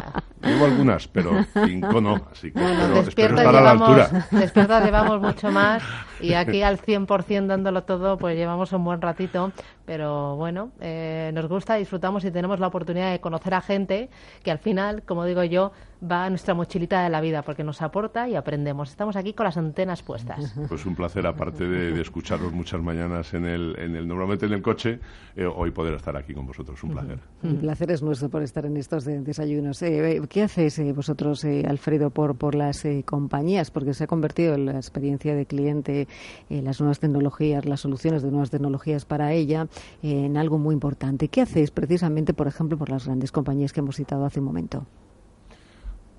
[0.42, 1.32] Llevo algunas, pero
[1.66, 2.60] cinco no, así que
[3.00, 4.26] espero, estar a la altura.
[4.30, 5.82] Despiertas llevamos mucho más
[6.20, 9.52] y aquí al 100% dándolo todo, pues llevamos un buen ratito.
[9.86, 14.10] Pero bueno, eh, nos gusta, disfrutamos y tenemos la oportunidad de conocer a gente
[14.42, 15.72] que al final, como digo yo,
[16.02, 18.90] va a nuestra mochilita de la vida porque nos aporta y aprendemos.
[18.90, 20.54] Estamos aquí con las antenas puestas.
[20.68, 24.62] Pues un placer, aparte de, escucharos muchas mañanas en el, en el normalmente en el
[24.62, 24.98] coche,
[25.36, 26.82] eh, hoy poder estar aquí con vosotros.
[26.82, 27.18] Un placer.
[27.42, 29.80] Un placer es nuestro por estar en estos desayunos.
[29.82, 33.70] Eh, ¿Qué hacéis eh, vosotros, Alfredo, por, por las compañías?
[33.70, 36.08] Porque se ha convertido en la experiencia de cliente,
[36.48, 39.68] las nuevas tecnologías, las soluciones de nuevas tecnologías para ella,
[40.02, 41.28] en algo muy importante.
[41.28, 44.86] ¿Qué hacéis precisamente, por ejemplo, por las grandes compañías que hemos citado hace un momento?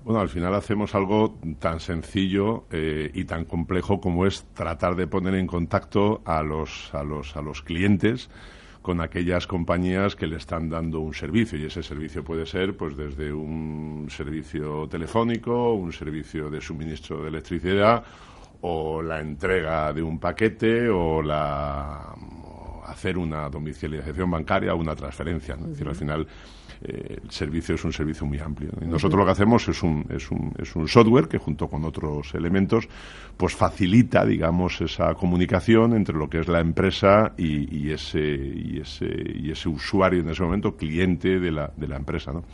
[0.08, 5.06] Bueno, al final hacemos algo tan sencillo eh, y tan complejo como es tratar de
[5.06, 8.30] poner en contacto a los, a los, a los clientes
[8.80, 12.96] con aquellas compañías que le están dando un servicio y ese servicio puede ser pues
[12.96, 18.02] desde un servicio telefónico, un servicio de suministro de electricidad
[18.62, 22.14] o la entrega de un paquete o la
[22.86, 25.54] hacer una domiciliación bancaria o una transferencia.
[25.56, 26.26] Es decir, al final
[26.82, 28.70] eh, el servicio es un servicio muy amplio.
[28.80, 31.84] Y nosotros lo que hacemos es un, es, un, es un software que junto con
[31.84, 32.88] otros elementos
[33.36, 39.06] pues facilita, digamos, esa comunicación entre lo que es la empresa y, ese, y, ese,
[39.34, 42.32] y ese usuario en ese momento, cliente de la, de la empresa.
[42.32, 42.44] ¿no?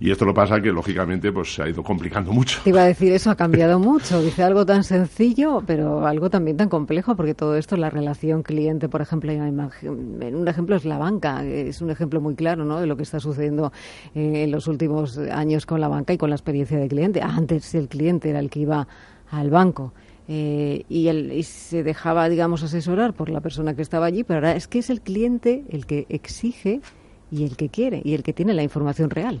[0.00, 2.62] Y esto lo pasa que, lógicamente, pues se ha ido complicando mucho.
[2.64, 4.22] Iba a decir eso, ha cambiado mucho.
[4.22, 8.88] Dice algo tan sencillo, pero algo también tan complejo, porque todo esto, la relación cliente,
[8.88, 12.80] por ejemplo, un ejemplo es la banca, es un ejemplo muy claro ¿no?
[12.80, 13.74] de lo que está sucediendo
[14.14, 17.20] eh, en los últimos años con la banca y con la experiencia del cliente.
[17.20, 18.88] Antes el cliente era el que iba
[19.30, 19.92] al banco.
[20.28, 24.56] Eh, y, y, se dejaba, digamos, asesorar por la persona que estaba allí, pero ahora
[24.56, 26.80] es que es el cliente el que exige
[27.30, 29.40] y el que quiere y el que tiene la información real.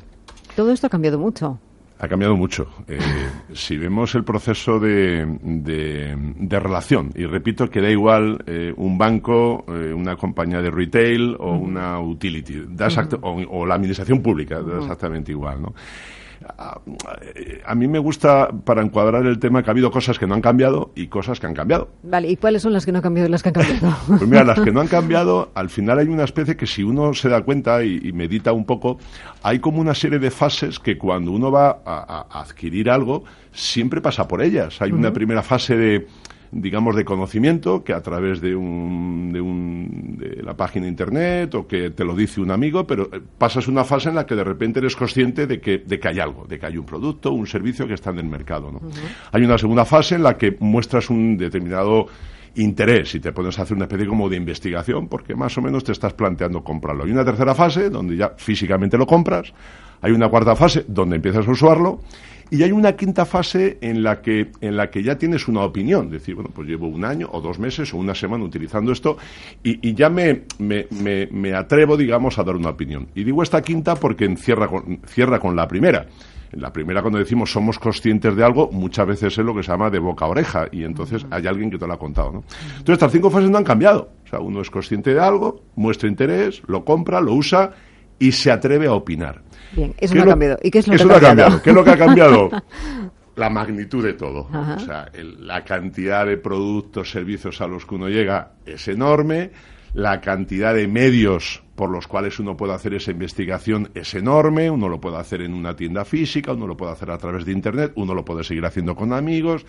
[0.56, 1.58] Todo esto ha cambiado mucho.
[1.98, 2.66] Ha cambiado mucho.
[2.88, 2.98] Eh,
[3.52, 9.64] si vemos el proceso de, de, relación, y repito que da igual eh, un banco,
[9.68, 12.66] eh, una compañía de retail o una utility,
[13.20, 15.74] o, la administración pública, da exactamente igual, ¿no?
[16.46, 20.40] A, mí me gusta, para encuadrar el tema, que ha habido cosas que no han
[20.40, 21.88] cambiado y cosas que han cambiado.
[22.02, 23.96] Vale, ¿y cuáles son las que no han cambiado y las que han cambiado?
[24.06, 27.12] pues mira, las que no han cambiado, al final hay una especie que si uno
[27.14, 28.98] se da cuenta y, medita un poco,
[29.42, 34.26] hay como una serie de fases que cuando uno va a, adquirir algo, siempre pasa
[34.26, 34.80] por ellas.
[34.80, 36.06] Hay una primera fase de
[36.52, 41.54] digamos, de conocimiento que a través de, un, de, un, de la página de internet
[41.54, 44.34] o que te lo dice un amigo, pero eh, pasas una fase en la que
[44.34, 47.32] de repente eres consciente de que, de que hay algo, de que hay un producto,
[47.32, 48.72] un servicio que está en el mercado.
[48.72, 48.80] ¿no?
[49.32, 52.06] Hay una segunda fase en la que muestras un determinado
[52.56, 55.84] interés y te pones a hacer una especie como de investigación porque más o menos
[55.84, 57.04] te estás planteando comprarlo.
[57.04, 59.52] Hay una tercera fase donde ya físicamente lo compras,
[60.02, 62.00] hay una cuarta fase donde empiezas a usarlo
[62.50, 66.10] y hay una quinta fase en la que, en la que ya tienes una opinión,
[66.10, 69.16] decir, bueno, pues llevo un año o dos meses o una semana utilizando esto
[69.62, 70.86] y, ya me, me,
[71.30, 73.08] me, atrevo, digamos, a dar una opinión.
[73.14, 74.68] Y digo esta quinta porque encierra
[75.06, 76.06] cierra con la primera.
[76.52, 79.70] En la primera, cuando decimos somos conscientes de algo, muchas veces es lo que se
[79.70, 82.32] llama de boca a oreja y entonces hay alguien que te lo ha contado.
[82.32, 82.44] ¿no?
[82.70, 84.10] Entonces, estas cinco fases no han cambiado.
[84.24, 87.70] O sea, uno es consciente de algo, muestra interés, lo compra, lo usa
[88.18, 89.42] y se atreve a opinar.
[89.72, 90.58] Bien, eso no ha cambiado.
[90.62, 91.62] ¿Y qué es lo que ha cambiado?
[91.62, 92.50] ¿Qué es lo que ha cambiado?
[93.36, 94.48] la magnitud de todo.
[94.52, 99.50] O sea, la cantidad de productos, servicios a los que uno llega es enorme,
[99.94, 104.88] la cantidad de medios por los cuales uno puede hacer esa investigación es enorme, uno
[104.88, 107.92] lo puede hacer en una tienda física, uno lo puede hacer a través de Internet,
[107.96, 109.64] uno lo puede seguir haciendo con amigos.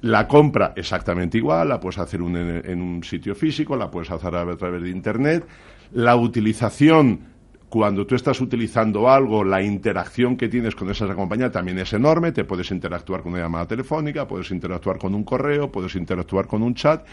[0.00, 4.56] La compra exactamente igual, la puedes hacer en, un sitio físico, la puedes hacer a,
[4.56, 5.46] través de Internet.
[5.92, 7.20] La utilización
[7.68, 12.32] cuando tú estás utilizando algo, la interacción que tienes con esa compañía también es enorme.
[12.32, 16.62] Te puedes interactuar con una llamada telefónica, puedes interactuar con un correo, puedes interactuar con
[16.62, 17.06] un chat.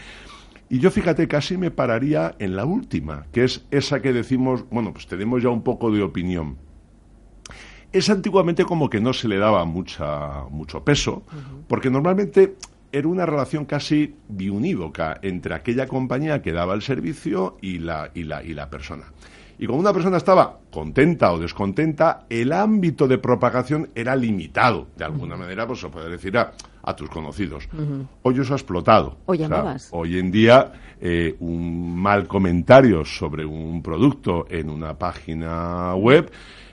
[0.68, 4.92] Y yo fíjate, casi me pararía en la última, que es esa que decimos, bueno,
[4.92, 6.56] pues tenemos ya un poco de opinión.
[7.92, 11.22] Es antiguamente como que no se le daba mucha, mucho peso,
[11.68, 12.56] porque normalmente
[12.90, 18.24] era una relación casi biunívoca entre aquella compañía que daba el servicio y la, y
[18.24, 19.04] la, y la persona.
[19.58, 24.88] Y cuando una persona estaba contenta o descontenta, el ámbito de propagación era limitado.
[24.96, 26.52] De alguna manera, pues se puede decir a,
[26.94, 27.68] tus conocidos.
[28.22, 29.16] Hoy eso ha explotado.
[29.92, 36.30] hoy en día, eh, un mal comentario sobre un producto en una página web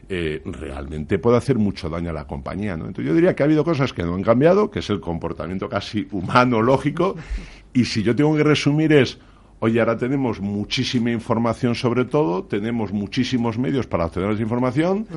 [0.10, 2.76] eh, realmente puede hacer mucho daño a la compañía.
[2.76, 2.86] ¿no?
[2.86, 5.70] Entonces yo diría que ha habido cosas que no han cambiado, que es el comportamiento
[5.70, 7.16] casi humano, lógico,
[7.74, 9.18] y si yo tengo que resumir es
[9.66, 15.08] Hoy ahora tenemos muchísima información sobre todo, tenemos muchísimos medios para obtener esa información,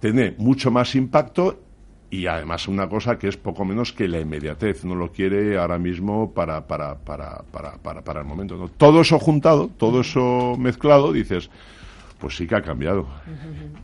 [0.00, 1.60] tiene mucho más impacto
[2.08, 4.86] y además una cosa que es poco menos que la inmediatez.
[4.86, 8.56] No lo quiere ahora mismo para, para, para, para, para, el momento.
[8.56, 8.68] ¿no?
[8.68, 11.50] Todo eso juntado, todo eso mezclado, dices,
[12.18, 13.06] pues sí que ha cambiado.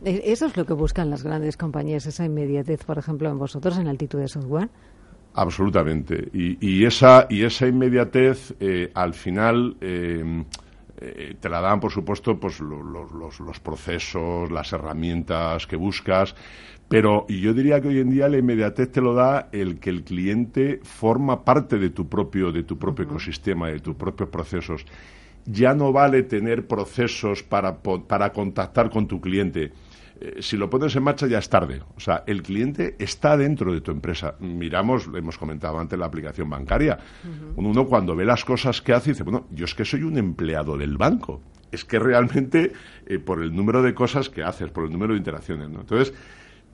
[0.03, 3.77] E-, eso es lo que buscan las grandes compañías, esa inmediatez, por ejemplo, en vosotros,
[3.77, 4.69] en Altitud de Software.
[5.39, 6.27] Absolutamente.
[6.33, 10.43] Y, esa, y esa inmediatez, eh, al final, eh,
[10.99, 16.35] eh, te la dan, por supuesto, pues los, los, procesos, las herramientas que buscas,
[16.89, 20.03] pero yo diría que hoy en día la inmediatez te lo da el que el
[20.03, 24.85] cliente forma parte de tu propio, de tu propio ecosistema, de tus propios procesos.
[25.45, 29.71] Ya no vale tener procesos para, para contactar con tu cliente
[30.21, 31.81] eh, si lo pones en marcha ya es tarde.
[31.95, 34.35] O sea, el cliente está dentro de tu empresa.
[34.39, 36.99] Miramos, hemos comentado antes, la aplicación bancaria.
[37.55, 40.77] Uno cuando ve las cosas que hace dice, bueno, yo es que soy un empleado
[40.77, 41.41] del banco.
[41.71, 42.73] Es que realmente
[43.05, 45.69] eh, por el número de cosas que haces, por el número de interacciones.
[45.69, 45.81] ¿no?
[45.81, 46.13] Entonces,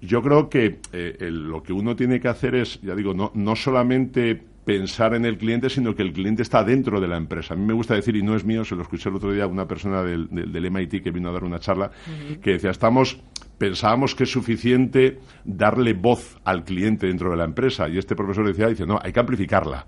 [0.01, 3.55] yo creo que eh, lo que uno tiene que hacer es, ya digo, no, no
[3.55, 7.53] solamente pensar en el cliente, sino que el cliente está dentro de la empresa.
[7.53, 9.43] A mí me gusta decir, y no es mío, se lo escuché el otro día
[9.43, 11.91] a una persona del, del, MIT que vino a dar una charla,
[12.41, 13.21] que decía, estamos,
[13.59, 17.87] pensábamos que es suficiente darle voz al cliente dentro de la empresa.
[17.87, 19.85] Y este profesor decía, dice, no, hay que amplificarla.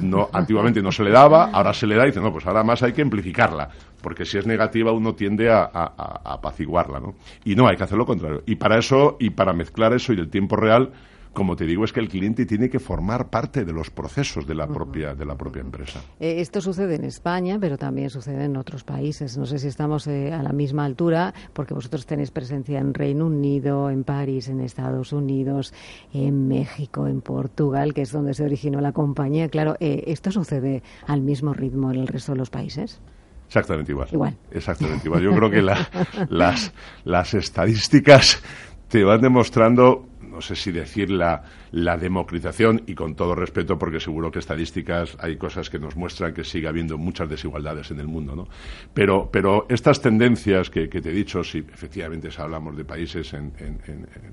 [0.00, 2.62] No, antiguamente no se le daba, ahora se le da, y dice, no, pues ahora
[2.62, 3.68] más hay que amplificarla.
[4.00, 7.16] Porque si es negativa uno tiende a, a, a apaciguarla, ¿no?
[7.44, 8.44] Y no, hay que hacer lo contrario.
[8.46, 10.92] Y para eso, y para mezclar eso y el tiempo real,
[11.32, 14.54] como te digo, es que el cliente tiene que formar parte de los procesos de
[14.54, 16.00] la propia, de la propia empresa.
[16.18, 19.38] Eh, esto sucede en España, pero también sucede en otros países.
[19.38, 23.26] No sé si estamos eh, a la misma altura, porque vosotros tenéis presencia en Reino
[23.26, 25.72] Unido, en París, en Estados Unidos,
[26.12, 29.48] en México, en Portugal, que es donde se originó la compañía.
[29.48, 33.00] Claro, eh, ¿esto sucede al mismo ritmo en el resto de los países?
[33.46, 34.08] Exactamente igual.
[34.12, 34.36] Igual.
[34.50, 35.22] Exactamente igual.
[35.22, 35.62] Yo creo que
[36.28, 36.72] las,
[37.04, 38.42] las estadísticas
[38.88, 40.09] te van demostrando
[40.40, 41.42] no sé si decir la,
[41.72, 46.34] la democratización y con todo respeto porque seguro que estadísticas hay cosas que nos muestran
[46.34, 48.48] que sigue habiendo muchas desigualdades en el mundo, ¿no?
[48.92, 53.52] Pero, pero estas tendencias que, te he dicho, si efectivamente hablamos de países en,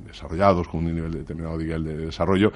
[0.05, 2.51] desarrollados con un nivel determinado nivel de desarrollo,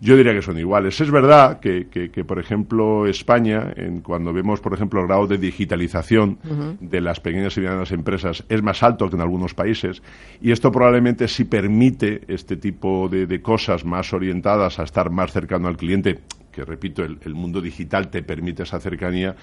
[0.00, 1.00] yo diría que son iguales.
[1.00, 5.38] Es verdad que, que, por ejemplo, España, en, cuando vemos, por ejemplo, el grado de
[5.38, 6.38] digitalización
[6.80, 10.02] de las pequeñas y medianas empresas, es más alto que en algunos países,
[10.40, 15.32] y esto probablemente sí permite este tipo de, de cosas más orientadas a estar más
[15.32, 16.20] cercano al cliente,
[16.50, 19.36] que repito, el, el mundo digital te permite esa cercanía,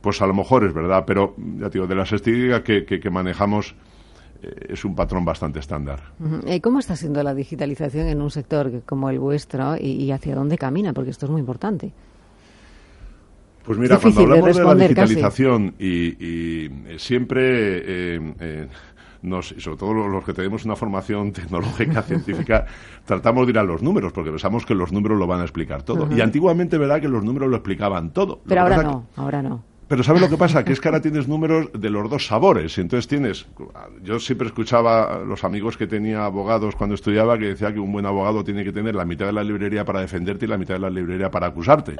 [0.00, 3.10] pues a lo mejor es verdad, pero ya te digo, de las estadísticas que, que,
[3.10, 3.74] manejamos
[4.42, 6.00] eh, es un patrón bastante estándar.
[6.46, 10.58] ¿Y ¿Cómo está siendo la digitalización en un sector como el vuestro y, hacia dónde
[10.58, 10.92] camina?
[10.92, 11.92] Porque esto es muy importante.
[13.64, 18.68] Pues mira, cuando hablamos de, la digitalización y, y, eh, siempre eh, eh,
[19.26, 22.66] nos, y sobre todo los que tenemos una formación tecnológica, científica,
[23.04, 25.82] tratamos de ir a los números, porque pensamos que los números lo van a explicar
[25.82, 26.08] todo.
[26.14, 28.40] Y antiguamente, ¿verdad?, que los números lo explicaban todo.
[28.46, 29.75] Pero ahora no, ahora no.
[29.88, 30.64] Pero ¿sabes lo que pasa?
[30.64, 32.76] Que es que ahora tienes números de los dos sabores.
[32.78, 33.46] Entonces tienes.
[34.02, 37.92] Yo siempre escuchaba a los amigos que tenía abogados cuando estudiaba que decía que un
[37.92, 40.74] buen abogado tiene que tener la mitad de la librería para defenderte y la mitad
[40.74, 41.96] de la librería para acusarte.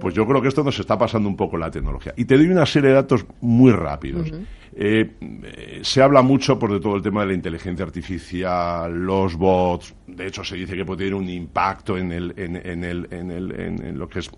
[0.00, 2.12] Pues yo creo que esto nos está pasando un poco la tecnología.
[2.16, 4.30] Y te doy una serie de datos muy rápidos.
[4.76, 9.36] Eh, eh, se habla mucho por de todo el tema de la inteligencia artificial, los
[9.36, 9.94] bots.
[10.08, 13.30] De hecho, se dice que puede tener un impacto en, el, en, en, el, en,
[13.30, 14.30] el, en lo que es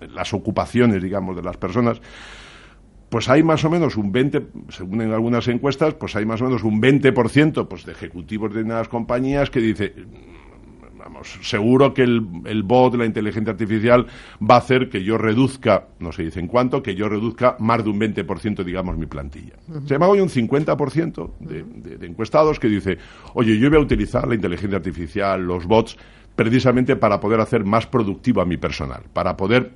[0.00, 2.00] las ocupaciones, digamos, de las personas,
[3.08, 6.44] pues hay más o menos un 20, según en algunas encuestas, pues hay más o
[6.44, 9.94] menos un 20% pues, de ejecutivos de unas compañías que dice,
[10.98, 14.06] vamos, seguro que el, el, bot, la inteligencia artificial,
[14.42, 17.84] va a hacer que yo reduzca, no se dice en cuánto, que yo reduzca más
[17.84, 19.54] de un 20%, digamos, mi plantilla.
[19.84, 22.98] Se llama hoy un 50% de, de, de encuestados que dice,
[23.34, 25.96] oye, yo voy a utilizar la inteligencia artificial, los bots,
[26.36, 29.72] precisamente para poder hacer más productivo a mi personal, para poder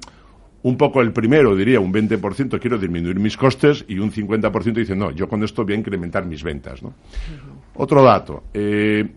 [0.62, 4.95] un poco el primero diría un 20% quiero disminuir mis costes y un 50% dice
[4.95, 6.82] no, yo con esto voy a incrementar mis ventas.
[6.82, 6.95] ¿no?
[7.74, 9.11] Otro dato, eh,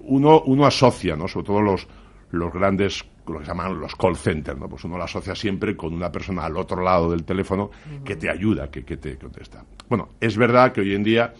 [0.00, 1.28] uno, uno asocia, ¿no?
[1.28, 1.86] sobre todo los,
[2.30, 4.68] los grandes lo que se llaman los call centers, ¿no?
[4.68, 7.70] Pues uno lo asocia siempre con una persona al otro lado del teléfono
[8.04, 9.64] que te ayuda, que, que te contesta.
[9.88, 11.32] Bueno, es verdad que hoy en día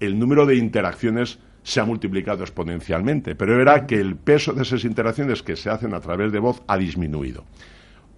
[0.00, 4.84] el número de interacciones se ha multiplicado exponencialmente, pero verá que el peso de esas
[4.84, 7.44] interacciones que se hacen a través de voz ha disminuido.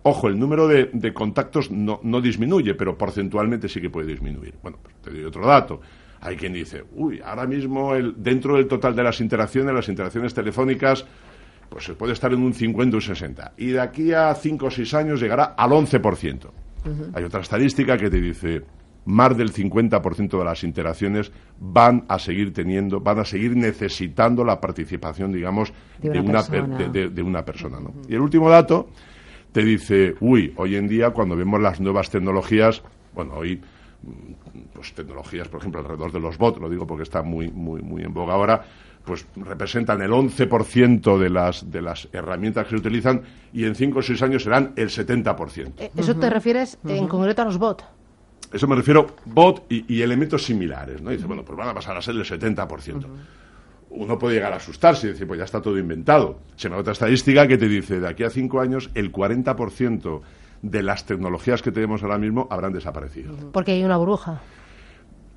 [0.02, 4.54] Ojo, el número de, contactos no, disminuye, pero porcentualmente sí que puede disminuir.
[4.62, 5.80] Bueno, pues te doy otro dato.
[6.20, 10.34] Hay quien dice, uy, ahora mismo el, dentro del total de las interacciones, las interacciones
[10.34, 11.06] telefónicas,
[11.70, 13.54] pues se puede estar en un 50 o un 60.
[13.56, 16.50] Y de aquí a 5 o 6 años llegará al 11%.
[17.14, 18.62] Hay otra estadística que te dice,
[19.08, 24.60] más del 50% de las interacciones van a seguir teniendo, van a seguir necesitando la
[24.60, 25.72] participación, digamos,
[26.02, 27.80] de una, de una, persona.
[27.80, 27.94] ¿no?
[28.06, 28.90] Y el último dato
[29.50, 32.82] te dice, uy, hoy en día cuando vemos las nuevas tecnologías,
[33.14, 34.32] bueno, hoy mm,
[34.74, 38.02] pues tecnologías, por ejemplo, alrededor de los bots, lo digo porque está muy, muy, muy
[38.02, 38.62] en boga ahora,
[39.06, 43.22] pues representan el 11% de las, de las herramientas que se utilizan
[43.54, 45.72] y en 5 o 6 años serán el 70%.
[45.78, 47.86] Eh, ¿Eso te refieres en concreto a los bots?
[48.52, 51.10] Eso me refiero bot y, elementos similares, ¿no?
[51.10, 53.06] dice, bueno, pues van a pasar a ser el 70%.
[53.90, 56.40] Uno puede llegar a asustarse y decir, pues ya está todo inventado.
[56.56, 60.20] Se me da otra estadística que te dice, de aquí a cinco años, el 40%
[60.62, 63.34] de las tecnologías que tenemos ahora mismo habrán desaparecido.
[63.52, 64.40] Porque hay una burbuja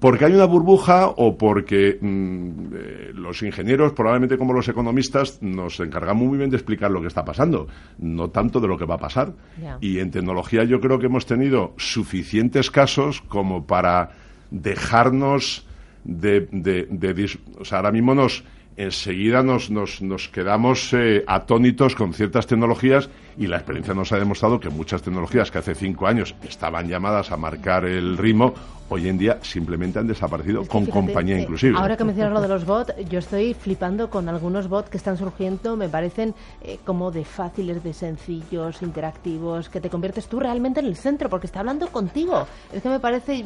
[0.01, 5.79] porque hay una burbuja o porque mm, eh, los ingenieros, probablemente como los economistas, nos
[5.79, 7.67] encargamos muy bien de explicar lo que está pasando,
[7.99, 9.33] no tanto de lo que va a pasar.
[9.79, 14.09] Y en tecnología yo creo que hemos tenido suficientes casos como para
[14.49, 15.67] dejarnos
[16.03, 16.47] de...
[16.51, 18.43] de, o sea, ahora mismo nos
[18.77, 24.17] enseguida nos, nos, nos quedamos eh, atónitos con ciertas tecnologías y la experiencia nos ha
[24.17, 28.53] demostrado que muchas tecnologías que hace cinco años estaban llamadas a marcar el ritmo,
[28.91, 31.77] hoy en día simplemente han desaparecido con compañía eh, inclusive.
[31.77, 35.17] Ahora que mencionas lo de los bots, yo estoy flipando con algunos bots que están
[35.17, 40.81] surgiendo, me parecen eh, como de fáciles, de sencillos, interactivos, que te conviertes tú realmente
[40.81, 42.45] en el centro porque está hablando contigo.
[42.73, 43.45] Es que me parece,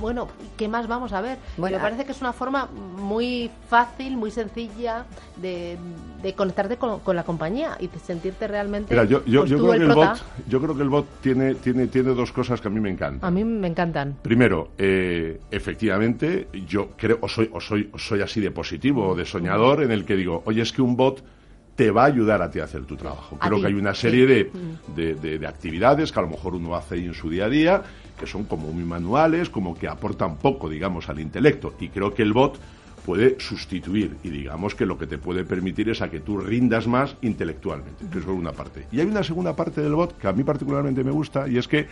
[0.00, 1.38] bueno, ¿qué más vamos a ver?
[1.58, 5.04] me parece que es una forma muy fácil, muy sencilla
[5.36, 5.78] de,
[6.36, 10.60] conectarte con, la compañía y de sentirte realmente yo, yo, creo que el bot, yo
[10.60, 13.26] creo que el bot tiene, tiene, tiene dos cosas que a mí me encantan.
[13.26, 14.16] A mí me encantan.
[14.22, 19.24] Primero, eh, efectivamente, yo creo, o soy, o soy, soy así de positivo o de
[19.24, 21.22] soñador, en el que digo, oye, es que un bot
[21.76, 23.38] te va a ayudar a ti a hacer tu trabajo.
[23.38, 24.94] Creo que hay una serie mm.
[24.94, 27.82] de, de, de, actividades que a lo mejor uno hace en su día a día,
[28.20, 31.74] que son como muy manuales, como que aportan poco, digamos, al intelecto.
[31.80, 32.60] Y creo que el bot
[33.04, 36.86] puede sustituir y digamos que lo que te puede permitir es a que tú rindas
[36.86, 38.86] más intelectualmente, que es una parte.
[38.92, 41.66] Y hay una segunda parte del bot que a mí particularmente me gusta y es
[41.66, 41.88] que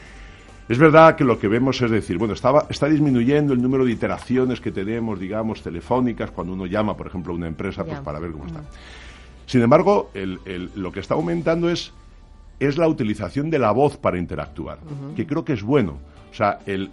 [0.68, 3.92] es verdad que lo que vemos es decir, bueno, estaba, está disminuyendo el número de
[3.92, 8.18] iteraciones que tenemos, digamos, telefónicas cuando uno llama, por ejemplo, a una empresa pues, para
[8.18, 8.60] ver cómo está.
[9.46, 10.10] Sin embargo,
[10.74, 11.90] lo que está aumentando es,
[12.60, 14.78] es la utilización de la voz para interactuar,
[15.16, 15.98] que creo que es bueno
[16.30, 16.90] O sea, el,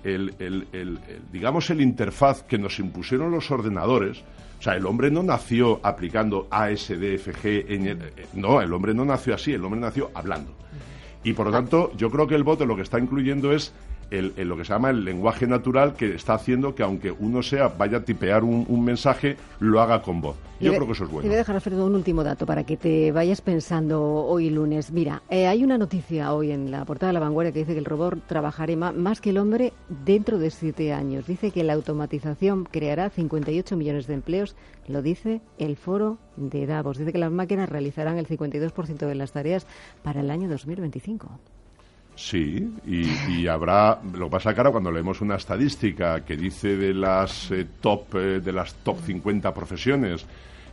[1.31, 4.23] digamos el interfaz que nos impusieron los ordenadores,
[4.59, 7.97] o sea, el hombre no nació aplicando ASDFG, eh,
[8.33, 10.53] no, el hombre no nació así, el hombre nació hablando.
[11.23, 13.73] Y por lo tanto, yo creo que el bot lo que está incluyendo es
[14.11, 17.69] el, lo que se llama el lenguaje natural que está haciendo que aunque uno sea
[17.69, 20.35] vaya a tipear un, mensaje, lo haga con voz.
[20.59, 21.25] Yo creo que eso es bueno.
[21.25, 24.91] Y voy a dejar, Alfredo, un último dato para que te vayas pensando hoy lunes.
[24.91, 27.79] Mira, eh, hay una noticia hoy en la portada de La Vanguardia que dice que
[27.79, 29.73] el robot trabajará más que el hombre
[30.05, 31.27] dentro de siete años.
[31.27, 34.55] Dice que la automatización creará 58 millones de empleos,
[34.87, 36.97] lo dice el foro de Davos.
[36.97, 39.67] Dice que las máquinas realizarán el 52% de las tareas
[40.03, 41.39] para el año 2025.
[42.15, 43.99] Sí, y, habrá.
[44.13, 48.53] Lo pasa ahora cuando leemos una estadística que dice de las eh, top eh, de
[48.53, 50.25] las top 50 profesiones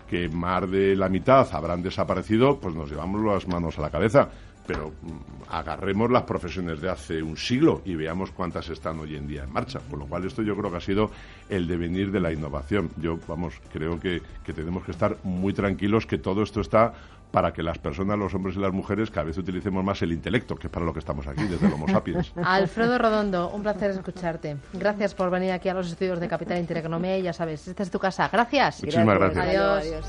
[0.08, 4.28] que más de la mitad habrán desaparecido, pues nos llevamos las manos a la cabeza.
[4.64, 9.26] Pero mm, agarremos las profesiones de hace un siglo y veamos cuántas están hoy en
[9.26, 9.80] día en marcha.
[9.80, 11.10] Por lo cual esto yo creo que ha sido
[11.48, 12.90] el devenir de la innovación.
[12.98, 16.94] Yo, vamos, creo que, que tenemos que estar muy tranquilos que todo esto está
[17.32, 20.54] para que las personas, los hombres y las mujeres, cada vez utilicemos más el intelecto,
[20.54, 22.32] que es para lo que estamos aquí, desde el Homo sapiens.
[22.44, 24.58] Alfredo Rodondo, un placer escucharte.
[24.74, 27.90] Gracias por venir aquí a los estudios de Capital Intereconomía y ya sabes, esta es
[27.90, 28.28] tu casa.
[28.30, 28.82] Gracias.
[28.84, 29.46] Muchísimas gracias.
[29.46, 29.82] Adiós.
[29.82, 30.06] Adiós.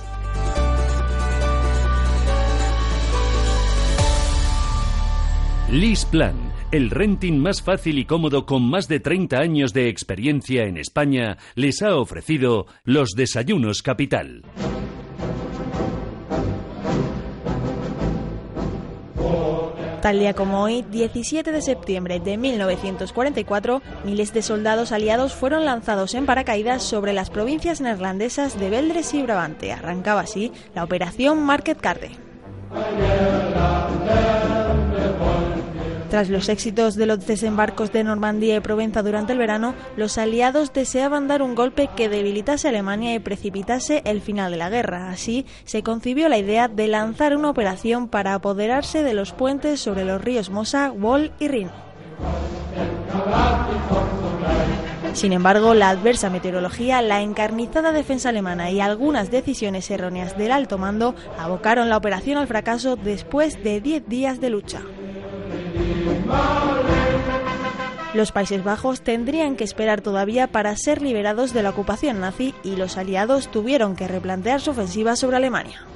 [5.73, 6.35] Lisplan,
[6.71, 11.37] el renting más fácil y cómodo con más de 30 años de experiencia en España,
[11.55, 14.43] les ha ofrecido los desayunos capital.
[20.03, 26.13] Tal día como hoy, 17 de septiembre de 1944, miles de soldados aliados fueron lanzados
[26.13, 29.71] en paracaídas sobre las provincias neerlandesas de Beldres y Brabante.
[29.71, 32.11] Arrancaba así la operación Market Garde.
[36.13, 40.71] Tras los éxitos de los desembarcos de Normandía y Provenza durante el verano, los aliados
[40.71, 45.09] deseaban dar un golpe que debilitase a Alemania y precipitase el final de la guerra.
[45.09, 50.05] Así, se concibió la idea de lanzar una operación para apoderarse de los puentes sobre
[50.05, 51.71] los ríos Mosa, Wol y Rin.
[55.13, 60.77] Sin embargo, la adversa meteorología, la encarnizada defensa alemana y algunas decisiones erróneas del alto
[60.77, 64.81] mando abocaron la operación al fracaso después de 10 días de lucha.
[68.13, 72.75] Los Países Bajos tendrían que esperar todavía para ser liberados de la ocupación nazi y
[72.75, 75.87] los aliados tuvieron que replantear su ofensiva sobre Alemania.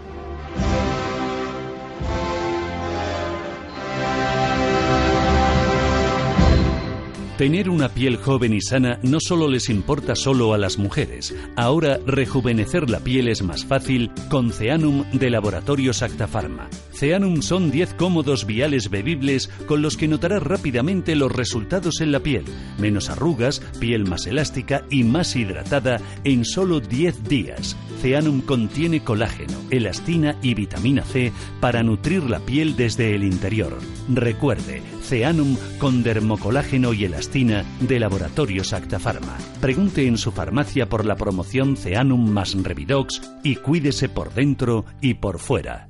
[7.37, 11.35] Tener una piel joven y sana no solo les importa solo a las mujeres.
[11.55, 16.67] Ahora rejuvenecer la piel es más fácil con Ceanum de Laboratorios Actafarma.
[16.93, 22.21] Ceanum son 10 cómodos viales bebibles con los que notarás rápidamente los resultados en la
[22.21, 22.45] piel.
[22.79, 27.77] Menos arrugas, piel más elástica y más hidratada en solo 10 días.
[28.01, 33.77] Ceanum contiene colágeno, elastina y vitamina C para nutrir la piel desde el interior.
[34.07, 39.37] Recuerde, Ceanum con dermocolágeno y elastina de Laboratorios Actafarma.
[39.61, 45.15] Pregunte en su farmacia por la promoción Ceanum más Revidox y cuídese por dentro y
[45.15, 45.89] por fuera.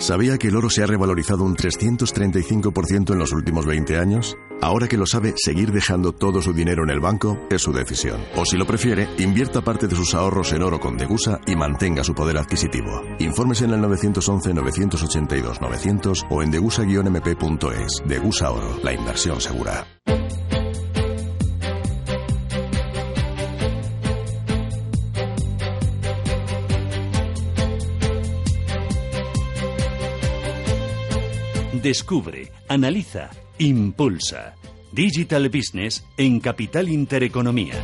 [0.00, 4.36] ¿Sabía que el oro se ha revalorizado un 335% en los últimos 20 años?
[4.62, 8.20] Ahora que lo sabe, seguir dejando todo su dinero en el banco es su decisión.
[8.36, 12.04] O si lo prefiere, invierta parte de sus ahorros en oro con Degusa y mantenga
[12.04, 13.02] su poder adquisitivo.
[13.18, 18.02] Infórmese en el 911-982-900 o en degusa-mp.es.
[18.06, 19.84] Degusa Oro, la inversión segura.
[31.82, 34.56] Descubre, analiza, impulsa.
[34.90, 37.74] Digital Business en Capital Intereconomía.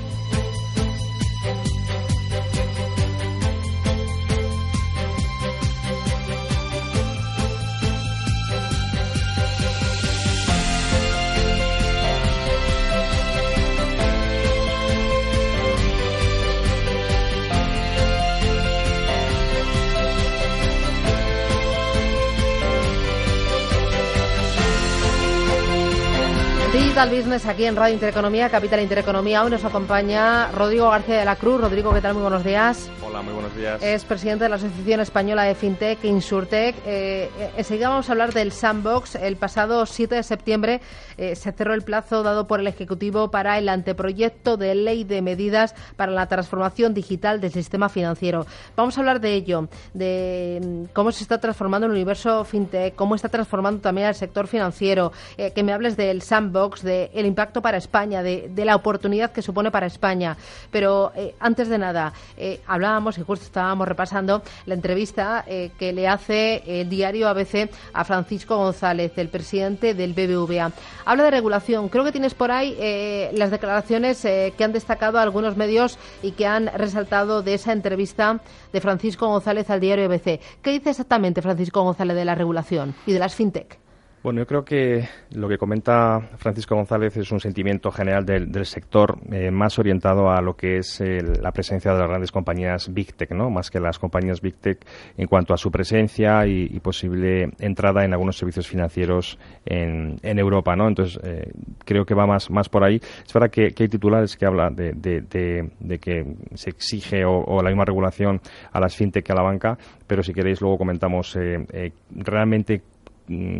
[26.94, 29.42] Digital Business aquí en Radio Intereconomía, Capital Intereconomía.
[29.42, 31.60] Hoy nos acompaña Rodrigo García de la Cruz.
[31.60, 32.14] Rodrigo, ¿qué tal?
[32.14, 32.88] Muy buenos días.
[33.04, 33.82] Hola, muy buenos días.
[33.82, 36.76] Es presidente de la Asociación Española de FinTech, Insurtech.
[36.86, 39.16] Eh, eh, enseguida vamos a hablar del Sandbox.
[39.16, 40.80] El pasado 7 de septiembre
[41.16, 45.20] eh, se cerró el plazo dado por el Ejecutivo para el anteproyecto de ley de
[45.20, 48.46] medidas para la transformación digital del sistema financiero.
[48.76, 53.16] Vamos a hablar de ello, de mm, cómo se está transformando el universo FinTech, cómo
[53.16, 58.22] está transformando también el sector financiero, que me hables del Sandbox Del impacto para España,
[58.22, 60.36] de, la oportunidad que supone para España.
[60.70, 65.92] Pero eh, antes de nada, eh, hablábamos y justo estábamos repasando la entrevista eh, que
[65.92, 70.72] le hace el diario ABC a Francisco González, el presidente del BBVA.
[71.04, 71.88] Habla de regulación.
[71.88, 76.66] Creo que tienes por ahí las declaraciones que han destacado algunos medios y que han
[76.66, 78.40] resaltado de esa entrevista
[78.72, 80.40] de Francisco González al diario ABC.
[80.62, 83.83] ¿Qué dice exactamente Francisco González de la regulación y de las fintech?
[84.24, 89.18] Bueno, yo creo que lo que comenta Francisco González es un sentimiento general del, sector
[89.30, 93.32] eh, más orientado a lo que es la presencia de las grandes compañías Big Tech,
[93.32, 93.50] ¿no?
[93.50, 94.78] Más que las compañías Big Tech
[95.18, 100.88] en cuanto a su presencia y, posible entrada en algunos servicios financieros en, Europa, ¿no?
[100.88, 101.52] Entonces, eh,
[101.84, 102.96] creo que va más, más por ahí.
[102.96, 108.40] Es verdad que, hay titulares que hablan de, que se exige o, la misma regulación
[108.72, 109.76] a las fintech que a la banca,
[110.06, 112.80] pero si queréis luego comentamos eh, realmente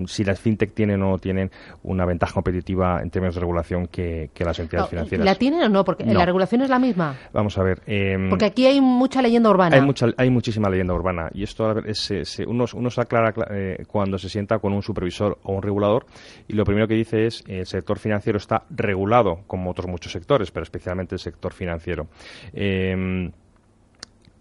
[0.07, 1.51] si las fintech tienen o no tienen
[1.83, 5.25] una ventaja competitiva en términos de regulación que, las entidades financieras.
[5.25, 5.85] ¿La tienen o no?
[5.85, 7.17] Porque la regulación es la misma.
[7.33, 7.83] Vamos a ver.
[7.87, 9.77] Em, Porque aquí hay mucha leyenda urbana.
[9.77, 11.31] Hay, mucha, hay muchísima leyenda urbana.
[11.33, 15.55] Y esto es, uno, uno, se aclara eh, cuando se sienta con un supervisor o
[15.55, 16.07] un regulador.
[16.47, 20.51] Y lo primero que dice es el sector financiero está regulado, como otros muchos sectores,
[20.51, 22.07] pero especialmente el sector financiero.
[22.53, 23.31] Eh,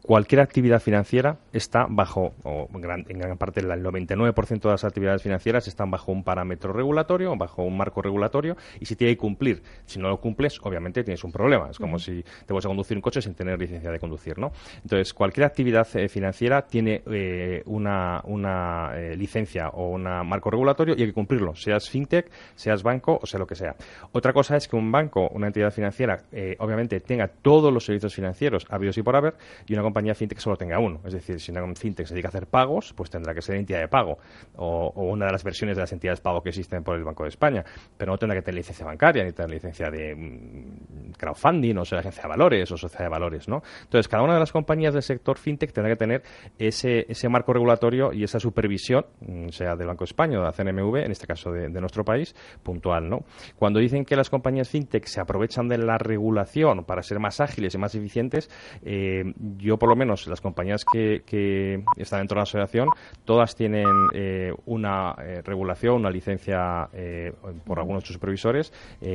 [0.03, 5.67] cualquier actividad financiera está bajo, o en gran parte el 99% de las actividades financieras
[5.67, 9.99] están bajo un parámetro regulatorio, bajo un marco regulatorio, y si tiene que cumplir, si
[9.99, 11.69] no lo cumples, obviamente tienes un problema.
[11.71, 14.51] Es como si te vas a conducir un coche sin tener licencia de conducir, ¿no?
[14.83, 20.95] Entonces, cualquier actividad eh, financiera tiene eh, una, una eh, licencia o un marco regulatorio
[20.97, 23.75] y hay que cumplirlo, seas fintech, seas banco o sea lo que sea.
[24.11, 26.23] Otra cosa es que un banco, una entidad financiera,
[26.59, 29.35] obviamente tenga todos los servicios financieros habidos y por haber,
[29.65, 31.01] y una compañía fintech solo tenga uno.
[31.05, 33.79] Es decir, si una fintech se dedica a hacer pagos, pues tendrá que ser entidad
[33.79, 34.17] de pago
[34.55, 37.23] o, una de las versiones de las entidades de pago que existen por el Banco
[37.23, 37.63] de España.
[37.95, 41.99] Pero no tendrá que tener licencia bancaria, ni tener licencia de mm, crowdfunding, o sea,
[41.99, 43.61] agencia de valores o sociedad de valores, ¿no?
[43.83, 46.23] Entonces, cada una de las compañías del sector fintech tendrá que tener
[46.57, 50.47] ese, ese marco regulatorio y esa supervisión, mm, sea del Banco de España o de
[50.47, 52.33] la CNMV, en este caso de, nuestro país,
[52.63, 53.25] puntual, ¿no?
[53.57, 57.75] Cuando dicen que las compañías fintech se aprovechan de la regulación para ser más ágiles
[57.75, 58.49] y más eficientes,
[58.83, 62.87] eh, yo por lo menos las compañías que, están dentro de la asociación,
[63.25, 67.33] todas tienen eh, una eh, regulación, una licencia eh,
[67.65, 68.71] por algunos de sus supervisores,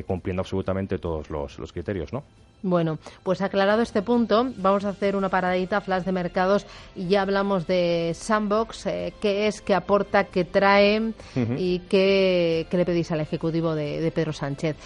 [0.07, 2.23] cumpliendo absolutamente todos los, criterios, ¿no?
[2.61, 7.23] Bueno, pues aclarado este punto, vamos a hacer una paradita, flash de mercados, y ya
[7.23, 8.85] hablamos de Sandbox,
[9.23, 11.15] qué es, qué aporta, qué trae
[11.57, 14.77] y qué, le pedís al Ejecutivo de, de Pedro Sánchez.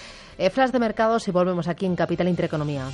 [0.53, 2.87] flash de mercados y volvemos aquí en Capital Intereconomía.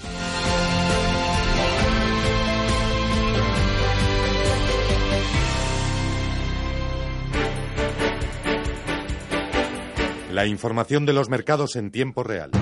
[10.39, 12.53] La información de los mercados en tiempo real.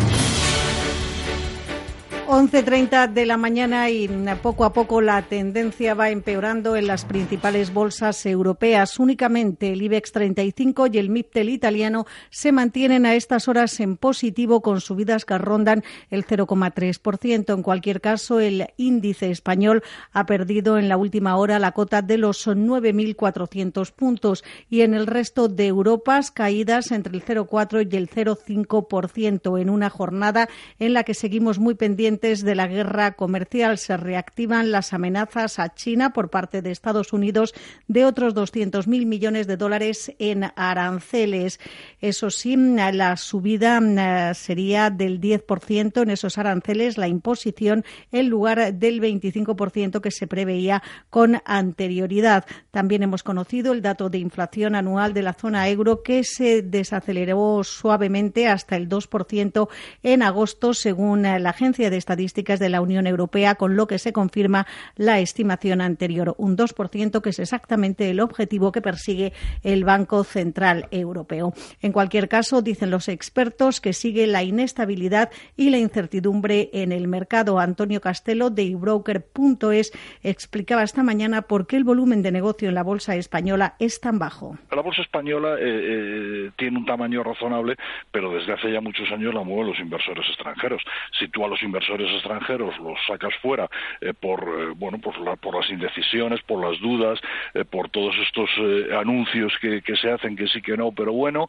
[2.36, 4.10] 11.30 de la mañana y
[4.42, 8.98] poco a poco la tendencia va empeorando en las principales bolsas europeas.
[8.98, 14.60] Únicamente el IBEX 35 y el MIPTEL italiano se mantienen a estas horas en positivo
[14.60, 17.54] con subidas que rondan el 0,3%.
[17.54, 19.82] En cualquier caso, el índice español
[20.12, 25.06] ha perdido en la última hora la cota de los 9.400 puntos y en el
[25.06, 31.02] resto de Europas caídas entre el 0,4 y el 0,5% en una jornada en la
[31.02, 33.78] que seguimos muy pendientes de la guerra comercial.
[33.78, 37.54] Se reactivan las amenazas a China por parte de Estados Unidos
[37.86, 41.60] de otros 200.000 millones de dólares en aranceles.
[42.00, 48.74] Eso sí, la subida eh, sería del 10% en esos aranceles, la imposición en lugar
[48.74, 52.44] del 25% que se preveía con anterioridad.
[52.72, 57.62] También hemos conocido el dato de inflación anual de la zona euro que se desaceleró
[57.62, 59.68] suavemente hasta el 2%
[60.02, 64.12] en agosto, según la agencia de estadísticas de la Unión Europea, con lo que se
[64.12, 64.66] confirma
[64.96, 69.32] la estimación anterior, un 2%, que es exactamente el objetivo que persigue
[69.62, 71.52] el Banco Central Europeo.
[71.82, 77.08] En cualquier caso, dicen los expertos que sigue la inestabilidad y la incertidumbre en el
[77.08, 77.58] mercado.
[77.58, 82.82] Antonio Castelo de ebroker.es explicaba esta mañana por qué el volumen de negocio en la
[82.82, 84.58] bolsa española es tan bajo.
[84.70, 87.76] La bolsa española eh, eh, tiene un tamaño razonable,
[88.10, 90.82] pero desde hace ya muchos años la mueven los inversores extranjeros.
[91.18, 93.68] Si tú a los inversores extranjeros los sacas fuera
[94.00, 97.20] eh, por eh, bueno por, por las indecisiones, por las dudas,
[97.54, 98.50] eh, por todos estos
[98.98, 101.48] anuncios que, se hacen que sí que no, pero bueno,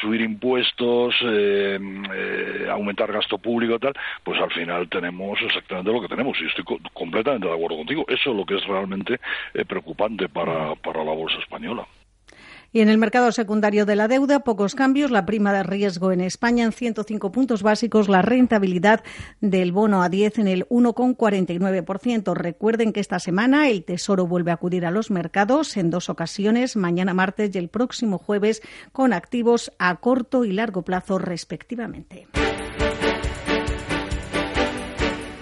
[0.00, 1.14] subir impuestos,
[2.70, 3.94] aumentar gasto público tal,
[4.24, 8.04] pues al final tenemos exactamente lo que tenemos y estoy completamente de acuerdo contigo.
[8.08, 9.18] Eso es lo que es realmente
[9.66, 11.86] preocupante para, para la bolsa española.
[12.72, 15.10] Y en el mercado secundario de la deuda, pocos cambios.
[15.10, 19.02] La prima de riesgo en España en 105 puntos básicos, la rentabilidad
[19.40, 22.34] del bono a 10 en el 1,49%.
[22.34, 26.76] Recuerden que esta semana el Tesoro vuelve a acudir a los mercados en dos ocasiones,
[26.76, 32.28] mañana martes y el próximo jueves, con activos a corto y largo plazo respectivamente.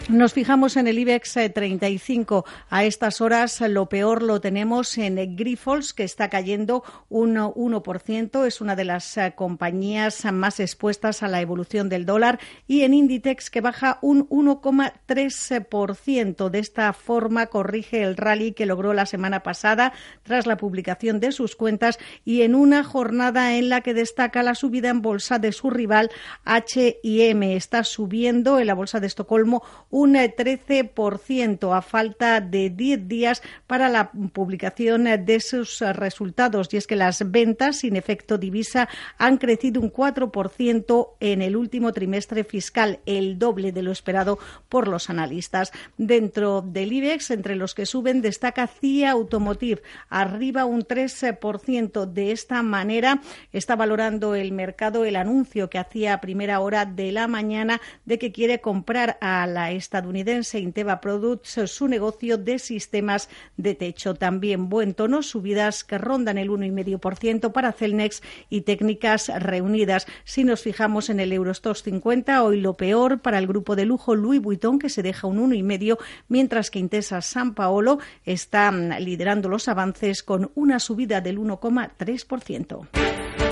[0.09, 2.47] Nos fijamos en el IBEX 35.
[2.47, 8.47] Eh, a estas horas lo peor lo tenemos en Grifols, que está cayendo un 1%.
[8.47, 12.41] Es una de las eh, compañías más expuestas a la evolución del dólar.
[12.67, 16.49] Y en Inditex, que baja un 1,3%.
[16.49, 21.33] De esta forma corrige el rally que logró la semana pasada tras la publicación de
[21.33, 25.53] sus cuentas y en una jornada en la que destaca la subida en bolsa de
[25.53, 26.11] su rival
[26.47, 27.57] H&M.
[27.57, 33.89] Está subiendo en la bolsa de Estocolmo un 13% a falta de 10 días para
[33.89, 36.69] la publicación de sus resultados.
[36.73, 38.89] Y es que las ventas sin efecto divisa
[39.19, 44.39] han crecido un 4% en el último trimestre fiscal, el doble de lo esperado
[44.69, 45.73] por los analistas.
[45.97, 52.07] Dentro del IBEX, entre los que suben, destaca CIA Automotive, arriba un 13%.
[52.07, 53.21] De esta manera
[53.53, 58.19] está valorando el mercado el anuncio que hacía a primera hora de la mañana de
[58.19, 64.15] que quiere comprar a la estadounidense Inteva Products su negocio de sistemas de techo.
[64.15, 70.07] También buen tono, subidas que rondan el 1,5% para Celnex y técnicas reunidas.
[70.25, 74.15] Si nos fijamos en el Eurostox 50, hoy lo peor para el grupo de lujo
[74.15, 75.97] Louis Vuitton, que se deja un 1,5%,
[76.29, 83.48] mientras que Intesa San Paolo está liderando los avances con una subida del 1,3%.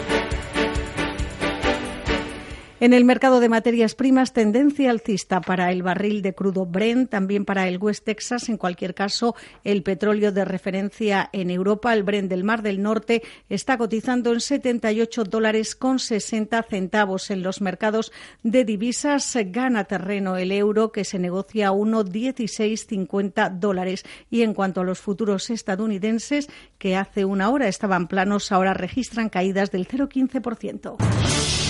[2.78, 7.46] En el mercado de materias primas, tendencia alcista para el barril de crudo Brent, también
[7.46, 8.50] para el West Texas.
[8.50, 9.34] En cualquier caso,
[9.64, 14.42] el petróleo de referencia en Europa, el Brent del Mar del Norte, está cotizando en
[14.42, 17.30] 78 dólares con 60 centavos.
[17.30, 18.12] En los mercados
[18.42, 24.04] de divisas gana terreno el euro, que se negocia a 1,1650 dólares.
[24.28, 29.30] Y en cuanto a los futuros estadounidenses, que hace una hora estaban planos, ahora registran
[29.30, 31.65] caídas del 0,15%.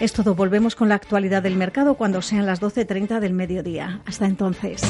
[0.00, 0.34] Es todo.
[0.34, 4.00] Volvemos con la actualidad del mercado cuando sean las 12.30 del mediodía.
[4.06, 4.82] Hasta entonces.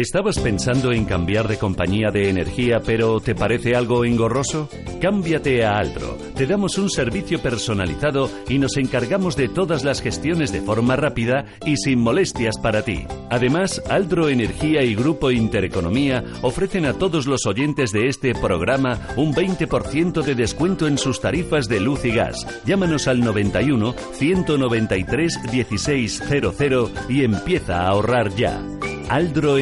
[0.00, 4.66] ¿Estabas pensando en cambiar de compañía de energía pero te parece algo engorroso?
[4.98, 6.16] Cámbiate a Aldro.
[6.34, 11.44] Te damos un servicio personalizado y nos encargamos de todas las gestiones de forma rápida
[11.66, 13.04] y sin molestias para ti.
[13.28, 19.34] Además, Aldro Energía y Grupo Intereconomía ofrecen a todos los oyentes de este programa un
[19.34, 22.46] 20% de descuento en sus tarifas de luz y gas.
[22.64, 28.62] Llámanos al 91 193 1600 y empieza a ahorrar ya.
[29.10, 29.58] Aldro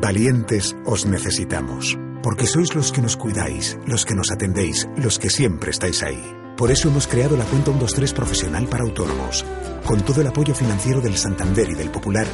[0.00, 5.30] Valientes os necesitamos, porque sois los que nos cuidáis, los que nos atendéis, los que
[5.30, 6.22] siempre estáis ahí.
[6.56, 9.44] Por eso hemos creado la cuenta 123 profesional para autónomos,
[9.84, 12.26] con todo el apoyo financiero del Santander y del Popular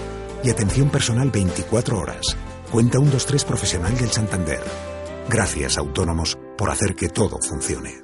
[0.43, 2.37] y atención personal 24 horas.
[2.71, 4.61] Cuenta 123 profesional del Santander.
[5.29, 8.04] Gracias, autónomos, por hacer que todo funcione.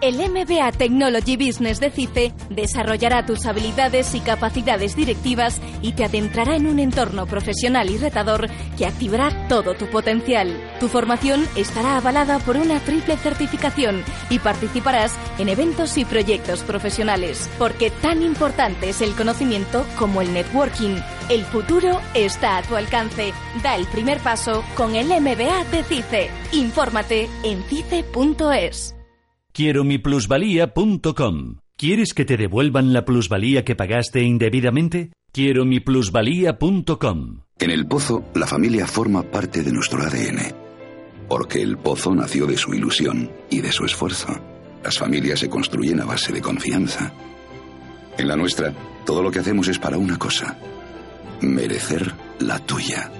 [0.00, 6.56] El MBA Technology Business de CICE desarrollará tus habilidades y capacidades directivas y te adentrará
[6.56, 8.48] en un entorno profesional y retador
[8.78, 10.58] que activará todo tu potencial.
[10.80, 17.50] Tu formación estará avalada por una triple certificación y participarás en eventos y proyectos profesionales,
[17.58, 20.96] porque tan importante es el conocimiento como el networking.
[21.28, 23.34] El futuro está a tu alcance.
[23.62, 26.30] Da el primer paso con el MBA de CICE.
[26.52, 28.94] Infórmate en cice.es.
[29.52, 31.56] Quiero mi plusvalía.com.
[31.76, 35.12] ¿Quieres que te devuelvan la plusvalía que pagaste indebidamente?
[35.32, 37.40] Quiero mi plusvalía.com.
[37.58, 40.54] En el Pozo, la familia forma parte de nuestro ADN.
[41.28, 44.28] Porque el Pozo nació de su ilusión y de su esfuerzo.
[44.84, 47.12] Las familias se construyen a base de confianza.
[48.18, 48.72] En la nuestra,
[49.04, 50.58] todo lo que hacemos es para una cosa.
[51.40, 53.10] Merecer la tuya.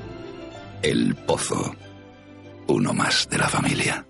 [0.82, 1.74] El Pozo.
[2.68, 4.06] Uno más de la familia.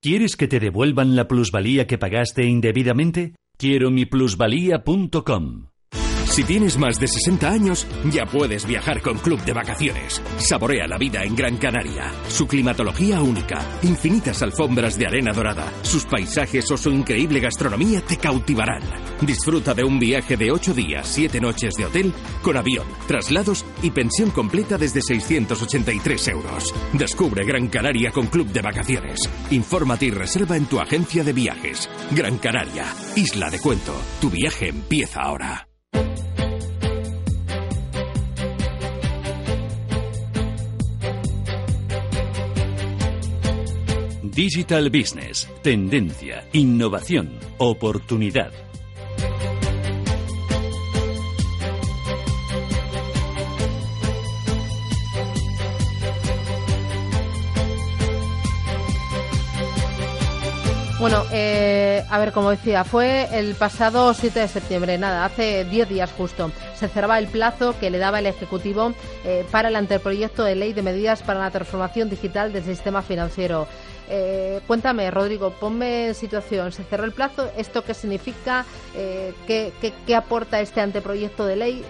[0.00, 3.34] ¿Quieres que te devuelvan la plusvalía que pagaste indebidamente?
[3.56, 5.70] Quiero mi plusvalía.com.
[6.28, 10.22] Si tienes más de 60 años, ya puedes viajar con Club de Vacaciones.
[10.38, 12.12] Saborea la vida en Gran Canaria.
[12.28, 18.18] Su climatología única, infinitas alfombras de arena dorada, sus paisajes o su increíble gastronomía te
[18.18, 18.82] cautivarán.
[19.20, 23.90] Disfruta de un viaje de 8 días, 7 noches de hotel, con avión, traslados y
[23.90, 26.72] pensión completa desde 683 euros.
[26.92, 29.18] Descubre Gran Canaria con Club de Vacaciones.
[29.50, 31.90] Infórmate y reserva en tu agencia de viajes.
[32.12, 32.84] Gran Canaria,
[33.16, 33.94] Isla de Cuento.
[34.20, 35.67] Tu viaje empieza ahora.
[44.38, 45.48] Digital Business.
[45.62, 48.52] Tendencia, innovación, oportunidad.
[61.00, 65.88] Bueno, eh, a ver, como decía, fue el pasado 7 de septiembre, nada, hace 10
[65.88, 66.52] días justo.
[66.76, 68.94] Se cerraba el plazo que le daba el Ejecutivo
[69.24, 73.66] eh, para el anteproyecto de ley de medidas para la transformación digital del sistema financiero.
[74.10, 76.72] Eh, cuéntame, Rodrigo, ponme en situación.
[76.72, 77.50] Se cerró el plazo.
[77.56, 78.64] ¿Esto qué significa?
[78.94, 79.72] ¿qué,
[80.06, 81.84] qué aporta este anteproyecto de ley?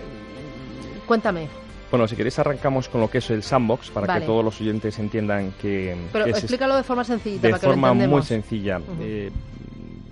[1.07, 1.49] Cuéntame.
[1.91, 4.99] Bueno, si queréis arrancamos con lo que es el sandbox para que todos los oyentes
[4.99, 5.97] entiendan que...
[6.13, 7.41] Pero explícalo de forma sencilla.
[7.41, 8.81] De para forma que lo muy sencilla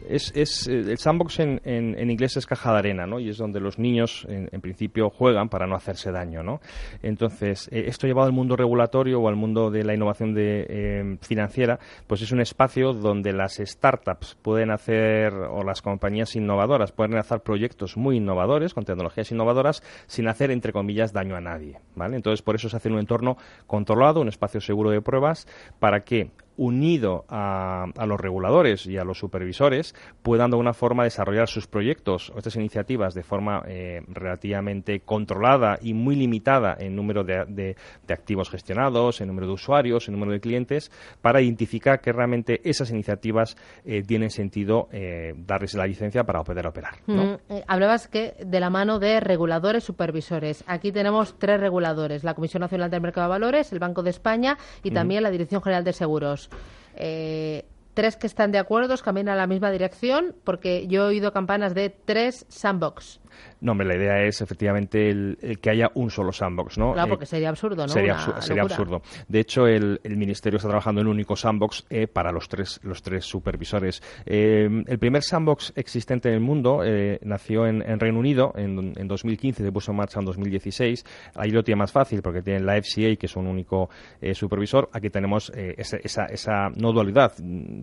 [0.08, 3.18] es, es, eh, el sandbox en, en, inglés es caja de arena, ¿no?
[3.18, 6.60] Y es donde los niños, en, principio, juegan para no hacerse daño, ¿no?
[7.02, 11.18] Entonces, eh, esto llevado al mundo regulatorio o al mundo de la innovación de, eh,
[11.20, 17.16] financiera, pues es un espacio donde las startups pueden hacer, o las compañías innovadoras pueden
[17.16, 22.16] hacer proyectos muy innovadores, con tecnologías innovadoras, sin hacer, entre comillas, daño a nadie, ¿vale?
[22.16, 25.46] Entonces, por eso se hace un entorno controlado, un espacio seguro de pruebas,
[25.78, 31.48] para que unido a, los reguladores y a los supervisores, puedan de alguna forma desarrollar
[31.48, 37.24] sus proyectos o estas iniciativas de forma eh, relativamente controlada y muy limitada en número
[37.24, 37.76] de,
[38.08, 42.90] activos gestionados, en número de usuarios, en número de clientes, para identificar que realmente esas
[42.90, 46.94] iniciativas eh, tienen sentido eh, darles la licencia para poder operar.
[47.06, 47.34] Mm,
[47.66, 50.64] hablabas que de la mano de reguladores supervisores.
[50.66, 54.56] Aquí tenemos tres reguladores, la Comisión Nacional del Mercado de Valores, el Banco de España
[54.82, 56.45] y también la Dirección General de Seguros.
[56.94, 57.64] Eh,
[57.94, 61.74] tres que están de acuerdo, caminan a la misma dirección, porque yo he oído campanas
[61.74, 63.20] de tres sandbox.
[63.60, 66.92] No, hombre, la idea es efectivamente el, que haya un solo sandbox, ¿no?
[66.92, 67.88] Claro, eh, porque sería absurdo, ¿no?
[67.88, 68.14] Sería,
[68.62, 69.02] absurdo.
[69.28, 73.02] De hecho, el, Ministerio está trabajando en un único sandbox eh, para los tres, los
[73.02, 74.02] tres supervisores.
[74.24, 76.82] Eh, el primer sandbox existente en el mundo
[77.22, 81.04] nació en, Reino Unido en, en 2015, se puso en marcha en 2016.
[81.34, 83.88] Ahí lo tiene más fácil porque tienen la FCA, que es un único
[84.32, 84.88] supervisor.
[84.92, 87.32] Aquí tenemos esa, esa, no dualidad,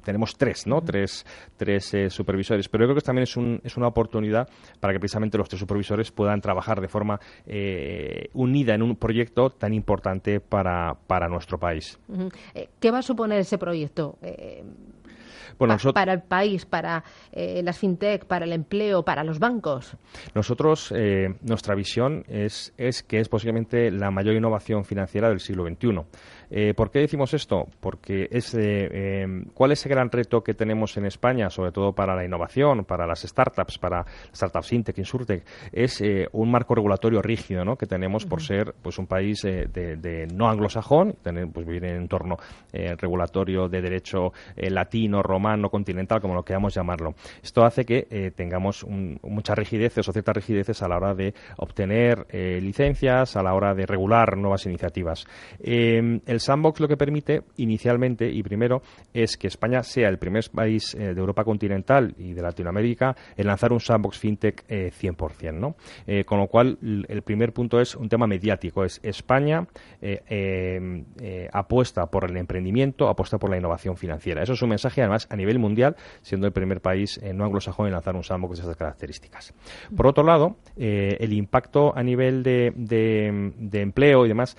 [0.03, 0.81] tenemos tres, ¿no?
[0.81, 1.25] Tres,
[1.57, 2.67] tres supervisores.
[2.69, 4.47] Pero yo creo que también es, un, es una oportunidad
[4.79, 9.49] para que precisamente los tres supervisores puedan trabajar de forma eh, unida en un proyecto
[9.49, 11.99] tan importante para, para nuestro país.
[12.53, 14.17] Eh, ¿Qué va a suponer ese proyecto?
[14.21, 14.63] Eh,
[15.93, 19.95] para el país, para las fintech, para el empleo, para los bancos.
[20.33, 20.91] Nosotros,
[21.41, 26.01] nuestra visión es, es que es posiblemente la mayor innovación financiera del siglo XXI.
[26.49, 27.67] Eh, ¿Por qué decimos esto?
[27.79, 32.15] Porque es, eh, ¿cuál es el gran reto que tenemos en España, sobre todo para
[32.15, 34.05] la innovación, para las startups, para
[34.35, 35.43] startups Intec, Insurtech?
[35.71, 37.75] Es eh, un marco regulatorio rígido ¿no?
[37.75, 42.01] que tenemos por ser pues un país de, no anglosajón, tener, pues vivir en un
[42.03, 42.37] entorno
[42.71, 47.13] regulatorio de derecho latino, romano, continental, como lo queramos llamarlo.
[47.41, 52.25] Esto hace que tengamos muchas rigideces o ciertas rigideces a la hora de obtener
[52.61, 55.25] licencias, a la hora de regular nuevas iniciativas.
[55.59, 58.81] el sandbox lo que permite inicialmente y primero
[59.13, 63.47] es que España sea el primer país eh, de Europa continental y de Latinoamérica en
[63.47, 65.43] lanzar un sandbox fintech 100%.
[65.43, 65.75] Eh, ¿no?
[66.05, 68.83] Eh, con lo cual, el primer punto es un tema mediático.
[68.83, 69.67] Es España
[71.53, 74.43] apuesta por el emprendimiento, apuesta por la innovación financiera.
[74.43, 77.93] Eso es un mensaje, además, a nivel mundial, siendo el primer país no anglosajón en
[77.93, 79.53] lanzar un sandbox de esas características.
[79.95, 84.57] Por otro lado, el impacto a nivel de, de empleo y demás,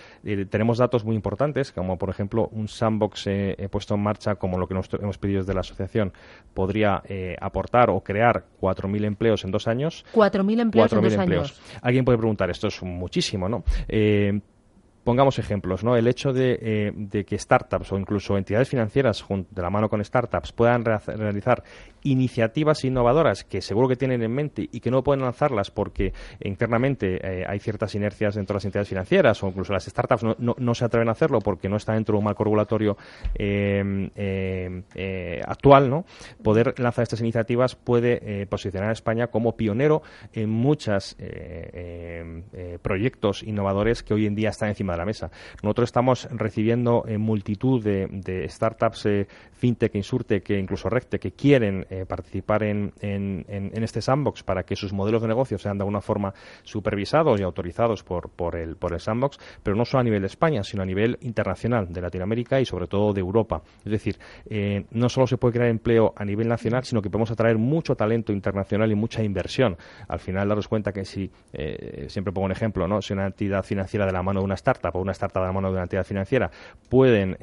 [0.51, 4.67] tenemos datos muy importantes como por ejemplo un sandbox eh, puesto en marcha como lo
[4.67, 6.13] que nos hemos pedido desde la asociación,
[6.53, 10.05] podría eh, aportar o crear 4.000 empleos en dos años.
[10.15, 11.61] 4.000 empleos en dos años.
[11.83, 13.65] Alguien puede preguntar, esto es muchísimo, ¿no?
[15.05, 15.97] Pongamos ejemplos, ¿no?
[15.97, 20.53] El hecho de, eh, que startups o incluso entidades financieras de la mano con startups
[20.53, 21.63] puedan realizar
[22.03, 27.19] iniciativas innovadoras que seguro que tienen en mente y que no pueden lanzarlas porque internamente
[27.23, 30.85] eh, hay ciertas inercias dentro de las entidades financieras o incluso las startups no, se
[30.85, 32.97] atreven a hacerlo porque no está dentro de un marco regulatorio
[33.35, 36.05] em, eh, actual, ¿no?
[36.43, 40.03] Poder lanzar estas iniciativas puede posicionar a España como pionero
[40.33, 42.43] en muchos em,
[42.81, 45.31] proyectos innovadores que hoy en día están encima de la mesa.
[45.63, 51.87] Nosotros estamos recibiendo eh, multitud de, startups eh, fintech, insurtech, que incluso recte, que quieren
[51.91, 56.33] eh, participar en, este sandbox para que sus modelos de negocio sean de alguna forma
[56.63, 60.65] supervisados y autorizados por, el, por el sandbox, pero no solo a nivel de España,
[60.65, 63.63] sino a nivel internacional, de Latinoamérica y sobre todo de Europa.
[63.85, 64.19] Es decir,
[64.91, 68.33] no solo se puede crear empleo a nivel nacional, sino que podemos atraer mucho talento
[68.33, 69.77] internacional y mucha inversión.
[70.09, 71.31] Al final, daros cuenta que si,
[72.09, 73.03] siempre pongo un ejemplo, ¿no?
[73.03, 75.47] si una entidad financiera de la mano de una startup startup o una startup de
[75.47, 76.51] la mano de una entidad financiera
[76.89, 77.37] pueden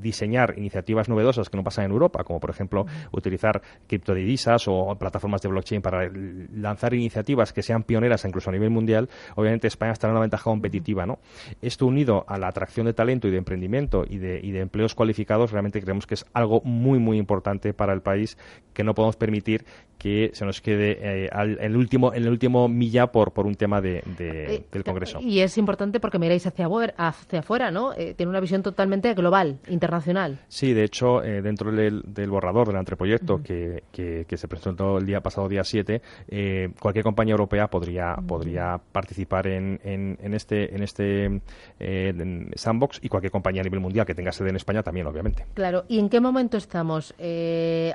[0.00, 5.42] diseñar iniciativas novedosas que no pasan en Europa, como por ejemplo utilizar criptodivisas o plataformas
[5.42, 6.10] de blockchain para
[6.54, 10.44] lanzar iniciativas que sean pioneras incluso a nivel mundial, obviamente España estará en una ventaja
[10.44, 11.06] competitiva.
[11.06, 11.18] ¿no?
[11.62, 14.94] Esto unido a la atracción de talento y de emprendimiento y de, y de empleos
[14.94, 18.36] cualificados, realmente creemos que es algo muy, muy importante para el país
[18.72, 19.64] que no podemos permitir
[19.98, 23.54] que se nos quede eh, en, el último, en el último milla por, por un
[23.54, 25.20] tema de, eh, del Congreso.
[25.20, 26.65] Y es importante porque miráis hacia,
[26.96, 27.92] hacia afuera, ¿no?
[27.92, 30.38] Eh, tiene una visión totalmente global, internacional.
[30.48, 35.48] Sí, de hecho, dentro del, borrador del anteproyecto que, que, se presentó el día pasado,
[35.48, 36.02] día 7,
[36.78, 41.40] cualquier compañía europea podría, podría participar en, en, este, en este
[42.56, 45.46] sandbox y cualquier compañía a nivel mundial que tenga sede en España también, obviamente.
[45.54, 47.14] Claro, ¿y en qué momento estamos?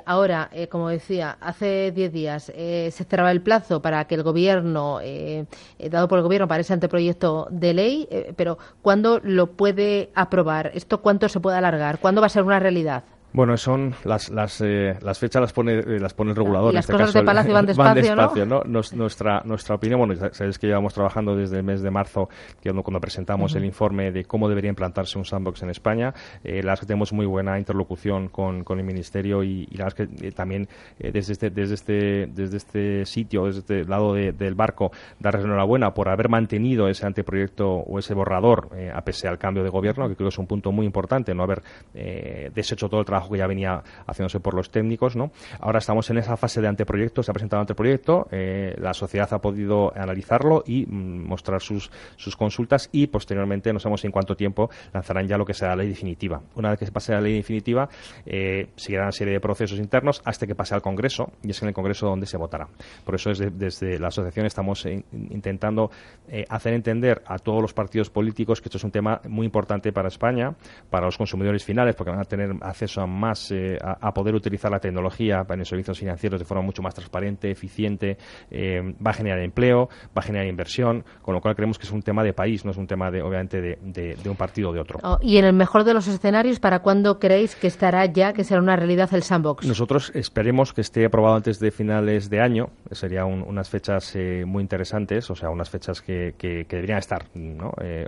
[0.04, 5.00] ahora, como decía, hace 10 días eh, se cerraba el plazo para que el gobierno,
[5.02, 5.46] eh,
[5.78, 10.70] eh, dado por el gobierno para ese anteproyecto de ley, pero ¿cuándo lo puede aprobar?
[10.74, 11.98] ¿Esto cuánto se puede alargar?
[11.98, 13.04] ¿Cuándo va a ser una realidad?
[13.34, 16.72] Bueno, son las, las, eh, las fechas las pone, eh, las pone el regulador.
[16.72, 18.62] Y las este cosas de Palacio van despacio, ¿no?
[18.64, 22.28] nuestra, nuestra opinión, bueno, sabéis que llevamos trabajando desde el mes de marzo,
[22.60, 26.12] que cuando presentamos el informe de cómo debería implantarse un sandbox en España,
[26.44, 30.08] eh, la que tenemos muy buena interlocución con, con el Ministerio y, la verdad es
[30.18, 30.68] que eh, también
[30.98, 36.08] desde, este, desde, este, desde este sitio, desde este lado del barco, darles enhorabuena por
[36.08, 40.28] haber mantenido ese anteproyecto o ese borrador a pesar al cambio de gobierno, que creo
[40.28, 41.62] que es un punto muy importante, no haber
[41.94, 45.30] deshecho todo el trabajo que ya venía haciéndose por los técnicos, ¿no?
[45.60, 49.40] Ahora estamos en esa fase de anteproyecto, se ha presentado anteproyecto, eh, la sociedad ha
[49.40, 54.70] podido analizarlo y mm, mostrar sus, sus consultas y posteriormente, no sabemos en cuánto tiempo,
[54.92, 56.40] lanzarán ya lo que será la ley definitiva.
[56.54, 57.88] Una vez que se pase la ley definitiva,
[58.26, 61.68] eh, seguirán una serie de procesos internos hasta que pase al Congreso y es en
[61.68, 62.68] el Congreso donde se votará.
[63.04, 65.90] Por eso desde la asociación estamos intentando
[66.28, 69.92] eh, hacer entender a todos los partidos políticos que esto es un tema muy importante
[69.92, 70.54] para España,
[70.90, 74.70] para los consumidores finales, porque van a tener acceso a más eh, a, poder utilizar
[74.70, 78.16] la tecnología para los servicios financieros de forma mucho más transparente, eficiente,
[78.50, 81.92] eh, va a generar empleo, va a generar inversión, con lo cual creemos que es
[81.92, 84.80] un tema de país, no es un tema de, obviamente de, un partido o de
[84.80, 84.98] otro.
[85.02, 88.44] Oh, y en el mejor de los escenarios, ¿para cuándo creéis que estará ya, que
[88.44, 89.66] será una realidad el sandbox?
[89.66, 94.62] Nosotros esperemos que esté aprobado antes de finales de año, serían unas fechas eh, muy
[94.62, 96.34] interesantes, o sea, unas fechas que,
[96.68, 97.26] deberían estar,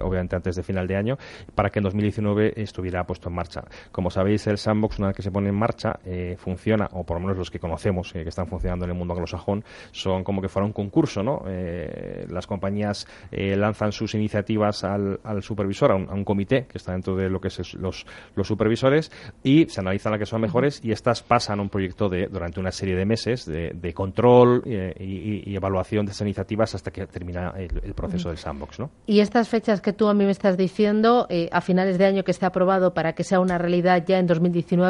[0.01, 1.17] obviamente antes de final de año,
[1.55, 3.63] para que en 2019 estuviera puesto en marcha.
[3.93, 7.21] Como sabéis, el sandbox una que se pone en marcha, eh, funciona, o por lo
[7.21, 10.49] menos los que conocemos, eh, que están funcionando en el mundo anglosajón, son como que
[10.49, 11.45] fuera un concurso, ¿no?
[11.47, 17.29] Eh, las compañías lanzan sus iniciativas al, supervisor, a un, comité que está dentro de
[17.29, 18.07] lo que es los,
[18.43, 19.11] supervisores,
[19.43, 22.61] y se analizan las que son mejores, y estas pasan a un proyecto de, durante
[22.61, 27.95] una serie de meses de, control y, evaluación de esas iniciativas hasta que termina el,
[27.95, 28.91] proceso del sandbox, ¿no?
[29.07, 32.31] Y estas fechas que tú a mí me estás diciendo, a finales de año que
[32.31, 34.84] esté aprobado para que sea una realidad ya en 2019,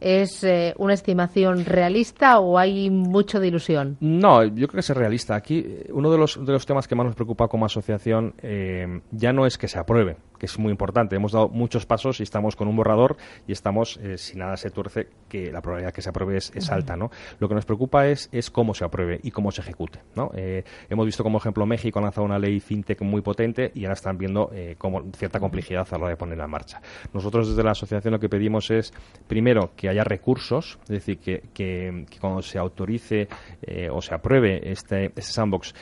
[0.00, 3.96] es eh, una estimación realista o hay mucho de ilusión?
[4.00, 5.34] No, yo creo que es realista.
[5.34, 9.00] Aquí eh, uno de los, de los temas que más nos preocupa como asociación eh,
[9.10, 11.14] ya no es que se apruebe, que es muy importante.
[11.14, 13.16] Hemos dado muchos pasos y estamos con un borrador
[13.46, 16.96] y estamos, si nada se tuerce, que la probabilidad que se apruebe es, alta.
[16.96, 17.12] ¿no?
[17.38, 20.00] Lo que nos preocupa es, es cómo se apruebe y cómo se ejecute.
[20.16, 20.32] ¿no?
[20.34, 24.18] hemos visto como ejemplo México ha lanzado una ley fintech muy potente y ahora están
[24.18, 26.80] viendo como cierta complejidad a la hora de ponerla en marcha.
[27.12, 28.92] Nosotros desde la asociación lo que pedimos es
[29.28, 33.28] primero, que haya recursos, es decir, que, que, cuando se autorice
[33.62, 35.74] eh, o se apruebe este, este sandbox,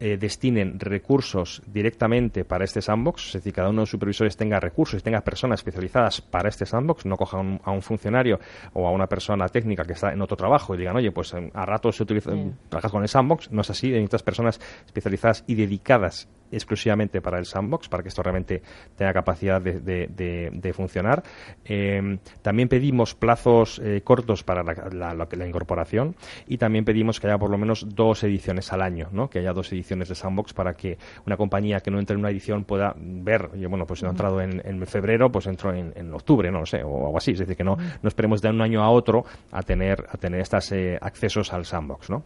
[0.00, 4.60] eh, destinen recursos directamente para este sandbox, es decir, cada uno de los supervisores tenga
[4.60, 8.38] recursos y tenga personas especializadas para este sandbox, no coja a un funcionario
[8.74, 11.66] o a una persona técnica que está en otro trabajo y digan, oye, pues a
[11.66, 12.30] rato se utiliza,
[12.68, 17.46] trabajas con el sandbox, no es así, necesitas personas especializadas y dedicadas exclusivamente para el
[17.46, 18.62] sandbox, para que esto realmente
[18.96, 21.22] tenga capacidad de, funcionar.
[21.64, 26.14] Eh, también pedimos plazos eh, cortos para la, la, incorporación
[26.46, 29.28] y también pedimos que haya por lo menos dos ediciones al año, ¿no?
[29.28, 32.30] que haya dos ediciones de sandbox para que una compañía que no entre en una
[32.30, 36.50] edición pueda ver, bueno, pues si no ha entrado en, febrero, pues entró en, octubre,
[36.50, 37.32] no lo sé, o algo así.
[37.32, 40.40] Es decir, que no, no esperemos de un año a otro a tener, a tener
[40.40, 42.10] estos eh, accesos al sandbox.
[42.10, 42.22] ¿no?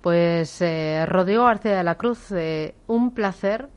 [0.00, 0.62] Pues
[1.06, 2.32] Rodrigo Arce de la Cruz,
[2.86, 3.68] un placer hacer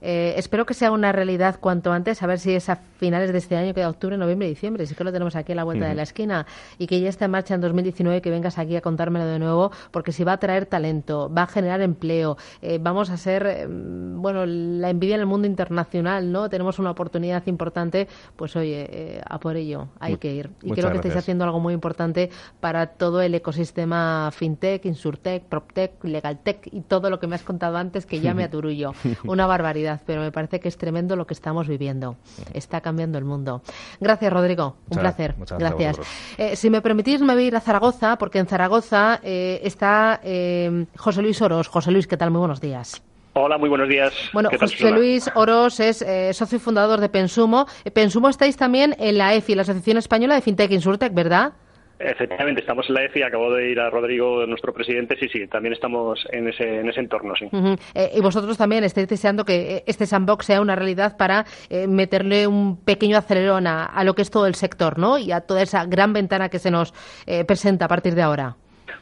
[0.00, 3.38] eh, espero que sea una realidad cuanto antes, a ver si es a finales de
[3.38, 5.94] este año, que octubre, noviembre, diciembre, sí que lo tenemos aquí a la vuelta de
[5.94, 6.46] la esquina,
[6.78, 9.70] y que ya está en marcha en 2019, que vengas aquí a contármelo de nuevo,
[9.90, 13.66] porque si va a traer talento, va a generar empleo, eh, vamos a ser, eh,
[13.68, 16.48] bueno, la envidia en el mundo internacional, ¿no?
[16.48, 20.50] Tenemos una oportunidad importante, pues oye, a por ello hay que ir.
[20.62, 26.02] Y creo que estáis haciendo algo muy importante para todo el ecosistema fintech, insurtech, proptech,
[26.04, 28.92] legaltech y todo lo que me has contado antes, que llame a Turullo.
[29.24, 29.85] Una barbaridad.
[29.86, 32.16] Realidad, pero me parece que es tremendo lo que estamos viviendo.
[32.52, 33.62] Está cambiando el mundo.
[34.00, 34.76] Gracias, Rodrigo.
[34.90, 35.34] Un placer.
[35.58, 35.98] gracias.
[36.38, 40.20] Eh, si me permitís, me voy a ir a Zaragoza, porque en Zaragoza eh, está
[40.22, 41.68] eh, José Luis Oros.
[41.68, 42.30] José Luis, ¿qué tal?
[42.30, 43.02] Muy buenos días.
[43.34, 44.14] Hola, muy buenos días.
[44.32, 45.98] Bueno, José Luis Oros es
[46.34, 47.66] socio y fundador de Pensumo.
[47.92, 51.52] Pensumo estáis también en la EFI, la Asociación Española de FinTech Insurtech, ¿verdad?
[51.98, 55.72] Efectivamente, estamos en la EFI, acabo de ir a Rodrigo, nuestro presidente, sí, sí, también
[55.72, 57.48] estamos en ese, en ese entorno, sí.
[57.94, 62.46] Eh, y vosotros también estáis deseando que este sandbox sea una realidad para eh, meterle
[62.46, 65.18] un pequeño acelerón a, a, lo que es todo el sector, ¿no?
[65.18, 66.92] Y a toda esa gran ventana que se nos
[67.26, 68.56] eh, presenta a partir de ahora.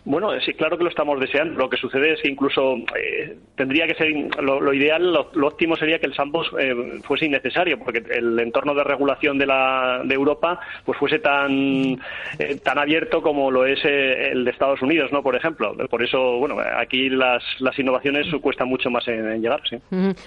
[0.07, 1.59] Bueno, sí, claro que lo estamos deseando.
[1.59, 4.09] Lo que sucede es que incluso eh, tendría que ser
[4.43, 8.85] lo, ideal, lo, óptimo sería que el sandbox eh, fuese innecesario, porque el entorno de
[8.85, 11.99] regulación de, la, de Europa pues fuese tan
[12.39, 15.23] eh, tan abierto como lo es el de Estados Unidos, ¿no?
[15.23, 15.75] Por ejemplo.
[15.89, 19.79] Por eso, bueno, aquí las, las innovaciones cuestan mucho más en, llegar, sí.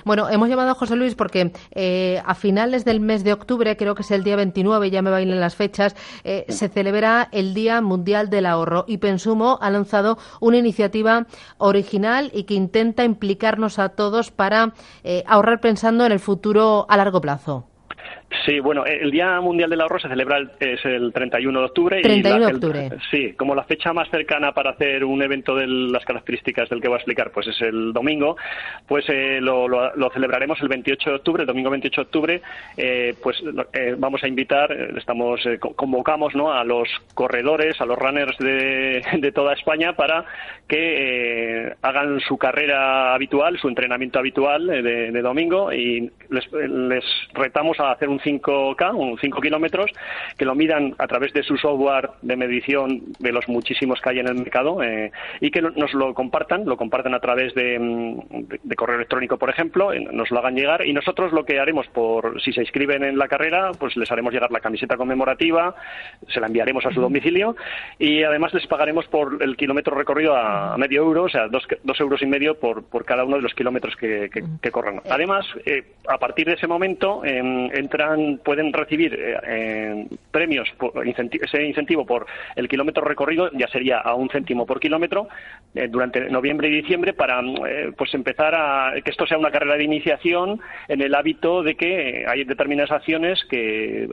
[0.05, 1.51] Bueno, hemos llamado a José Luis porque
[2.25, 5.39] a finales del mes de octubre, creo que es el día 29, ya me bailen
[5.39, 11.27] las fechas, se celebra el Día Mundial del Ahorro y Pensumo ha lanzado una iniciativa
[11.57, 14.73] original y que intenta implicarnos a todos para
[15.03, 17.65] eh, ahorrar pensando en el futuro a largo plazo.
[18.45, 22.01] Sí, bueno, el Día Mundial del Ahorro se celebra el, es el 31 de octubre.
[22.01, 22.89] 31 de octubre.
[23.09, 26.89] sí, como la fecha más cercana para hacer un evento de las características del que
[26.89, 28.35] voy a explicar, pues es el domingo,
[28.85, 29.69] pues eh, lo,
[30.13, 32.41] celebraremos el 28 de octubre, el domingo 28 de octubre,
[32.75, 33.37] eh, pues
[33.71, 35.41] eh, vamos a invitar, estamos
[35.75, 36.51] convocamos ¿no?
[36.51, 40.25] a los corredores, a los runners de, de toda España para
[40.67, 47.79] que hagan su carrera habitual, su entrenamiento habitual de, de domingo y les, les retamos
[47.79, 49.91] a hacer un 5K, un 5 kilómetros,
[50.37, 54.19] que lo midan a través de su software de medición de los muchísimos que hay
[54.19, 58.73] en el mercado eh, y que nos lo compartan, lo compartan a través de, mm,
[58.75, 62.53] correo electrónico, por ejemplo, nos lo hagan llegar y nosotros lo que haremos, por si
[62.53, 65.75] se inscriben en la carrera, pues les haremos llegar la camiseta conmemorativa,
[66.27, 67.55] se la enviaremos a su domicilio
[67.97, 71.99] y además les pagaremos por el kilómetro recorrido a, medio euro, o sea, dos, dos,
[71.99, 75.01] euros y medio por, por cada uno de los kilómetros que, que, corran.
[75.09, 77.23] Además, eh, a partir de ese momento
[78.43, 80.67] pueden recibir eh, premios,
[81.41, 82.25] ese incentivo por
[82.55, 85.27] el kilómetro recorrido, ya sería a un céntimo por kilómetro,
[85.75, 89.77] eh, durante noviembre y diciembre para eh, pues empezar a que esto sea una carrera
[89.77, 94.07] de iniciación en el hábito de que hay determinadas acciones que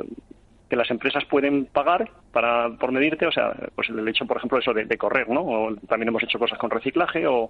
[0.74, 4.58] que las empresas pueden pagar para por medirte, o sea, pues el hecho, por ejemplo,
[4.58, 5.42] eso de, correr, ¿no?
[5.42, 7.48] O también hemos hecho cosas con reciclaje o,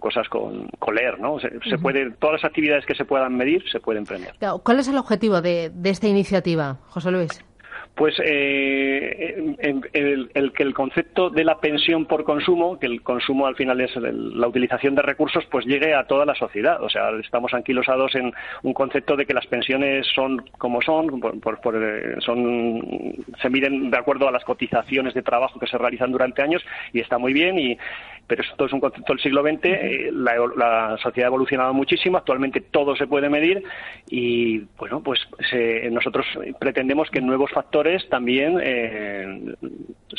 [0.00, 1.38] cosas con, con, leer, ¿no?
[1.40, 4.34] Se, puede, todas las actividades que se puedan medir se pueden premiar.
[4.62, 7.44] ¿Cuál es el objetivo de, de esta iniciativa, José Luis?
[7.94, 13.54] Pues eh, el, que el concepto de la pensión por consumo, que el consumo al
[13.54, 16.82] final es la utilización de recursos, pues llegue a toda la sociedad.
[16.82, 18.32] O sea, estamos anquilosados en
[18.64, 21.22] un concepto de que las pensiones son como son,
[21.74, 26.42] eh, son se miden de acuerdo a las cotizaciones de trabajo que se realizan durante
[26.42, 27.78] años y está muy bien y
[28.26, 32.60] pero esto es un concepto del siglo XX, eh, la, sociedad ha evolucionado muchísimo, actualmente
[32.60, 33.62] todo se puede medir
[34.08, 35.20] y, bueno, pues
[35.90, 36.26] nosotros
[36.58, 39.54] pretendemos que nuevos factores también eh,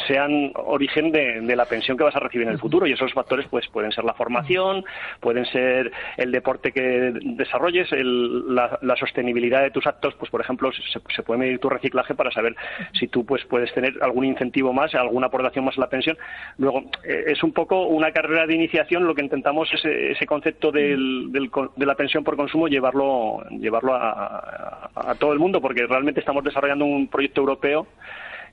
[0.07, 2.85] sean origen de, la pensión que vas a recibir en el futuro.
[2.87, 4.83] Y esos factores pues pueden ser la formación,
[5.19, 11.23] pueden ser el deporte que desarrolles, la, sostenibilidad de tus actos, pues por ejemplo se,
[11.23, 12.55] puede medir tu reciclaje para saber
[12.93, 16.17] si tú pues puedes tener algún incentivo más, alguna aportación más a la pensión.
[16.57, 20.71] Luego eh, es un poco una carrera de iniciación, lo que intentamos es ese concepto
[20.71, 26.43] del, de la pensión por consumo llevarlo, llevarlo a, todo el mundo, porque realmente estamos
[26.43, 27.87] desarrollando un proyecto europeo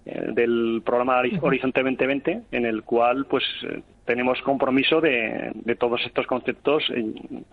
[0.05, 6.01] eh, del programa Horizonte 2020, en el cual pues eh, tenemos compromiso de, de, todos
[6.05, 6.83] estos conceptos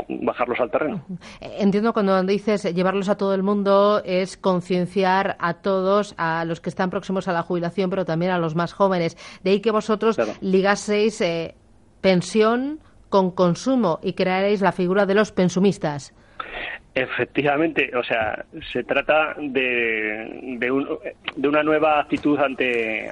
[0.07, 1.05] bajarlos al terreno.
[1.41, 6.69] Entiendo cuando dices llevarlos a todo el mundo es concienciar a todos, a los que
[6.69, 9.15] están próximos a la jubilación, pero también a los más jóvenes.
[9.43, 11.55] De ahí que vosotros ligaseis eh,
[12.01, 16.13] pensión con consumo y crearéis la figura de los pensumistas.
[16.95, 18.43] Efectivamente, o sea,
[18.73, 23.07] se trata de, de, una nueva actitud ante,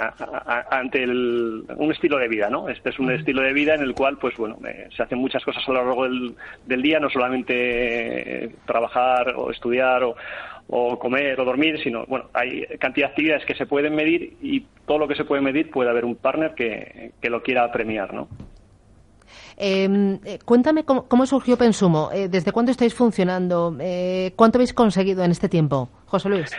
[0.71, 2.67] ante un estilo de vida, ¿no?
[2.69, 5.43] Este es un estilo de vida en el cual, pues bueno, eh, se hacen muchas
[5.45, 6.35] cosas a lo largo del,
[6.65, 10.15] del día, no solamente eh, trabajar o estudiar o,
[10.67, 14.65] o comer o dormir, sino, bueno, hay cantidad de actividades que se pueden medir y
[14.85, 18.13] todo lo que se puede medir puede haber un partner que, que lo quiera premiar,
[18.13, 18.27] ¿no?
[19.57, 25.23] Em, eh, cuéntame cómo, surgió Pensumo, eh, desde cuándo estáis funcionando, eh, cuánto habéis conseguido
[25.23, 26.55] en este tiempo, José Luis.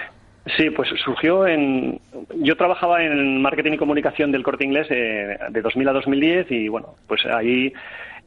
[0.56, 2.00] Sí, pues surgió en.
[2.36, 6.68] Yo trabajaba en marketing y comunicación del corte inglés de, de 2000 a 2010 y
[6.68, 7.72] bueno, pues ahí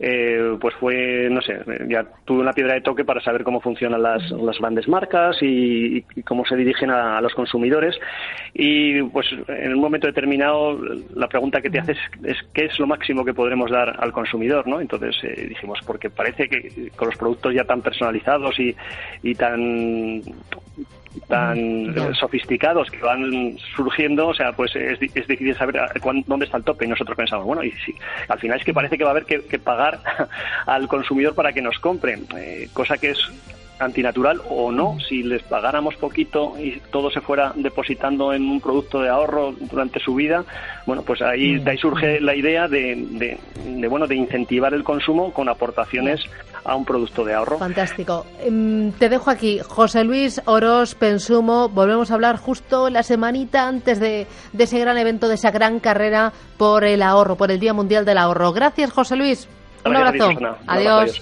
[0.04, 4.02] eh, pues fue, no sé, ya tuve una piedra de toque para saber cómo funcionan
[4.02, 7.96] las, las grandes marcas y, cómo se dirigen a, los consumidores.
[8.56, 10.80] Y pues en un momento determinado
[11.14, 14.68] la pregunta que te haces es, qué es lo máximo que podremos dar al consumidor,
[14.68, 14.82] ¿no?
[14.82, 18.76] Entonces eh, dijimos, porque parece que con los productos ya tan personalizados y,
[19.22, 20.24] y tan
[21.28, 25.82] tan sofisticados que van surgiendo, o sea, pues es, difícil saber
[26.26, 26.86] dónde está el tope.
[26.86, 27.96] Y nosotros pensamos, bueno, y si
[28.28, 30.00] al final es que parece que va a haber que, pagar
[30.66, 33.20] al consumidor para que nos compren, eh, cosa que es
[33.80, 39.02] antinatural o no, si les pagáramos poquito y todo se fuera depositando en un producto
[39.02, 40.44] de ahorro durante su vida,
[40.86, 45.34] bueno, pues ahí, de ahí surge la idea de, de, bueno, de incentivar el consumo
[45.34, 46.22] con aportaciones
[46.64, 47.58] a un producto de ahorro.
[47.58, 48.26] Fantástico.
[48.40, 51.70] Em, te dejo aquí, José Luis Oros Pensumo.
[51.70, 55.80] Volvemos a hablar justo la semanita antes de, de ese gran evento, de esa gran
[55.80, 58.54] carrera por el ahorro, por el Día Mundial del Ahorro.
[58.54, 59.48] Gracias, José Luis.
[59.86, 60.30] Un abrazo.
[60.68, 61.22] adiós.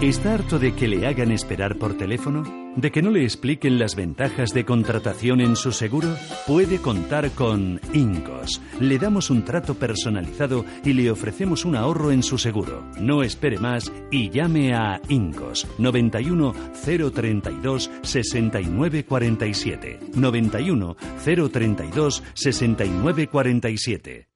[0.00, 2.44] ¿Está harto de que le hagan esperar por teléfono?
[2.76, 6.14] ¿De que no le expliquen las ventajas de contratación en su seguro?
[6.46, 8.62] Puede contar con Incos.
[8.78, 12.88] Le damos un trato personalizado y le ofrecemos un ahorro en su seguro.
[13.00, 16.54] No espere más y llame a Incos 91
[16.84, 19.98] 032 6947.
[20.14, 24.28] 91 032 6947.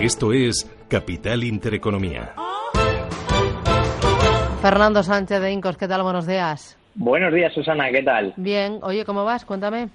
[0.00, 2.32] Esto es Capital Intereconomía.
[4.62, 6.04] Fernando Sánchez de Incos, ¿qué tal?
[6.04, 6.78] Buenos días.
[6.94, 8.32] Buenos días, Susana, ¿qué tal?
[8.36, 8.78] Bien.
[8.82, 9.44] Oye, ¿cómo vas?
[9.44, 9.88] Cuéntame.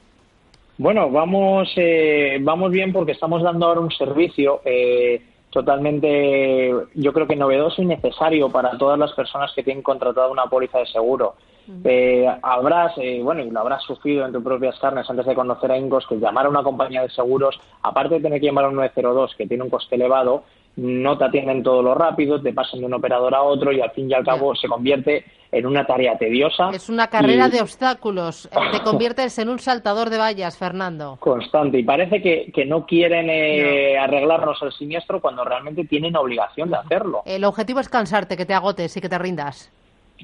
[0.78, 7.26] Bueno, vamos, eh, vamos bien porque estamos dando ahora un servicio eh, totalmente, yo creo
[7.26, 11.36] que novedoso y necesario para todas las personas que tienen contratado una póliza de seguro.
[11.84, 15.72] Eh, habrás, eh, bueno, y lo habrás sufrido en tus propias carnes antes de conocer
[15.72, 18.70] a Ingos, que llamar a una compañía de seguros, aparte de tener que llamar a
[18.70, 20.44] un 902, que tiene un coste elevado,
[20.76, 23.92] no te atienden todo lo rápido, te pasan de un operador a otro y al
[23.92, 26.72] fin y al cabo se convierte en una tarea tediosa.
[26.72, 28.50] Es una carrera de obstáculos.
[28.72, 31.18] Te conviertes en un saltador de vallas, Fernando.
[31.20, 31.78] Constante.
[31.78, 36.78] Y parece que, que no quieren eh, arreglarnos el siniestro cuando realmente tienen obligación de
[36.78, 37.22] hacerlo.
[37.26, 39.72] El objetivo es cansarte, que te agotes y que te rindas.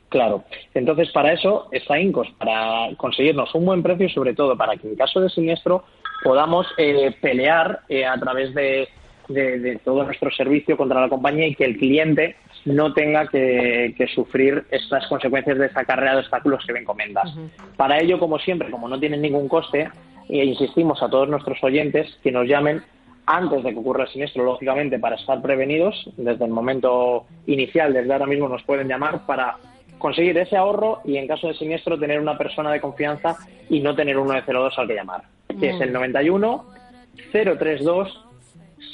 [0.09, 0.43] Claro.
[0.73, 4.87] Entonces, para eso está Incos, para conseguirnos un buen precio y sobre todo para que
[4.87, 5.83] en caso de siniestro
[6.23, 8.87] podamos eh, pelear eh, a través de,
[9.85, 12.35] todo nuestro servicio contra la compañía y que el cliente
[12.65, 17.31] no tenga que, sufrir estas consecuencias de esta carrera de obstáculos que me encomendas.
[17.77, 19.91] Para ello, como siempre, como no tienen ningún coste,
[20.29, 22.81] eh, insistimos a todos nuestros oyentes que nos llamen
[23.27, 26.09] antes de que ocurra el siniestro, lógicamente, para estar prevenidos.
[26.17, 29.57] Desde el momento inicial, desde ahora mismo, nos pueden llamar para
[29.99, 33.37] conseguir ese ahorro y en caso de siniestro tener una persona de confianza
[33.69, 35.23] y no tener un 902 al que llamar,
[35.59, 36.65] que es el 91
[37.31, 38.25] 032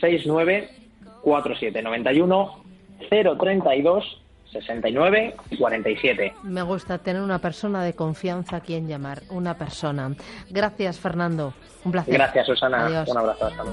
[0.02, 2.64] 6947 91
[3.10, 4.22] 032
[4.52, 6.34] 69 47.
[6.44, 10.16] Me gusta tener una persona de confianza a quien llamar, una persona.
[10.50, 11.54] Gracias, Fernando.
[11.84, 12.14] Un placer.
[12.14, 12.88] Gracias, Susana.
[13.08, 13.46] Un abrazo.
[13.48, 13.64] Hasta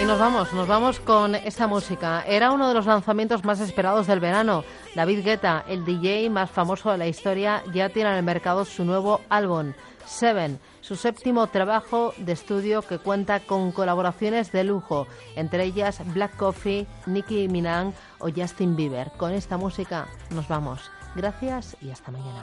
[0.00, 2.24] y nos vamos, nos vamos con esta música.
[2.26, 4.64] Era uno de los lanzamientos más esperados del verano.
[4.94, 8.84] David Guetta, el DJ más famoso de la historia, ya tiene en el mercado su
[8.84, 9.72] nuevo álbum,
[10.04, 15.06] Seven, su séptimo trabajo de estudio que cuenta con colaboraciones de lujo,
[15.36, 19.12] entre ellas Black Coffee, Nicki Minaj o Justin Bieber.
[19.16, 20.90] Con esta música nos vamos.
[21.14, 22.42] Gracias y hasta mañana.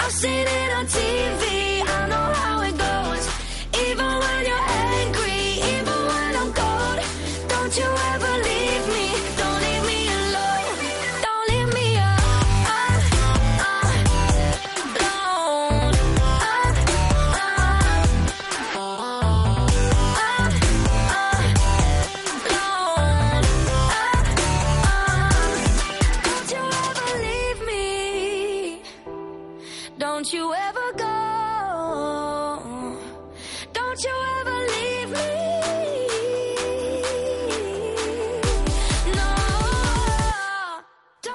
[0.00, 1.82] I've seen it on TV.
[1.86, 3.24] I know how it goes.
[3.86, 5.40] Even when you're angry,
[5.74, 7.00] even when I'm cold.
[7.48, 8.37] Don't you ever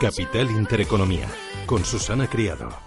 [0.04, 1.30] Capital Intereconomía,
[1.66, 2.84] con Susana Criado.